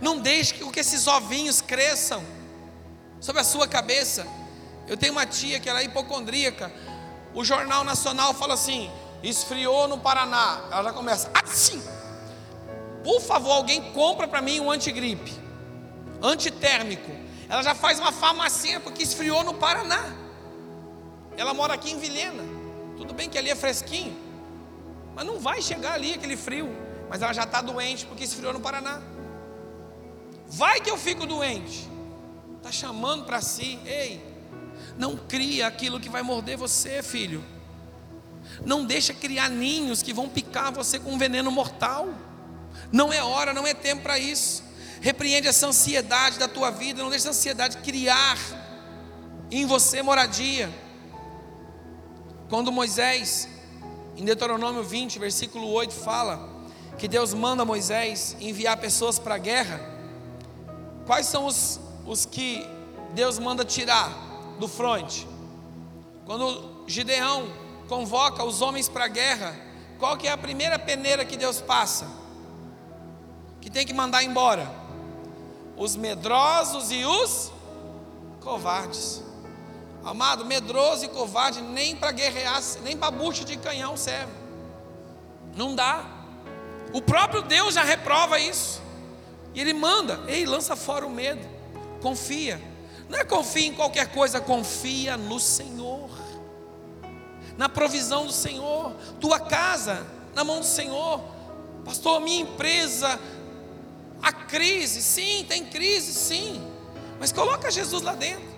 Não 0.00 0.18
deixe 0.18 0.54
que 0.54 0.80
esses 0.80 1.06
ovinhos 1.06 1.60
cresçam 1.60 2.20
sobre 3.20 3.42
a 3.42 3.44
sua 3.44 3.68
cabeça. 3.68 4.26
Eu 4.90 4.96
tenho 4.96 5.12
uma 5.12 5.24
tia 5.24 5.60
que 5.60 5.68
ela 5.68 5.80
é 5.80 5.84
hipocondríaca. 5.84 6.72
O 7.32 7.44
Jornal 7.44 7.84
Nacional 7.84 8.34
fala 8.34 8.54
assim: 8.54 8.90
esfriou 9.22 9.86
no 9.86 9.98
Paraná. 10.00 10.62
Ela 10.68 10.82
já 10.82 10.92
começa 10.92 11.30
assim. 11.32 11.80
Por 13.04 13.20
favor, 13.20 13.52
alguém 13.52 13.92
compra 13.92 14.26
para 14.26 14.42
mim 14.42 14.58
um 14.58 14.68
antigripe, 14.68 15.32
antitérmico. 16.20 17.08
Ela 17.48 17.62
já 17.62 17.72
faz 17.72 18.00
uma 18.00 18.10
farmacinha 18.10 18.80
porque 18.80 19.04
esfriou 19.04 19.44
no 19.44 19.54
Paraná. 19.54 20.12
Ela 21.36 21.54
mora 21.54 21.74
aqui 21.74 21.92
em 21.92 21.98
Vilhena. 21.98 22.42
Tudo 22.96 23.14
bem 23.14 23.30
que 23.30 23.38
ali 23.38 23.48
é 23.48 23.54
fresquinho, 23.54 24.18
mas 25.14 25.24
não 25.24 25.38
vai 25.38 25.62
chegar 25.62 25.92
ali 25.92 26.14
aquele 26.14 26.36
frio. 26.36 26.68
Mas 27.08 27.22
ela 27.22 27.32
já 27.32 27.44
está 27.44 27.60
doente 27.60 28.06
porque 28.06 28.24
esfriou 28.24 28.52
no 28.52 28.60
Paraná. 28.60 29.00
Vai 30.48 30.80
que 30.80 30.90
eu 30.90 30.98
fico 30.98 31.26
doente. 31.26 31.88
Está 32.56 32.72
chamando 32.72 33.24
para 33.24 33.40
si, 33.40 33.78
ei, 33.86 34.29
não 34.98 35.16
cria 35.16 35.66
aquilo 35.66 36.00
que 36.00 36.08
vai 36.08 36.22
morder 36.22 36.56
você, 36.56 37.02
filho. 37.02 37.44
Não 38.64 38.84
deixa 38.84 39.14
criar 39.14 39.48
ninhos 39.48 40.02
que 40.02 40.12
vão 40.12 40.28
picar 40.28 40.72
você 40.72 40.98
com 40.98 41.18
veneno 41.18 41.50
mortal. 41.50 42.08
Não 42.92 43.12
é 43.12 43.22
hora, 43.22 43.52
não 43.52 43.66
é 43.66 43.74
tempo 43.74 44.02
para 44.02 44.18
isso. 44.18 44.62
Repreende 45.00 45.48
essa 45.48 45.66
ansiedade 45.66 46.38
da 46.38 46.46
tua 46.46 46.70
vida, 46.70 47.02
não 47.02 47.10
deixa 47.10 47.28
essa 47.28 47.38
ansiedade 47.38 47.78
criar 47.78 48.38
em 49.50 49.66
você 49.66 50.02
moradia. 50.02 50.70
Quando 52.48 52.70
Moisés, 52.70 53.48
em 54.16 54.24
Deuteronômio 54.24 54.82
20, 54.82 55.18
versículo 55.18 55.68
8, 55.68 55.94
fala 55.94 56.48
que 56.98 57.08
Deus 57.08 57.32
manda 57.32 57.64
Moisés 57.64 58.36
enviar 58.40 58.76
pessoas 58.76 59.18
para 59.18 59.36
a 59.36 59.38
guerra, 59.38 59.80
quais 61.06 61.26
são 61.26 61.46
os, 61.46 61.80
os 62.04 62.26
que 62.26 62.66
Deus 63.14 63.38
manda 63.38 63.64
tirar 63.64 64.29
do 64.60 64.68
fronte? 64.68 65.26
Quando 66.24 66.84
Gideão 66.86 67.48
convoca 67.88 68.44
os 68.44 68.60
homens 68.60 68.88
para 68.88 69.06
a 69.06 69.08
guerra, 69.08 69.58
qual 69.98 70.16
que 70.16 70.28
é 70.28 70.30
a 70.30 70.36
primeira 70.36 70.78
peneira 70.78 71.24
que 71.24 71.36
Deus 71.36 71.60
passa? 71.60 72.06
Que 73.60 73.68
tem 73.68 73.84
que 73.84 73.92
mandar 73.92 74.22
embora? 74.22 74.70
Os 75.76 75.96
medrosos 75.96 76.92
e 76.92 77.04
os 77.04 77.50
covardes. 78.40 79.22
Amado, 80.04 80.44
medroso 80.44 81.04
e 81.04 81.08
covarde 81.08 81.60
nem 81.60 81.96
para 81.96 82.12
guerrear, 82.12 82.62
nem 82.82 82.96
para 82.96 83.10
bucha 83.10 83.44
de 83.44 83.56
canhão 83.56 83.96
serve. 83.96 84.32
Não 85.56 85.74
dá. 85.74 86.04
O 86.92 87.02
próprio 87.02 87.42
Deus 87.42 87.74
já 87.74 87.82
reprova 87.82 88.38
isso. 88.38 88.80
E 89.54 89.60
ele 89.60 89.72
manda, 89.72 90.20
ei, 90.28 90.46
lança 90.46 90.76
fora 90.76 91.06
o 91.06 91.10
medo. 91.10 91.46
Confia. 92.00 92.69
Não 93.10 93.18
é 93.18 93.24
confia 93.24 93.66
em 93.66 93.74
qualquer 93.74 94.12
coisa, 94.12 94.40
confia 94.40 95.16
no 95.16 95.40
Senhor. 95.40 96.08
Na 97.58 97.68
provisão 97.68 98.24
do 98.24 98.32
Senhor, 98.32 98.94
tua 99.20 99.40
casa 99.40 100.06
na 100.32 100.44
mão 100.44 100.60
do 100.60 100.66
Senhor. 100.66 101.20
Pastor, 101.84 102.20
minha 102.20 102.42
empresa, 102.42 103.18
a 104.22 104.32
crise, 104.32 105.02
sim, 105.02 105.44
tem 105.48 105.64
crise, 105.64 106.14
sim. 106.14 106.64
Mas 107.18 107.32
coloca 107.32 107.68
Jesus 107.68 108.00
lá 108.00 108.14
dentro. 108.14 108.48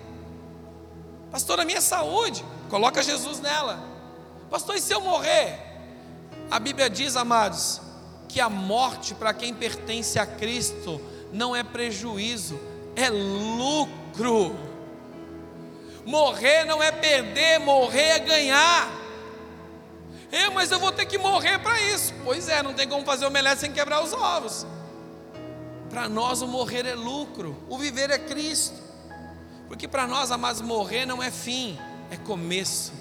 Pastor, 1.31 1.59
a 1.59 1.65
minha 1.65 1.81
saúde, 1.81 2.45
coloca 2.69 3.01
Jesus 3.01 3.39
nela. 3.39 3.83
Pastor, 4.51 4.75
e 4.75 4.81
se 4.81 4.93
eu 4.93 5.01
morrer? 5.01 5.59
A 6.51 6.59
Bíblia 6.59 6.91
diz, 6.91 7.15
amados, 7.15 7.81
que 8.29 8.39
a 8.39 8.51
morte 8.51 9.15
para 9.15 9.33
quem 9.33 9.51
pertence 9.51 10.19
a 10.19 10.27
Cristo 10.27 11.01
não 11.31 11.55
é 11.55 11.63
prejuízo, 11.63 12.59
é 12.95 13.09
lucro. 13.09 14.02
Morrer 16.05 16.65
não 16.65 16.81
é 16.81 16.91
perder, 16.91 17.59
morrer 17.59 18.09
é 18.09 18.19
ganhar. 18.19 18.91
É, 20.31 20.49
mas 20.49 20.71
eu 20.71 20.79
vou 20.79 20.91
ter 20.91 21.05
que 21.05 21.17
morrer 21.17 21.59
para 21.59 21.79
isso. 21.81 22.13
Pois 22.23 22.49
é, 22.49 22.61
não 22.63 22.73
tem 22.73 22.87
como 22.87 23.05
fazer 23.05 23.25
omelete 23.25 23.61
sem 23.61 23.71
quebrar 23.71 24.03
os 24.03 24.13
ovos. 24.13 24.65
Para 25.89 26.09
nós 26.09 26.41
o 26.41 26.47
morrer 26.47 26.87
é 26.87 26.95
lucro, 26.95 27.55
o 27.69 27.77
viver 27.77 28.09
é 28.09 28.17
Cristo. 28.17 28.81
Porque 29.67 29.87
para 29.87 30.07
nós, 30.07 30.31
amados, 30.31 30.61
morrer 30.61 31.05
não 31.05 31.21
é 31.21 31.31
fim, 31.31 31.79
é 32.11 32.17
começo. 32.17 32.93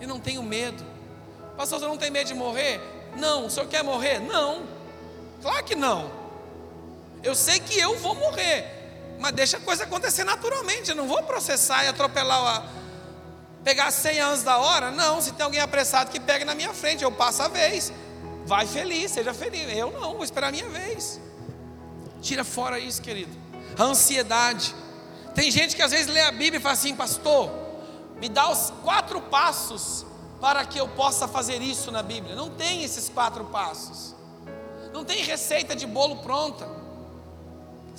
E 0.00 0.06
não 0.06 0.20
tenho 0.20 0.42
medo. 0.42 0.84
Pastor, 1.56 1.80
você 1.80 1.86
não 1.86 1.96
tem 1.96 2.10
medo 2.10 2.26
de 2.26 2.34
morrer? 2.34 2.80
Não. 3.16 3.46
O 3.46 3.50
senhor 3.50 3.66
quer 3.66 3.82
morrer? 3.82 4.20
Não. 4.20 4.66
Claro 5.40 5.64
que 5.64 5.74
não. 5.74 6.10
Eu 7.22 7.34
sei 7.34 7.58
que 7.60 7.78
eu 7.78 7.96
vou 7.98 8.14
morrer. 8.14 8.75
Mas 9.18 9.32
deixa 9.32 9.56
a 9.56 9.60
coisa 9.60 9.84
acontecer 9.84 10.24
naturalmente. 10.24 10.90
Eu 10.90 10.96
não 10.96 11.06
vou 11.06 11.22
processar 11.22 11.84
e 11.84 11.88
atropelar 11.88 12.56
a. 12.56 12.86
Pegar 13.64 13.90
100 13.90 14.20
anos 14.20 14.42
da 14.42 14.58
hora? 14.58 14.90
Não. 14.90 15.20
Se 15.20 15.32
tem 15.32 15.44
alguém 15.44 15.60
apressado 15.60 16.10
que 16.10 16.20
pegue 16.20 16.44
na 16.44 16.54
minha 16.54 16.72
frente, 16.72 17.02
eu 17.02 17.10
passo 17.10 17.42
a 17.42 17.48
vez. 17.48 17.92
Vai 18.44 18.66
feliz, 18.66 19.10
seja 19.10 19.34
feliz. 19.34 19.76
Eu 19.76 19.90
não, 19.90 20.14
vou 20.14 20.24
esperar 20.24 20.48
a 20.48 20.52
minha 20.52 20.68
vez. 20.68 21.20
Tira 22.22 22.44
fora 22.44 22.78
isso, 22.78 23.02
querido. 23.02 23.36
A 23.76 23.82
ansiedade 23.82 24.74
tem 25.34 25.50
gente 25.50 25.76
que 25.76 25.82
às 25.82 25.90
vezes 25.90 26.06
lê 26.06 26.20
a 26.22 26.32
Bíblia 26.32 26.58
e 26.58 26.60
fala 26.60 26.72
assim, 26.72 26.94
pastor, 26.94 27.50
me 28.18 28.26
dá 28.26 28.50
os 28.50 28.72
quatro 28.82 29.20
passos 29.20 30.06
para 30.40 30.64
que 30.64 30.78
eu 30.78 30.88
possa 30.88 31.28
fazer 31.28 31.60
isso 31.60 31.90
na 31.90 32.02
Bíblia. 32.02 32.34
Não 32.34 32.48
tem 32.50 32.82
esses 32.82 33.08
quatro 33.08 33.44
passos. 33.44 34.14
Não 34.92 35.04
tem 35.04 35.22
receita 35.22 35.76
de 35.76 35.86
bolo 35.86 36.16
pronta. 36.22 36.66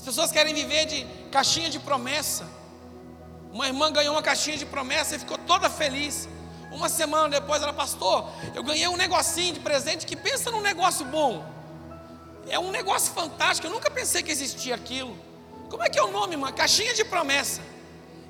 As 0.08 0.16
pessoas 0.16 0.32
querem 0.32 0.54
viver 0.54 0.86
de 0.86 1.06
caixinha 1.30 1.70
de 1.70 1.80
promessa. 1.80 2.48
Uma 3.52 3.68
irmã 3.68 3.92
ganhou 3.92 4.16
uma 4.16 4.22
caixinha 4.22 4.56
de 4.56 4.66
promessa 4.66 5.18
e 5.18 5.20
ficou 5.20 5.38
toda 5.38 5.70
feliz. 5.70 6.30
Uma 6.72 6.88
semana 6.88 7.28
depois 7.28 7.62
ela, 7.62 7.74
pastor, 7.74 8.26
eu 8.56 8.64
ganhei 8.64 8.88
um 8.88 8.96
negocinho 8.96 9.56
de 9.56 9.60
presente 9.60 10.06
que 10.06 10.16
pensa 10.16 10.50
num 10.50 10.62
negócio 10.62 11.06
bom. 11.08 11.46
É 12.48 12.58
um 12.58 12.72
negócio 12.72 13.12
fantástico, 13.12 13.68
eu 13.68 13.72
nunca 13.72 13.92
pensei 13.92 14.24
que 14.24 14.32
existia 14.32 14.76
aquilo. 14.76 15.14
Como 15.70 15.84
é 15.84 15.90
que 15.90 16.00
é 16.00 16.02
o 16.02 16.10
nome, 16.10 16.38
uma 16.38 16.54
caixinha 16.54 16.94
de 16.94 17.04
promessa. 17.04 17.60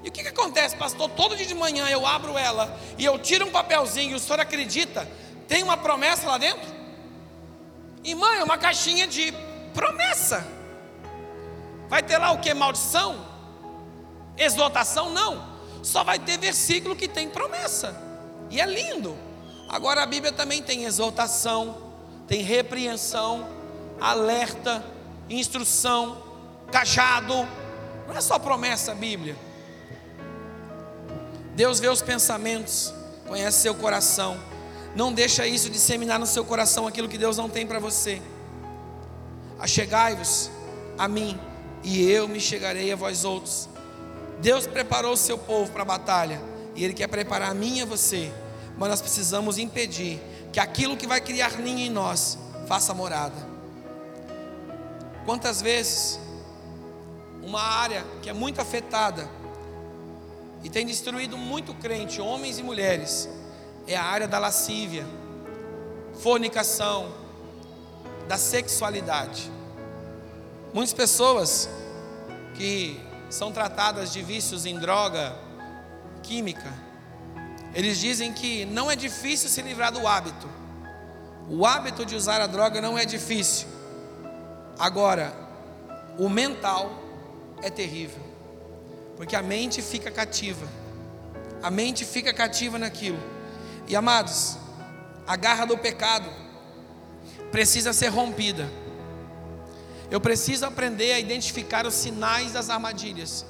E 0.04 0.10
o 0.10 0.12
que, 0.12 0.24
que 0.24 0.30
acontece, 0.30 0.76
pastor? 0.76 1.08
Todo 1.12 1.38
dia 1.38 1.46
de 1.46 1.54
manhã 1.54 1.88
eu 1.90 2.08
abro 2.08 2.36
ela 2.40 2.76
e 2.98 3.06
eu 3.06 3.20
tiro 3.20 3.46
um 3.46 3.52
papelzinho 3.52 4.14
e 4.14 4.16
o 4.16 4.20
senhor 4.20 4.40
acredita? 4.40 5.08
Tem 5.48 5.62
uma 5.62 5.78
promessa 5.78 6.26
lá 6.26 6.40
dentro? 6.40 6.68
Irmã, 8.04 8.34
é 8.34 8.44
uma 8.44 8.58
caixinha 8.58 9.06
de 9.06 9.32
promessa. 9.76 10.57
Vai 11.90 12.04
ter 12.04 12.18
lá 12.18 12.32
o 12.32 12.40
que? 12.40 12.54
Maldição? 12.54 13.26
Exortação? 14.38 15.10
Não. 15.10 15.44
Só 15.84 16.04
vai 16.04 16.20
ter 16.20 16.38
versículo 16.38 16.96
que 16.96 17.08
tem 17.08 17.30
promessa. 17.30 17.96
E 18.50 18.60
é 18.60 18.66
lindo. 18.66 19.18
Agora 19.70 20.04
a 20.04 20.06
Bíblia 20.06 20.32
também 20.32 20.62
tem 20.62 20.86
exortação, 20.86 21.78
tem 22.28 22.42
repreensão, 22.42 23.48
alerta, 24.00 24.84
instrução, 25.30 26.24
cajado. 26.72 27.48
Não 28.08 28.16
é 28.16 28.22
só 28.22 28.40
promessa, 28.40 28.96
Bíblia. 28.96 29.36
Deus 31.54 31.80
vê 31.80 31.90
os 31.90 32.02
pensamentos, 32.02 32.94
conhece 33.28 33.60
seu 33.60 33.76
coração. 33.76 34.38
Não 34.96 35.12
deixa 35.12 35.46
isso 35.46 35.70
disseminar 35.70 36.18
no 36.18 36.26
seu 36.26 36.46
coração 36.46 36.88
aquilo 36.88 37.10
que 37.10 37.18
Deus 37.18 37.36
não 37.38 37.50
tem 37.50 37.68
para 37.68 37.80
você. 37.80 38.22
Achegai-vos 39.60 40.50
a 40.98 41.08
mim, 41.08 41.40
e 41.88 42.12
eu 42.12 42.28
me 42.28 42.38
chegarei 42.38 42.92
a 42.92 42.98
vós 42.98 43.24
outros. 43.24 43.70
Deus 44.42 44.68
preparou 44.68 45.14
o 45.14 45.18
seu 45.18 45.38
povo 45.38 45.72
para 45.72 45.84
a 45.84 45.86
batalha 45.86 46.42
e 46.76 46.84
Ele 46.84 46.94
quer 46.94 47.08
preparar 47.08 47.52
a 47.52 47.54
mim 47.54 47.78
e 47.78 47.82
a 47.82 47.86
você, 47.86 48.30
mas 48.78 48.90
nós 48.90 49.02
precisamos 49.02 49.58
impedir 49.58 50.20
que 50.52 50.60
aquilo 50.60 50.98
que 50.98 51.08
vai 51.08 51.22
criar 51.22 51.58
ninho 51.58 51.80
em 51.80 51.90
nós 51.90 52.38
faça 52.68 52.94
morada. 52.94 53.48
Quantas 55.26 55.62
vezes 55.62 56.20
uma 57.42 57.62
área 57.62 58.04
que 58.22 58.30
é 58.30 58.34
muito 58.34 58.60
afetada 58.60 59.30
e 60.66 60.70
tem 60.70 60.86
destruído 60.86 61.38
muito 61.38 61.74
crente, 61.74 62.20
homens 62.20 62.60
e 62.60 62.64
mulheres, 62.64 63.30
é 63.88 63.96
a 63.96 64.04
área 64.04 64.28
da 64.28 64.40
lascívia, 64.40 65.06
fornicação, 66.20 67.14
da 68.28 68.38
sexualidade. 68.38 69.57
Muitas 70.78 70.94
pessoas 70.94 71.68
que 72.54 73.02
são 73.32 73.52
tratadas 73.52 74.14
de 74.14 74.22
vícios 74.22 74.64
em 74.64 74.78
droga, 74.78 75.36
química, 76.22 76.72
eles 77.74 77.98
dizem 77.98 78.32
que 78.32 78.64
não 78.64 78.92
é 78.92 78.96
difícil 78.96 79.50
se 79.50 79.60
livrar 79.64 79.92
do 79.92 80.08
hábito. 80.08 80.48
O 81.50 81.66
hábito 81.66 82.06
de 82.06 82.16
usar 82.16 82.42
a 82.42 82.46
droga 82.46 82.80
não 82.80 82.96
é 82.96 83.06
difícil. 83.06 83.68
Agora, 84.78 85.34
o 86.16 86.30
mental 86.30 86.92
é 87.64 87.72
terrível, 87.72 88.22
porque 89.16 89.36
a 89.36 89.42
mente 89.42 89.82
fica 89.82 90.12
cativa. 90.12 90.68
A 91.64 91.72
mente 91.72 92.06
fica 92.06 92.32
cativa 92.32 92.78
naquilo. 92.78 93.18
E 93.88 93.96
amados, 93.96 94.60
a 95.26 95.36
garra 95.36 95.66
do 95.66 95.76
pecado 95.76 96.30
precisa 97.52 97.94
ser 97.94 98.10
rompida. 98.10 98.70
Eu 100.10 100.22
preciso 100.22 100.66
aprender 100.66 101.14
a 101.14 101.20
identificar 101.20 101.86
os 101.86 101.94
sinais 101.94 102.54
das 102.54 102.70
armadilhas. 102.70 103.46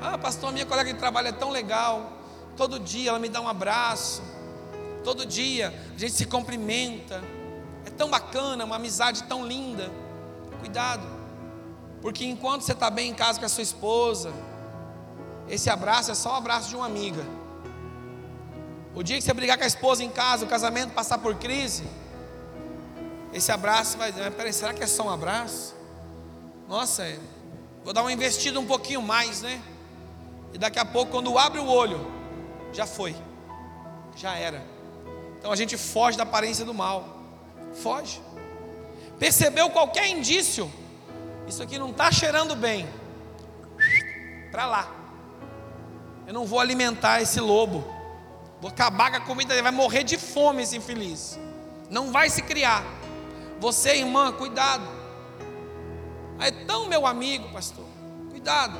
Ah, 0.00 0.18
pastor, 0.18 0.52
minha 0.52 0.66
colega 0.66 0.92
de 0.92 0.98
trabalho 0.98 1.28
é 1.28 1.32
tão 1.32 1.50
legal. 1.50 2.12
Todo 2.56 2.78
dia 2.78 3.10
ela 3.10 3.18
me 3.18 3.28
dá 3.28 3.40
um 3.40 3.48
abraço. 3.48 4.22
Todo 5.04 5.24
dia 5.24 5.72
a 5.94 5.98
gente 5.98 6.12
se 6.12 6.26
cumprimenta. 6.26 7.22
É 7.86 7.90
tão 7.90 8.10
bacana, 8.10 8.64
uma 8.64 8.76
amizade 8.76 9.22
tão 9.24 9.46
linda. 9.46 9.90
Cuidado, 10.58 11.06
porque 12.04 12.26
enquanto 12.26 12.60
você 12.60 12.72
está 12.72 12.90
bem 12.90 13.10
em 13.10 13.14
casa 13.14 13.38
com 13.38 13.46
a 13.46 13.48
sua 13.48 13.62
esposa, 13.62 14.30
esse 15.48 15.70
abraço 15.70 16.10
é 16.10 16.14
só 16.14 16.32
o 16.32 16.36
abraço 16.36 16.68
de 16.68 16.76
uma 16.76 16.84
amiga. 16.84 17.24
O 18.94 19.02
dia 19.02 19.16
que 19.16 19.22
você 19.22 19.32
brigar 19.32 19.56
com 19.56 19.64
a 19.64 19.66
esposa 19.66 20.04
em 20.04 20.10
casa, 20.10 20.44
o 20.44 20.48
casamento 20.48 20.92
passar 20.92 21.16
por 21.16 21.34
crise, 21.36 21.84
esse 23.34 23.50
abraço 23.50 23.98
vai 23.98 24.12
dizer, 24.12 24.30
peraí, 24.30 24.52
será 24.52 24.72
que 24.72 24.84
é 24.84 24.86
só 24.86 25.02
um 25.02 25.10
abraço? 25.10 25.74
Nossa, 26.68 27.02
é, 27.02 27.18
vou 27.82 27.92
dar 27.92 28.02
uma 28.02 28.12
investida 28.12 28.60
um 28.60 28.64
pouquinho 28.64 29.02
mais, 29.02 29.42
né? 29.42 29.60
E 30.52 30.58
daqui 30.58 30.78
a 30.78 30.84
pouco, 30.84 31.10
quando 31.10 31.36
abre 31.36 31.58
o 31.58 31.66
olho, 31.66 32.06
já 32.72 32.86
foi, 32.86 33.14
já 34.14 34.36
era. 34.36 34.64
Então 35.36 35.50
a 35.50 35.56
gente 35.56 35.76
foge 35.76 36.16
da 36.16 36.22
aparência 36.22 36.64
do 36.64 36.72
mal, 36.72 37.18
foge. 37.82 38.22
Percebeu 39.18 39.68
qualquer 39.70 40.06
indício, 40.06 40.72
isso 41.48 41.60
aqui 41.60 41.76
não 41.76 41.90
está 41.90 42.12
cheirando 42.12 42.54
bem, 42.54 42.88
para 44.52 44.64
lá. 44.64 44.94
Eu 46.24 46.32
não 46.32 46.46
vou 46.46 46.60
alimentar 46.60 47.20
esse 47.20 47.40
lobo, 47.40 47.84
vou 48.60 48.70
acabar 48.70 49.10
com 49.10 49.16
a 49.16 49.20
comida, 49.20 49.54
ele 49.54 49.62
vai 49.62 49.72
morrer 49.72 50.04
de 50.04 50.16
fome 50.16 50.62
esse 50.62 50.76
infeliz, 50.76 51.36
não 51.90 52.12
vai 52.12 52.30
se 52.30 52.40
criar. 52.40 53.02
Você, 53.60 53.96
irmã, 53.96 54.32
cuidado. 54.32 54.86
É 56.40 56.50
tão 56.50 56.88
meu 56.88 57.06
amigo, 57.06 57.48
pastor. 57.52 57.84
Cuidado. 58.30 58.78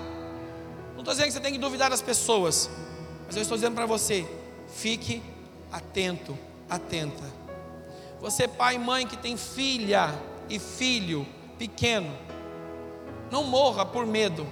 Não 0.93 1.01
estou 1.01 1.14
dizendo 1.14 1.27
que 1.27 1.33
você 1.33 1.41
tem 1.41 1.53
que 1.53 1.59
duvidar 1.59 1.91
das 1.91 2.03
pessoas, 2.03 2.70
mas 3.27 3.37
eu 3.37 3.43
estou 3.43 3.57
dizendo 3.57 3.75
para 3.75 3.87
você: 3.87 4.27
fique 4.68 5.22
atento, 5.72 6.37
atenta. 6.68 7.25
Você, 8.20 8.47
pai 8.49 8.77
e 8.77 8.79
mãe 8.79 9.07
que 9.07 9.16
tem 9.16 9.37
filha 9.37 10.14
e 10.49 10.59
filho 10.59 11.27
pequeno, 11.59 12.11
não 13.31 13.45
morra 13.45 13.85
por 13.85 14.07
medo, 14.07 14.47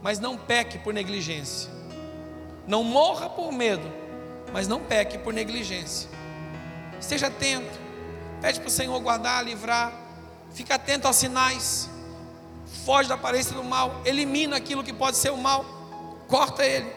mas 0.00 0.18
não 0.18 0.36
peque 0.36 0.78
por 0.78 0.94
negligência. 0.94 1.70
Não 2.66 2.82
morra 2.82 3.28
por 3.28 3.52
medo, 3.52 3.90
mas 4.52 4.68
não 4.68 4.80
peque 4.80 5.18
por 5.18 5.32
negligência. 5.32 6.08
Esteja 7.00 7.26
atento. 7.26 7.81
Pede 8.42 8.58
para 8.58 8.66
o 8.68 8.72
Senhor 8.72 8.98
guardar, 8.98 9.44
livrar. 9.44 9.92
Fica 10.52 10.74
atento 10.74 11.06
aos 11.06 11.14
sinais. 11.14 11.88
Foge 12.84 13.08
da 13.08 13.14
aparência 13.14 13.54
do 13.54 13.62
mal. 13.62 14.02
Elimina 14.04 14.56
aquilo 14.56 14.82
que 14.82 14.92
pode 14.92 15.16
ser 15.16 15.30
o 15.30 15.36
mal. 15.36 15.64
Corta 16.26 16.66
ele. 16.66 16.92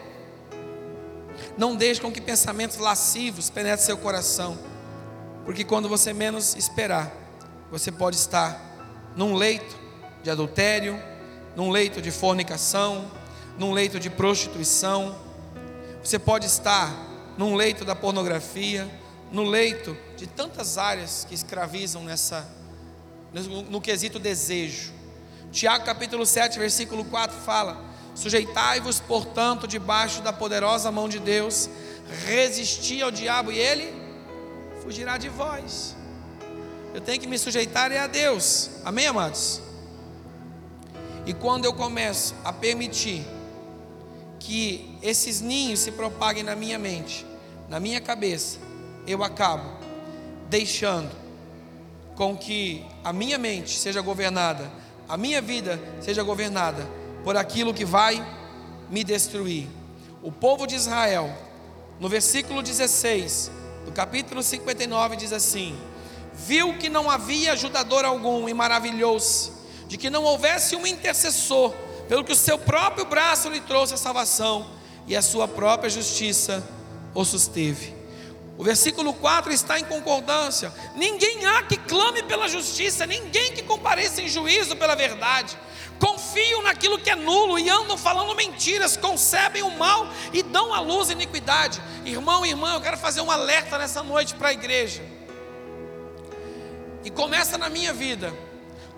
Não 1.56 1.76
deixe 1.76 2.00
com 2.00 2.10
que 2.10 2.20
pensamentos 2.20 2.78
lascivos 2.78 3.48
penetrem 3.48 3.86
seu 3.86 3.96
coração. 3.96 4.58
Porque 5.44 5.62
quando 5.62 5.88
você 5.88 6.12
menos 6.12 6.56
esperar, 6.56 7.12
você 7.70 7.92
pode 7.92 8.16
estar 8.16 8.60
num 9.14 9.36
leito 9.36 9.78
de 10.24 10.30
adultério, 10.30 11.00
num 11.54 11.70
leito 11.70 12.02
de 12.02 12.10
fornicação, 12.10 13.08
num 13.56 13.72
leito 13.72 14.00
de 14.00 14.10
prostituição. 14.10 15.16
Você 16.02 16.18
pode 16.18 16.46
estar 16.46 16.92
num 17.38 17.54
leito 17.54 17.84
da 17.84 17.94
pornografia 17.94 18.90
no 19.30 19.42
leito 19.42 19.96
de 20.16 20.26
tantas 20.26 20.78
áreas 20.78 21.26
que 21.28 21.34
escravizam 21.34 22.02
nessa 22.04 22.48
no, 23.32 23.62
no 23.62 23.80
quesito 23.80 24.18
desejo. 24.18 24.92
Tiago 25.52 25.84
capítulo 25.84 26.24
7, 26.24 26.58
versículo 26.58 27.04
4 27.04 27.36
fala: 27.36 27.82
Sujeitai-vos, 28.14 29.00
portanto, 29.00 29.66
debaixo 29.66 30.22
da 30.22 30.32
poderosa 30.32 30.90
mão 30.90 31.08
de 31.08 31.18
Deus, 31.18 31.68
resisti 32.26 33.02
ao 33.02 33.10
diabo 33.10 33.52
e 33.52 33.58
ele 33.58 33.92
fugirá 34.82 35.18
de 35.18 35.28
vós. 35.28 35.94
Eu 36.94 37.00
tenho 37.00 37.20
que 37.20 37.26
me 37.26 37.38
sujeitar 37.38 37.92
é 37.92 37.98
a 37.98 38.06
Deus. 38.06 38.70
Amém, 38.84 39.06
amados? 39.06 39.60
E 41.26 41.34
quando 41.34 41.64
eu 41.64 41.74
começo 41.74 42.34
a 42.44 42.52
permitir 42.52 43.26
que 44.38 44.96
esses 45.02 45.40
ninhos 45.40 45.80
se 45.80 45.90
propaguem 45.90 46.42
na 46.42 46.54
minha 46.54 46.78
mente, 46.78 47.26
na 47.68 47.80
minha 47.80 48.00
cabeça, 48.00 48.58
eu 49.06 49.22
acabo 49.22 49.70
deixando 50.48 51.10
com 52.14 52.36
que 52.36 52.84
a 53.04 53.12
minha 53.12 53.38
mente 53.38 53.78
seja 53.78 54.00
governada, 54.00 54.70
a 55.08 55.16
minha 55.16 55.40
vida 55.40 55.80
seja 56.00 56.22
governada 56.22 56.86
por 57.22 57.36
aquilo 57.36 57.74
que 57.74 57.84
vai 57.84 58.24
me 58.90 59.04
destruir. 59.04 59.68
O 60.22 60.32
povo 60.32 60.66
de 60.66 60.74
Israel, 60.74 61.32
no 62.00 62.08
versículo 62.08 62.62
16 62.62 63.50
do 63.84 63.92
capítulo 63.92 64.42
59, 64.42 65.16
diz 65.16 65.32
assim: 65.32 65.78
Viu 66.32 66.76
que 66.78 66.88
não 66.88 67.10
havia 67.10 67.52
ajudador 67.52 68.04
algum 68.04 68.48
e 68.48 68.54
maravilhou-se 68.54 69.52
de 69.88 69.96
que 69.96 70.10
não 70.10 70.24
houvesse 70.24 70.74
um 70.74 70.86
intercessor, 70.86 71.72
pelo 72.08 72.24
que 72.24 72.32
o 72.32 72.36
seu 72.36 72.58
próprio 72.58 73.04
braço 73.04 73.48
lhe 73.48 73.60
trouxe 73.60 73.94
a 73.94 73.96
salvação 73.96 74.66
e 75.06 75.16
a 75.16 75.22
sua 75.22 75.46
própria 75.46 75.88
justiça 75.88 76.66
o 77.14 77.24
susteve. 77.24 77.95
O 78.58 78.64
versículo 78.64 79.12
4 79.12 79.52
está 79.52 79.78
em 79.78 79.84
concordância. 79.84 80.72
Ninguém 80.94 81.44
há 81.44 81.62
que 81.62 81.76
clame 81.76 82.22
pela 82.22 82.48
justiça, 82.48 83.06
ninguém 83.06 83.52
que 83.52 83.62
compareça 83.62 84.22
em 84.22 84.28
juízo 84.28 84.76
pela 84.76 84.94
verdade. 84.94 85.58
Confiam 85.98 86.62
naquilo 86.62 86.98
que 86.98 87.10
é 87.10 87.14
nulo 87.14 87.58
e 87.58 87.68
andam 87.68 87.96
falando 87.96 88.34
mentiras, 88.34 88.96
concebem 88.96 89.62
o 89.62 89.70
mal 89.70 90.08
e 90.32 90.42
dão 90.42 90.72
à 90.72 90.80
luz 90.80 91.10
iniquidade. 91.10 91.82
Irmão 92.04 92.44
e 92.44 92.50
irmã, 92.50 92.74
eu 92.74 92.80
quero 92.80 92.96
fazer 92.96 93.20
um 93.20 93.30
alerta 93.30 93.78
nessa 93.78 94.02
noite 94.02 94.34
para 94.34 94.48
a 94.48 94.52
igreja. 94.52 95.02
E 97.04 97.10
começa 97.10 97.58
na 97.58 97.68
minha 97.68 97.92
vida. 97.92 98.32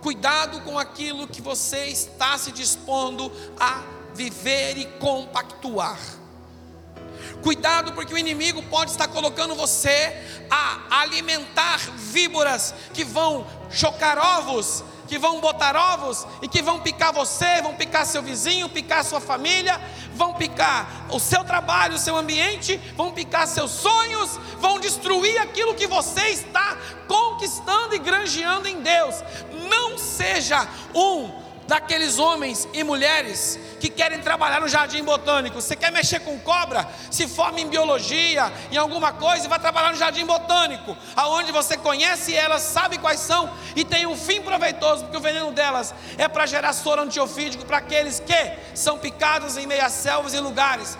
Cuidado 0.00 0.60
com 0.60 0.78
aquilo 0.78 1.26
que 1.26 1.42
você 1.42 1.86
está 1.86 2.38
se 2.38 2.52
dispondo 2.52 3.32
a 3.58 3.82
viver 4.14 4.78
e 4.78 4.84
compactuar. 4.98 5.98
Cuidado, 7.42 7.92
porque 7.92 8.14
o 8.14 8.18
inimigo 8.18 8.62
pode 8.64 8.90
estar 8.90 9.08
colocando 9.08 9.54
você 9.54 10.16
a 10.50 11.00
alimentar 11.00 11.78
víboras 11.96 12.74
que 12.92 13.04
vão 13.04 13.46
chocar 13.70 14.18
ovos, 14.18 14.84
que 15.06 15.18
vão 15.18 15.40
botar 15.40 15.74
ovos 15.74 16.26
e 16.42 16.48
que 16.48 16.62
vão 16.62 16.80
picar 16.80 17.12
você, 17.12 17.62
vão 17.62 17.74
picar 17.74 18.04
seu 18.04 18.22
vizinho, 18.22 18.68
picar 18.68 19.04
sua 19.04 19.20
família, 19.20 19.80
vão 20.14 20.34
picar 20.34 21.06
o 21.10 21.18
seu 21.18 21.42
trabalho, 21.44 21.94
o 21.94 21.98
seu 21.98 22.16
ambiente, 22.16 22.76
vão 22.94 23.10
picar 23.10 23.46
seus 23.46 23.70
sonhos, 23.70 24.38
vão 24.58 24.78
destruir 24.78 25.40
aquilo 25.40 25.74
que 25.74 25.86
você 25.86 26.28
está 26.28 26.76
conquistando 27.06 27.94
e 27.94 27.98
granjeando 27.98 28.68
em 28.68 28.80
Deus. 28.80 29.16
Não 29.70 29.96
seja 29.96 30.68
um 30.94 31.47
daqueles 31.68 32.18
homens 32.18 32.66
e 32.72 32.82
mulheres 32.82 33.60
que 33.78 33.90
querem 33.90 34.20
trabalhar 34.20 34.62
no 34.62 34.68
jardim 34.68 35.04
botânico. 35.04 35.60
Você 35.60 35.76
quer 35.76 35.92
mexer 35.92 36.20
com 36.20 36.40
cobra? 36.40 36.88
Se 37.10 37.28
forma 37.28 37.60
em 37.60 37.68
biologia, 37.68 38.50
em 38.72 38.78
alguma 38.78 39.12
coisa 39.12 39.44
e 39.44 39.48
vai 39.48 39.58
trabalhar 39.58 39.90
no 39.90 39.98
jardim 39.98 40.24
botânico, 40.24 40.96
aonde 41.14 41.52
você 41.52 41.76
conhece 41.76 42.34
elas, 42.34 42.62
sabe 42.62 42.96
quais 42.96 43.20
são 43.20 43.50
e 43.76 43.84
tem 43.84 44.06
um 44.06 44.16
fim 44.16 44.40
proveitoso, 44.40 45.04
porque 45.04 45.18
o 45.18 45.20
veneno 45.20 45.52
delas 45.52 45.94
é 46.16 46.26
para 46.26 46.46
gerar 46.46 46.72
soro 46.72 47.02
antiofídico 47.02 47.66
para 47.66 47.76
aqueles 47.76 48.18
que 48.18 48.52
são 48.74 48.98
picados 48.98 49.58
em 49.58 49.66
meias 49.66 49.92
selvas 49.92 50.32
e 50.32 50.40
lugares. 50.40 50.96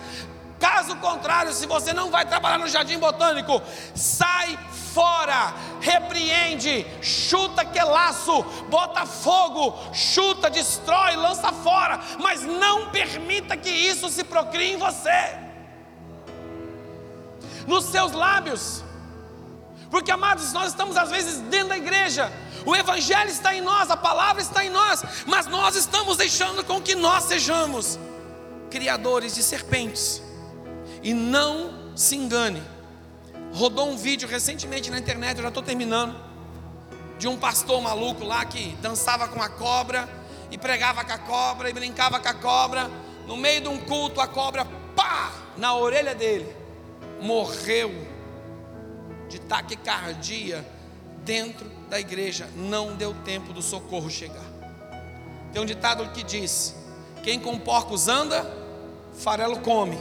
Caso 0.59 0.95
contrário, 0.97 1.53
se 1.53 1.65
você 1.65 1.93
não 1.93 2.11
vai 2.11 2.25
trabalhar 2.25 2.59
no 2.59 2.67
jardim 2.67 2.99
botânico, 2.99 3.61
sai 3.95 4.59
fora, 4.99 5.53
repreende, 5.79 6.85
chuta 7.01 7.63
que 7.63 7.81
laço, 7.81 8.43
bota 8.69 9.05
fogo, 9.05 9.73
chuta, 9.93 10.49
destrói, 10.49 11.15
lança 11.15 11.53
fora, 11.53 12.01
mas 12.19 12.41
não 12.41 12.89
permita 12.89 13.55
que 13.55 13.69
isso 13.69 14.09
se 14.09 14.25
procrie 14.25 14.73
em 14.73 14.77
você, 14.77 15.37
nos 17.65 17.85
seus 17.85 18.11
lábios, 18.11 18.83
porque 19.89 20.11
amados, 20.11 20.51
nós 20.51 20.67
estamos 20.67 20.97
às 20.97 21.09
vezes 21.09 21.39
dentro 21.43 21.69
da 21.69 21.77
igreja, 21.77 22.29
o 22.65 22.75
Evangelho 22.75 23.29
está 23.29 23.55
em 23.55 23.61
nós, 23.61 23.89
a 23.89 23.95
palavra 23.95 24.41
está 24.41 24.65
em 24.65 24.69
nós, 24.69 25.01
mas 25.25 25.47
nós 25.47 25.77
estamos 25.77 26.17
deixando 26.17 26.61
com 26.61 26.81
que 26.81 26.93
nós 26.93 27.23
sejamos 27.23 27.97
criadores 28.69 29.33
de 29.33 29.43
serpentes, 29.43 30.21
e 31.01 31.13
não 31.13 31.93
se 31.95 32.17
engane, 32.17 32.61
Rodou 33.53 33.89
um 33.89 33.97
vídeo 33.97 34.27
recentemente 34.27 34.91
na 34.91 34.99
internet, 34.99 35.37
eu 35.37 35.43
já 35.43 35.49
estou 35.49 35.63
terminando, 35.63 36.15
de 37.17 37.27
um 37.27 37.37
pastor 37.37 37.81
maluco 37.81 38.23
lá 38.23 38.45
que 38.45 38.75
dançava 38.81 39.27
com 39.27 39.41
a 39.41 39.49
cobra 39.49 40.07
e 40.51 40.57
pregava 40.57 41.03
com 41.03 41.11
a 41.11 41.17
cobra 41.17 41.69
e 41.69 41.73
brincava 41.73 42.19
com 42.19 42.27
a 42.29 42.33
cobra. 42.33 42.89
No 43.27 43.35
meio 43.35 43.61
de 43.61 43.67
um 43.67 43.77
culto, 43.77 44.21
a 44.21 44.27
cobra, 44.27 44.65
pá, 44.95 45.31
na 45.57 45.75
orelha 45.75 46.15
dele, 46.15 46.55
morreu 47.21 47.91
de 49.27 49.39
taquicardia 49.39 50.65
dentro 51.23 51.69
da 51.89 51.99
igreja. 51.99 52.47
Não 52.55 52.95
deu 52.95 53.13
tempo 53.25 53.51
do 53.51 53.61
socorro 53.61 54.09
chegar. 54.09 54.49
Tem 55.51 55.61
um 55.61 55.65
ditado 55.65 56.09
que 56.11 56.23
diz: 56.23 56.75
Quem 57.23 57.39
com 57.39 57.57
porcos 57.59 58.07
anda, 58.07 58.49
farelo 59.13 59.59
come. 59.59 59.97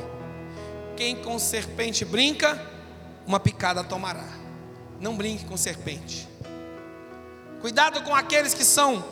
Quem 0.96 1.16
com 1.16 1.38
serpente 1.38 2.05
brinca, 2.05 2.61
uma 3.28 3.38
picada 3.38 3.84
tomará. 3.84 4.26
Não 4.98 5.14
brinque 5.14 5.44
com 5.44 5.54
serpente. 5.54 6.26
Cuidado 7.60 8.02
com 8.02 8.14
aqueles 8.14 8.54
que 8.54 8.64
são 8.64 9.04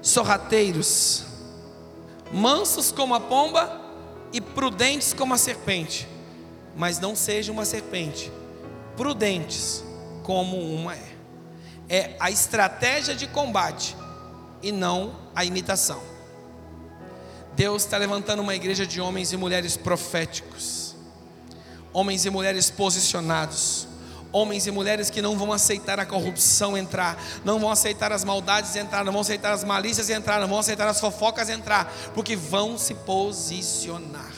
sorrateiros, 0.00 1.24
mansos 2.32 2.92
como 2.92 3.12
a 3.12 3.18
pomba 3.18 3.80
e 4.32 4.40
prudentes 4.40 5.12
como 5.12 5.34
a 5.34 5.38
serpente. 5.38 6.06
Mas 6.76 7.00
não 7.00 7.16
seja 7.16 7.50
uma 7.50 7.64
serpente, 7.64 8.30
prudentes 8.96 9.82
como 10.22 10.56
uma 10.56 10.94
é. 10.94 11.14
É 11.88 12.16
a 12.20 12.30
estratégia 12.30 13.16
de 13.16 13.26
combate 13.26 13.96
e 14.62 14.70
não 14.70 15.12
a 15.34 15.44
imitação. 15.44 16.00
Deus 17.56 17.84
está 17.84 17.96
levantando 17.96 18.42
uma 18.42 18.54
igreja 18.54 18.86
de 18.86 19.00
homens 19.00 19.32
e 19.32 19.36
mulheres 19.36 19.76
proféticos 19.76 20.83
homens 21.94 22.26
e 22.26 22.30
mulheres 22.30 22.68
posicionados, 22.68 23.86
homens 24.32 24.66
e 24.66 24.70
mulheres 24.72 25.08
que 25.08 25.22
não 25.22 25.38
vão 25.38 25.52
aceitar 25.52 26.00
a 26.00 26.04
corrupção 26.04 26.76
entrar, 26.76 27.16
não 27.44 27.60
vão 27.60 27.70
aceitar 27.70 28.10
as 28.10 28.24
maldades 28.24 28.74
entrar, 28.74 29.04
não 29.04 29.12
vão 29.12 29.20
aceitar 29.20 29.52
as 29.52 29.62
malícias 29.62 30.10
entrar, 30.10 30.40
não 30.40 30.48
vão 30.48 30.58
aceitar 30.58 30.88
as 30.88 30.98
fofocas 30.98 31.48
entrar, 31.48 31.90
porque 32.12 32.34
vão 32.34 32.76
se 32.76 32.94
posicionar. 32.94 34.32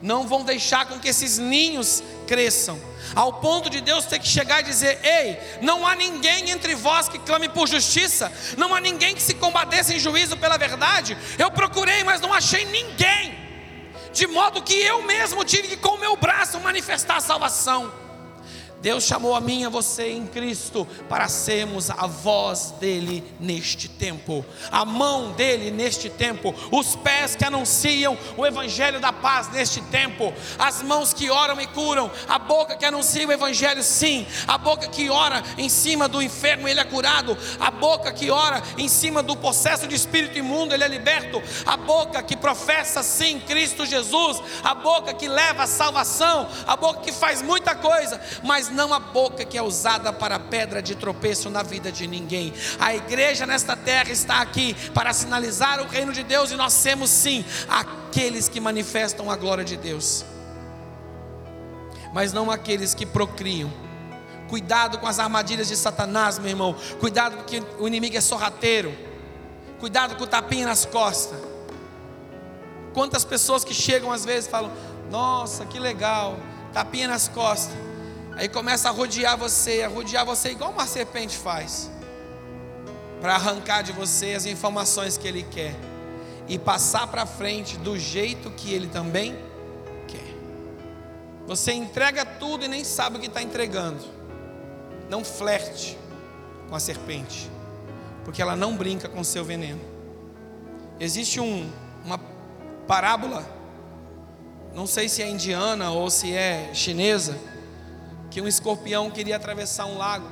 Não 0.00 0.28
vão 0.28 0.44
deixar 0.44 0.86
com 0.86 0.98
que 0.98 1.08
esses 1.08 1.38
ninhos 1.38 2.02
cresçam, 2.26 2.78
ao 3.16 3.32
ponto 3.40 3.70
de 3.70 3.80
Deus 3.80 4.04
ter 4.04 4.18
que 4.18 4.28
chegar 4.28 4.60
e 4.60 4.64
dizer: 4.64 5.00
Ei, 5.02 5.38
não 5.62 5.86
há 5.86 5.96
ninguém 5.96 6.50
entre 6.50 6.74
vós 6.74 7.08
que 7.08 7.18
clame 7.18 7.48
por 7.48 7.66
justiça, 7.66 8.30
não 8.58 8.74
há 8.74 8.80
ninguém 8.80 9.14
que 9.14 9.22
se 9.22 9.34
compadeça 9.34 9.94
em 9.94 9.98
juízo 9.98 10.36
pela 10.36 10.58
verdade. 10.58 11.16
Eu 11.38 11.50
procurei, 11.50 12.04
mas 12.04 12.20
não 12.20 12.34
achei 12.34 12.66
ninguém 12.66 13.43
de 14.14 14.28
modo 14.28 14.62
que 14.62 14.74
eu 14.74 15.02
mesmo 15.02 15.44
tive 15.44 15.68
que 15.68 15.76
com 15.76 15.96
o 15.96 15.98
meu 15.98 16.16
braço 16.16 16.60
manifestar 16.60 17.16
a 17.16 17.20
salvação. 17.20 18.03
Deus 18.84 19.04
chamou 19.04 19.34
a 19.34 19.40
mim 19.40 19.62
e 19.62 19.64
a 19.64 19.70
você 19.70 20.10
em 20.10 20.26
Cristo 20.26 20.86
para 21.08 21.26
sermos 21.26 21.88
a 21.88 22.06
voz 22.06 22.74
dele 22.78 23.24
neste 23.40 23.88
tempo, 23.88 24.44
a 24.70 24.84
mão 24.84 25.32
dele 25.32 25.70
neste 25.70 26.10
tempo, 26.10 26.54
os 26.70 26.94
pés 26.94 27.34
que 27.34 27.46
anunciam 27.46 28.18
o 28.36 28.44
evangelho 28.44 29.00
da 29.00 29.10
paz 29.10 29.50
neste 29.50 29.80
tempo, 29.84 30.34
as 30.58 30.82
mãos 30.82 31.14
que 31.14 31.30
oram 31.30 31.58
e 31.62 31.66
curam, 31.68 32.10
a 32.28 32.38
boca 32.38 32.76
que 32.76 32.84
anuncia 32.84 33.26
o 33.26 33.32
evangelho, 33.32 33.82
sim, 33.82 34.26
a 34.46 34.58
boca 34.58 34.86
que 34.86 35.08
ora 35.08 35.42
em 35.56 35.70
cima 35.70 36.06
do 36.06 36.20
enfermo, 36.20 36.68
ele 36.68 36.80
é 36.80 36.84
curado, 36.84 37.38
a 37.58 37.70
boca 37.70 38.12
que 38.12 38.30
ora 38.30 38.62
em 38.76 38.86
cima 38.86 39.22
do 39.22 39.34
processo 39.34 39.88
de 39.88 39.94
espírito 39.94 40.38
imundo, 40.38 40.74
ele 40.74 40.84
é 40.84 40.88
liberto, 40.88 41.42
a 41.64 41.78
boca 41.78 42.22
que 42.22 42.36
professa 42.36 43.02
sim 43.02 43.40
Cristo 43.40 43.86
Jesus, 43.86 44.42
a 44.62 44.74
boca 44.74 45.14
que 45.14 45.26
leva 45.26 45.62
a 45.62 45.66
salvação, 45.66 46.46
a 46.66 46.76
boca 46.76 47.00
que 47.00 47.12
faz 47.12 47.40
muita 47.40 47.74
coisa, 47.74 48.20
mas 48.42 48.73
não 48.74 48.92
a 48.92 48.98
boca 48.98 49.44
que 49.44 49.56
é 49.56 49.62
usada 49.62 50.12
para 50.12 50.38
pedra 50.38 50.82
de 50.82 50.94
tropeço 50.94 51.48
na 51.48 51.62
vida 51.62 51.90
de 51.90 52.06
ninguém. 52.06 52.52
A 52.78 52.94
igreja 52.94 53.46
nesta 53.46 53.76
terra 53.76 54.10
está 54.10 54.40
aqui 54.40 54.74
para 54.90 55.12
sinalizar 55.12 55.80
o 55.80 55.86
reino 55.86 56.12
de 56.12 56.22
Deus 56.22 56.50
e 56.50 56.56
nós 56.56 56.72
somos 56.72 57.08
sim 57.08 57.44
aqueles 57.68 58.48
que 58.48 58.60
manifestam 58.60 59.30
a 59.30 59.36
glória 59.36 59.64
de 59.64 59.76
Deus, 59.76 60.24
mas 62.12 62.32
não 62.32 62.50
aqueles 62.50 62.94
que 62.94 63.06
procriam. 63.06 63.72
Cuidado 64.48 64.98
com 64.98 65.06
as 65.06 65.18
armadilhas 65.18 65.68
de 65.68 65.76
Satanás, 65.76 66.38
meu 66.38 66.50
irmão. 66.50 66.76
Cuidado 67.00 67.36
porque 67.38 67.62
o 67.78 67.88
inimigo 67.88 68.16
é 68.16 68.20
sorrateiro. 68.20 68.94
Cuidado 69.80 70.16
com 70.16 70.24
o 70.24 70.26
tapinha 70.26 70.66
nas 70.66 70.84
costas. 70.84 71.40
Quantas 72.92 73.24
pessoas 73.24 73.64
que 73.64 73.74
chegam 73.74 74.12
às 74.12 74.24
vezes 74.24 74.48
falam: 74.48 74.70
Nossa, 75.10 75.66
que 75.66 75.80
legal, 75.80 76.38
tapinha 76.72 77.08
nas 77.08 77.26
costas. 77.26 77.74
Aí 78.36 78.48
começa 78.48 78.88
a 78.88 78.92
rodear 78.92 79.36
você, 79.36 79.82
a 79.82 79.88
rodear 79.88 80.26
você 80.26 80.50
igual 80.50 80.72
uma 80.72 80.86
serpente 80.86 81.36
faz, 81.36 81.90
para 83.20 83.36
arrancar 83.36 83.82
de 83.82 83.92
você 83.92 84.34
as 84.34 84.44
informações 84.44 85.16
que 85.16 85.26
ele 85.26 85.44
quer 85.44 85.74
e 86.48 86.58
passar 86.58 87.06
para 87.06 87.24
frente 87.26 87.76
do 87.78 87.96
jeito 87.98 88.50
que 88.50 88.74
ele 88.74 88.88
também 88.88 89.36
quer. 90.08 90.34
Você 91.46 91.72
entrega 91.72 92.24
tudo 92.24 92.64
e 92.64 92.68
nem 92.68 92.82
sabe 92.82 93.18
o 93.18 93.20
que 93.20 93.28
está 93.28 93.40
entregando. 93.40 94.04
Não 95.08 95.24
flerte 95.24 95.96
com 96.68 96.74
a 96.74 96.80
serpente, 96.80 97.48
porque 98.24 98.42
ela 98.42 98.56
não 98.56 98.76
brinca 98.76 99.08
com 99.08 99.22
seu 99.22 99.44
veneno. 99.44 99.80
Existe 100.98 101.38
um, 101.38 101.70
uma 102.04 102.18
parábola, 102.86 103.46
não 104.74 104.88
sei 104.88 105.08
se 105.08 105.22
é 105.22 105.28
indiana 105.28 105.90
ou 105.90 106.10
se 106.10 106.34
é 106.34 106.70
chinesa 106.74 107.53
que 108.34 108.40
um 108.40 108.48
escorpião 108.48 109.12
queria 109.12 109.36
atravessar 109.36 109.86
um 109.86 109.96
lago 109.96 110.26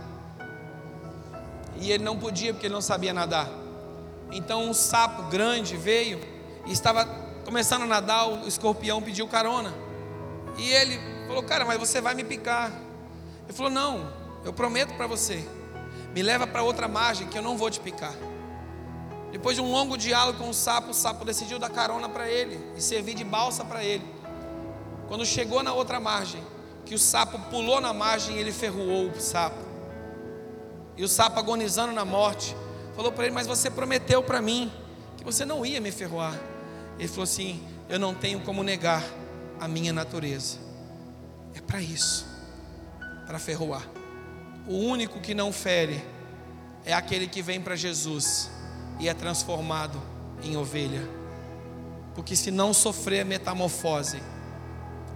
e 1.76 1.92
ele 1.92 2.02
não 2.02 2.18
podia 2.18 2.52
porque 2.52 2.66
ele 2.66 2.74
não 2.74 2.80
sabia 2.80 3.14
nadar. 3.14 3.48
Então 4.32 4.68
um 4.68 4.74
sapo 4.74 5.30
grande 5.30 5.76
veio 5.76 6.18
e 6.66 6.72
estava 6.72 7.04
começando 7.44 7.82
a 7.82 7.86
nadar, 7.86 8.26
o 8.28 8.48
escorpião 8.48 9.00
pediu 9.00 9.28
carona. 9.28 9.72
E 10.58 10.68
ele 10.68 10.98
falou: 11.28 11.44
"Cara, 11.44 11.64
mas 11.64 11.78
você 11.78 12.00
vai 12.00 12.12
me 12.12 12.24
picar". 12.24 12.72
Ele 13.44 13.52
falou: 13.52 13.70
"Não, 13.70 14.12
eu 14.44 14.52
prometo 14.52 14.96
para 14.96 15.06
você. 15.06 15.48
Me 16.12 16.24
leva 16.24 16.44
para 16.44 16.64
outra 16.64 16.88
margem 16.88 17.28
que 17.28 17.38
eu 17.38 17.42
não 17.42 17.56
vou 17.56 17.70
te 17.70 17.78
picar". 17.78 18.16
Depois 19.30 19.54
de 19.54 19.62
um 19.62 19.70
longo 19.70 19.96
diálogo 19.96 20.38
com 20.38 20.50
o 20.50 20.54
sapo, 20.54 20.90
o 20.90 20.94
sapo 20.94 21.24
decidiu 21.24 21.56
dar 21.56 21.70
carona 21.70 22.08
para 22.08 22.28
ele 22.28 22.58
e 22.76 22.82
servir 22.82 23.14
de 23.14 23.22
balsa 23.22 23.64
para 23.64 23.84
ele. 23.84 24.04
Quando 25.06 25.24
chegou 25.24 25.62
na 25.62 25.72
outra 25.72 26.00
margem, 26.00 26.42
que 26.92 26.96
o 26.96 26.98
sapo 26.98 27.38
pulou 27.48 27.80
na 27.80 27.94
margem 27.94 28.36
e 28.36 28.38
ele 28.38 28.52
ferroou 28.52 29.08
o 29.08 29.18
sapo. 29.18 29.64
E 30.94 31.02
o 31.02 31.08
sapo 31.08 31.38
agonizando 31.38 31.90
na 31.90 32.04
morte, 32.04 32.54
falou 32.94 33.10
para 33.10 33.24
ele: 33.24 33.34
Mas 33.34 33.46
você 33.46 33.70
prometeu 33.70 34.22
para 34.22 34.42
mim 34.42 34.70
que 35.16 35.24
você 35.24 35.42
não 35.42 35.64
ia 35.64 35.80
me 35.80 35.90
ferroar. 35.90 36.38
Ele 36.98 37.08
falou 37.08 37.22
assim: 37.22 37.66
Eu 37.88 37.98
não 37.98 38.14
tenho 38.14 38.40
como 38.40 38.62
negar 38.62 39.02
a 39.58 39.66
minha 39.66 39.90
natureza. 39.90 40.58
É 41.54 41.62
para 41.62 41.80
isso, 41.80 42.26
para 43.26 43.38
ferroar. 43.38 43.88
O 44.68 44.76
único 44.76 45.18
que 45.18 45.32
não 45.32 45.50
fere 45.50 46.04
é 46.84 46.92
aquele 46.92 47.26
que 47.26 47.40
vem 47.40 47.58
para 47.58 47.74
Jesus 47.74 48.50
e 49.00 49.08
é 49.08 49.14
transformado 49.14 49.98
em 50.42 50.58
ovelha. 50.58 51.08
Porque 52.14 52.36
se 52.36 52.50
não 52.50 52.74
sofrer 52.74 53.24
metamorfose, 53.24 54.22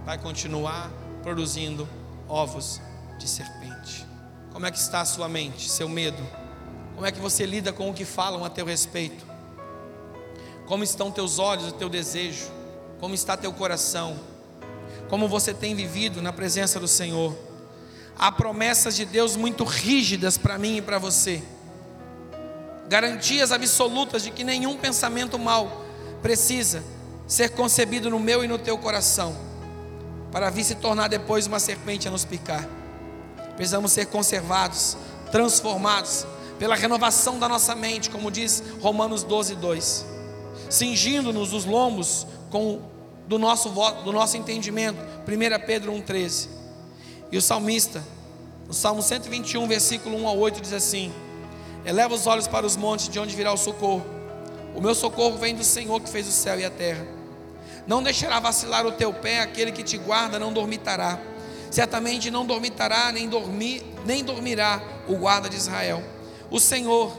vai 0.03 0.17
continuar 0.17 0.91
produzindo 1.27 1.85
ovos 2.29 2.79
de 3.19 3.27
serpente. 3.27 4.07
Como 4.53 4.65
é 4.65 4.71
que 4.71 4.77
está 4.77 5.01
a 5.01 5.05
sua 5.05 5.27
mente, 5.27 5.69
seu 5.69 5.89
medo? 5.89 6.25
Como 6.95 7.05
é 7.05 7.11
que 7.11 7.19
você 7.19 7.45
lida 7.45 7.73
com 7.73 7.89
o 7.89 7.93
que 7.93 8.05
falam 8.05 8.45
a 8.45 8.49
teu 8.49 8.65
respeito? 8.65 9.25
Como 10.65 10.85
estão 10.85 11.11
teus 11.11 11.37
olhos, 11.37 11.67
o 11.67 11.71
teu 11.73 11.89
desejo? 11.89 12.49
Como 13.01 13.13
está 13.13 13.35
teu 13.35 13.51
coração? 13.51 14.17
Como 15.09 15.27
você 15.27 15.53
tem 15.53 15.75
vivido 15.75 16.21
na 16.21 16.31
presença 16.31 16.79
do 16.79 16.87
Senhor? 16.87 17.35
Há 18.17 18.31
promessas 18.31 18.95
de 18.95 19.03
Deus 19.03 19.35
muito 19.35 19.65
rígidas 19.65 20.37
para 20.37 20.57
mim 20.57 20.77
e 20.77 20.81
para 20.81 20.97
você. 20.97 21.43
Garantias 22.87 23.51
absolutas 23.51 24.23
de 24.23 24.31
que 24.31 24.45
nenhum 24.45 24.77
pensamento 24.77 25.37
mal 25.37 25.83
precisa 26.21 26.81
ser 27.27 27.49
concebido 27.49 28.09
no 28.09 28.17
meu 28.17 28.45
e 28.45 28.47
no 28.47 28.57
teu 28.57 28.77
coração, 28.77 29.46
para 30.37 30.51
vir 30.51 30.63
se 30.63 30.75
tornar 30.75 31.07
depois 31.07 31.47
uma 31.47 31.59
serpente 31.59 32.07
a 32.07 32.11
nos 32.11 32.23
picar. 32.23 32.63
Precisamos 33.55 33.91
ser 33.91 34.05
conservados, 34.05 34.95
transformados 35.31 36.27
pela 36.59 36.75
renovação 36.75 37.39
da 37.39 37.49
nossa 37.49 37.73
mente, 37.73 38.11
como 38.11 38.29
diz 38.29 38.61
Romanos 38.79 39.23
12, 39.23 39.55
2. 39.55 40.05
Cingindo-nos 40.69 41.53
os 41.53 41.65
lombos 41.65 42.27
com 42.51 42.81
do 43.25 43.39
nosso 43.39 43.71
voto, 43.71 44.03
do 44.03 44.13
nosso 44.13 44.37
entendimento. 44.37 44.99
1 45.27 45.65
Pedro 45.65 45.91
1,13. 45.93 46.49
E 47.31 47.37
o 47.37 47.41
salmista, 47.41 48.03
no 48.67 48.75
Salmo 48.75 49.01
121, 49.01 49.67
versículo 49.67 50.15
1 50.21 50.27
a 50.27 50.33
8, 50.33 50.61
diz 50.61 50.71
assim: 50.71 51.11
Eleva 51.83 52.13
os 52.13 52.27
olhos 52.27 52.45
para 52.45 52.63
os 52.63 52.77
montes, 52.77 53.09
de 53.09 53.19
onde 53.19 53.35
virá 53.35 53.51
o 53.51 53.57
socorro. 53.57 54.05
O 54.75 54.81
meu 54.81 54.93
socorro 54.93 55.35
vem 55.39 55.55
do 55.55 55.63
Senhor 55.63 55.99
que 55.99 56.07
fez 56.07 56.27
o 56.27 56.31
céu 56.31 56.59
e 56.59 56.63
a 56.63 56.69
terra. 56.69 57.16
Não 57.87 58.03
deixará 58.03 58.39
vacilar 58.39 58.85
o 58.85 58.91
teu 58.91 59.13
pé, 59.13 59.39
aquele 59.39 59.71
que 59.71 59.81
te 59.81 59.97
guarda 59.97 60.37
não 60.37 60.51
dormitará. 60.51 61.17
Certamente 61.71 62.29
não 62.29 62.45
dormitará, 62.45 63.11
nem 63.11 63.29
dormir, 63.29 63.83
nem 64.05 64.23
dormirá 64.23 64.81
o 65.07 65.15
guarda 65.15 65.49
de 65.49 65.55
Israel. 65.55 66.03
O 66.51 66.59
Senhor, 66.59 67.17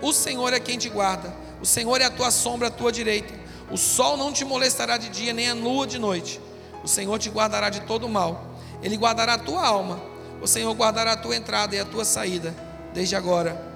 o 0.00 0.12
Senhor 0.12 0.52
é 0.52 0.60
quem 0.60 0.78
te 0.78 0.88
guarda. 0.88 1.34
O 1.60 1.66
Senhor 1.66 2.00
é 2.00 2.04
a 2.04 2.10
tua 2.10 2.30
sombra 2.30 2.68
à 2.68 2.70
tua 2.70 2.92
direita. 2.92 3.34
O 3.70 3.76
sol 3.76 4.16
não 4.16 4.32
te 4.32 4.44
molestará 4.44 4.96
de 4.96 5.08
dia, 5.08 5.32
nem 5.32 5.50
a 5.50 5.54
lua 5.54 5.86
de 5.86 5.98
noite. 5.98 6.40
O 6.84 6.88
Senhor 6.88 7.18
te 7.18 7.30
guardará 7.30 7.68
de 7.68 7.80
todo 7.80 8.08
mal. 8.08 8.44
Ele 8.82 8.96
guardará 8.96 9.34
a 9.34 9.38
tua 9.38 9.66
alma. 9.66 10.00
O 10.40 10.46
Senhor 10.46 10.72
guardará 10.74 11.12
a 11.12 11.16
tua 11.16 11.36
entrada 11.36 11.74
e 11.74 11.80
a 11.80 11.84
tua 11.84 12.04
saída, 12.04 12.54
desde 12.92 13.14
agora 13.14 13.72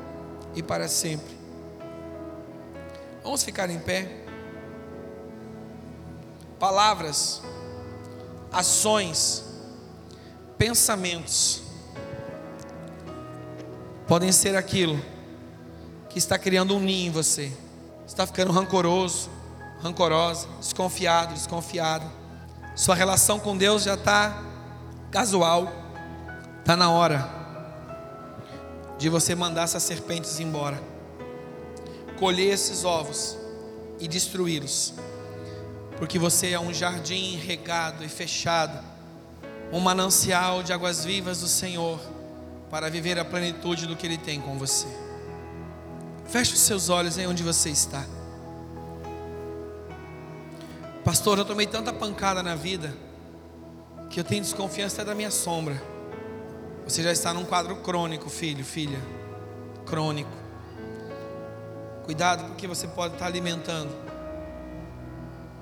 e 0.55 0.63
para 0.63 0.89
sempre. 0.89 1.37
Vamos 3.23 3.43
ficar 3.43 3.71
em 3.71 3.79
pé. 3.79 4.26
Palavras, 6.59 7.43
ações, 8.51 9.45
pensamentos 10.57 11.63
podem 14.07 14.33
ser 14.33 14.57
aquilo 14.57 14.99
que 16.09 16.19
está 16.19 16.39
criando 16.39 16.75
um 16.77 16.81
ninho 16.81 17.09
em 17.09 17.11
você. 17.11 17.53
Está 18.07 18.27
ficando 18.27 18.53
rancoroso, 18.53 19.29
rancorosa, 19.83 20.49
desconfiado, 20.61 21.35
desconfiada. 21.35 22.07
Sua 22.75 22.95
relação 22.95 23.39
com 23.39 23.57
Deus 23.57 23.83
já 23.83 23.95
está 23.95 24.43
casual. 25.11 25.71
Está 26.61 26.77
na 26.77 26.91
hora 26.91 27.37
de 28.99 29.09
você 29.09 29.35
mandar 29.35 29.65
essas 29.65 29.83
serpentes 29.83 30.41
embora, 30.41 30.83
colher 32.19 32.53
esses 32.55 32.85
ovos 32.85 33.37
e 34.01 34.09
destruí-los, 34.09 34.95
porque 35.97 36.19
você 36.19 36.51
é 36.51 36.61
um 36.61 36.73
jardim 36.73 37.37
regado 37.37 38.05
e 38.05 38.09
fechado, 38.09 38.79
um 39.73 39.81
manancial 39.81 40.63
de 40.63 40.73
águas 40.73 41.05
vivas 41.05 41.41
do 41.41 41.49
Senhor, 41.49 41.99
para 42.71 42.91
viver 42.91 43.19
a 43.19 43.25
plenitude 43.25 43.87
do 43.87 43.97
que 43.97 44.07
Ele 44.07 44.19
tem 44.19 44.41
com 44.41 44.59
você. 44.59 44.87
Feche 46.27 46.55
os 46.55 46.61
seus 46.61 46.89
olhos 46.89 47.17
aí 47.17 47.27
onde 47.27 47.43
você 47.43 47.71
está. 47.71 48.05
Pastor, 51.05 51.39
eu 51.39 51.45
tomei 51.45 51.67
tanta 51.67 51.93
pancada 51.93 52.43
na 52.43 52.57
vida 52.57 52.93
que 54.11 54.19
eu 54.19 54.25
tenho 54.25 54.43
desconfiança 54.43 54.97
até 54.97 55.11
da 55.11 55.15
minha 55.15 55.31
sombra. 55.31 55.81
Você 56.85 57.03
já 57.03 57.13
está 57.13 57.33
num 57.33 57.45
quadro 57.45 57.77
crônico, 57.77 58.29
filho, 58.29 58.65
filha. 58.65 58.99
Crônico. 59.87 60.31
Cuidado, 62.05 62.45
porque 62.45 62.67
você 62.67 62.87
pode 62.89 63.15
estar 63.15 63.27
alimentando 63.27 64.06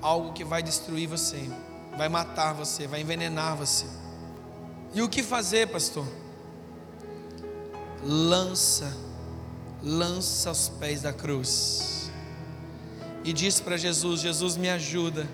algo 0.05 0.33
que 0.33 0.43
vai 0.43 0.61
destruir 0.61 1.07
você, 1.07 1.49
vai 1.97 2.07
matar 2.07 2.53
você, 2.53 2.85
vai 2.85 3.01
envenenar 3.01 3.55
você. 3.55 3.85
E 4.93 5.01
o 5.01 5.09
que 5.09 5.23
fazer, 5.23 5.67
pastor? 5.67 6.05
Lança, 8.03 8.95
lança 9.81 10.49
aos 10.49 10.69
pés 10.69 11.01
da 11.01 11.11
cruz. 11.11 12.11
E 13.23 13.33
diz 13.33 13.59
para 13.59 13.77
Jesus: 13.77 14.21
Jesus, 14.21 14.55
me 14.55 14.69
ajuda. 14.69 15.27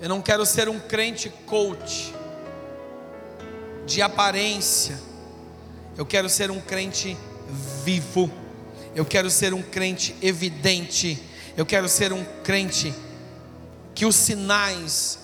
Eu 0.00 0.08
não 0.08 0.20
quero 0.20 0.44
ser 0.44 0.68
um 0.68 0.80
crente 0.80 1.30
coach 1.46 2.12
de 3.86 4.02
aparência. 4.02 5.00
Eu 5.96 6.04
quero 6.04 6.28
ser 6.28 6.50
um 6.50 6.60
crente 6.60 7.16
vivo. 7.84 8.28
Eu 8.96 9.04
quero 9.04 9.30
ser 9.30 9.54
um 9.54 9.62
crente 9.62 10.16
evidente. 10.20 11.29
Eu 11.56 11.66
quero 11.66 11.88
ser 11.88 12.12
um 12.12 12.24
crente 12.42 12.94
que 13.94 14.06
os 14.06 14.14
sinais 14.14 15.18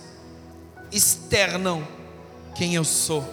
externam 0.90 1.86
quem 2.54 2.74
eu 2.74 2.84
sou. 2.84 3.24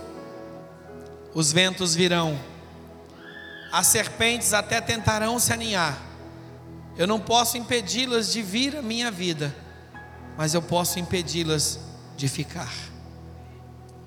Os 1.34 1.52
ventos 1.52 1.96
virão, 1.96 2.40
as 3.72 3.88
serpentes 3.88 4.54
até 4.54 4.80
tentarão 4.80 5.40
se 5.40 5.52
aninhar. 5.52 6.00
Eu 6.96 7.08
não 7.08 7.20
posso 7.20 7.58
impedi-las 7.58 8.32
de 8.32 8.42
vir 8.42 8.78
à 8.78 8.82
minha 8.82 9.10
vida, 9.10 9.56
mas 10.38 10.54
eu 10.54 10.62
posso 10.62 11.00
impedi-las 11.00 11.80
de 12.16 12.28
ficar. 12.28 12.72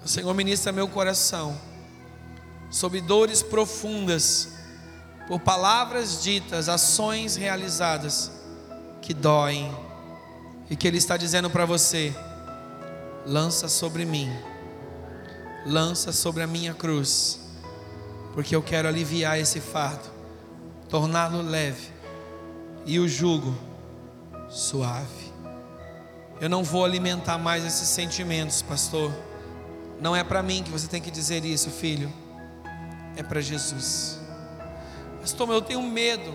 O 0.04 0.08
Senhor 0.08 0.32
ministra 0.34 0.70
meu 0.70 0.86
coração 0.86 1.60
sobre 2.70 3.00
dores 3.00 3.42
profundas, 3.42 4.50
por 5.26 5.40
palavras 5.40 6.22
ditas, 6.22 6.68
ações 6.68 7.34
realizadas 7.34 8.35
que 9.06 9.14
doem, 9.14 9.72
e 10.68 10.74
que 10.74 10.88
Ele 10.88 10.98
está 10.98 11.16
dizendo 11.16 11.48
para 11.48 11.64
você: 11.64 12.12
lança 13.24 13.68
sobre 13.68 14.04
mim, 14.04 14.28
lança 15.64 16.10
sobre 16.10 16.42
a 16.42 16.46
minha 16.46 16.74
cruz, 16.74 17.38
porque 18.34 18.56
eu 18.56 18.60
quero 18.60 18.88
aliviar 18.88 19.38
esse 19.38 19.60
fardo, 19.60 20.10
torná-lo 20.88 21.40
leve 21.40 21.88
e 22.84 22.98
o 22.98 23.06
jugo 23.06 23.56
suave. 24.48 25.32
Eu 26.40 26.50
não 26.50 26.64
vou 26.64 26.84
alimentar 26.84 27.38
mais 27.38 27.64
esses 27.64 27.88
sentimentos, 27.88 28.60
pastor. 28.60 29.12
Não 30.00 30.16
é 30.16 30.24
para 30.24 30.42
mim 30.42 30.64
que 30.64 30.70
você 30.70 30.88
tem 30.88 31.00
que 31.00 31.12
dizer 31.12 31.44
isso, 31.44 31.70
filho. 31.70 32.12
É 33.16 33.22
para 33.22 33.40
Jesus. 33.40 34.18
Pastor, 35.20 35.48
eu 35.50 35.62
tenho 35.62 35.80
medo. 35.80 36.34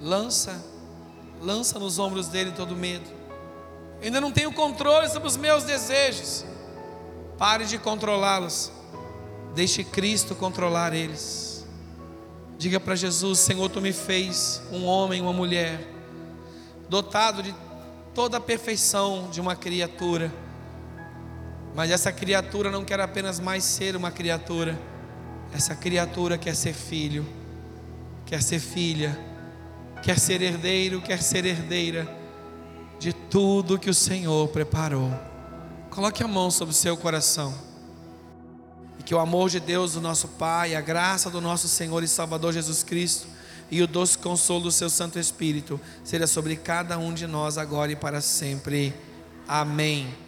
Lança, 0.00 0.71
lança 1.42 1.78
nos 1.78 1.98
ombros 1.98 2.28
dele 2.28 2.52
todo 2.52 2.76
medo. 2.76 3.10
Eu 4.00 4.06
ainda 4.06 4.20
não 4.20 4.32
tenho 4.32 4.52
controle 4.52 5.08
sobre 5.08 5.28
os 5.28 5.36
meus 5.36 5.64
desejos. 5.64 6.44
Pare 7.36 7.64
de 7.64 7.78
controlá-los. 7.78 8.70
Deixe 9.54 9.84
Cristo 9.84 10.34
controlar 10.34 10.94
eles. 10.94 11.66
Diga 12.56 12.78
para 12.78 12.94
Jesus: 12.94 13.40
Senhor, 13.40 13.68
tu 13.68 13.80
me 13.80 13.92
fez 13.92 14.62
um 14.70 14.84
homem, 14.86 15.20
uma 15.20 15.32
mulher, 15.32 15.86
dotado 16.88 17.42
de 17.42 17.54
toda 18.14 18.36
a 18.38 18.40
perfeição 18.40 19.28
de 19.30 19.40
uma 19.40 19.56
criatura 19.56 20.32
mas 21.74 21.90
essa 21.90 22.12
criatura 22.12 22.70
não 22.70 22.84
quer 22.84 23.00
apenas 23.00 23.40
mais 23.40 23.64
ser 23.64 23.96
uma 23.96 24.10
criatura, 24.10 24.78
essa 25.52 25.74
criatura 25.74 26.36
quer 26.36 26.54
ser 26.54 26.74
filho, 26.74 27.26
quer 28.26 28.42
ser 28.42 28.58
filha, 28.58 29.18
quer 30.02 30.18
ser 30.18 30.42
herdeiro, 30.42 31.00
quer 31.00 31.22
ser 31.22 31.44
herdeira 31.44 32.06
de 32.98 33.12
tudo 33.12 33.78
que 33.78 33.88
o 33.88 33.94
Senhor 33.94 34.48
preparou. 34.48 35.10
Coloque 35.90 36.22
a 36.22 36.28
mão 36.28 36.50
sobre 36.50 36.72
o 36.72 36.76
seu 36.76 36.96
coração. 36.96 37.54
E 38.98 39.02
que 39.02 39.14
o 39.14 39.18
amor 39.18 39.50
de 39.50 39.60
Deus, 39.60 39.94
do 39.94 40.00
nosso 40.00 40.28
Pai, 40.28 40.74
a 40.74 40.80
graça 40.80 41.30
do 41.30 41.40
nosso 41.40 41.68
Senhor 41.68 42.02
e 42.02 42.08
Salvador 42.08 42.52
Jesus 42.52 42.82
Cristo 42.82 43.26
e 43.70 43.82
o 43.82 43.86
doce 43.86 44.18
consolo 44.18 44.64
do 44.64 44.70
seu 44.70 44.90
Santo 44.90 45.18
Espírito 45.18 45.80
seja 46.04 46.26
sobre 46.26 46.56
cada 46.56 46.98
um 46.98 47.12
de 47.14 47.26
nós 47.26 47.56
agora 47.56 47.90
e 47.90 47.96
para 47.96 48.20
sempre. 48.20 48.94
Amém. 49.48 50.21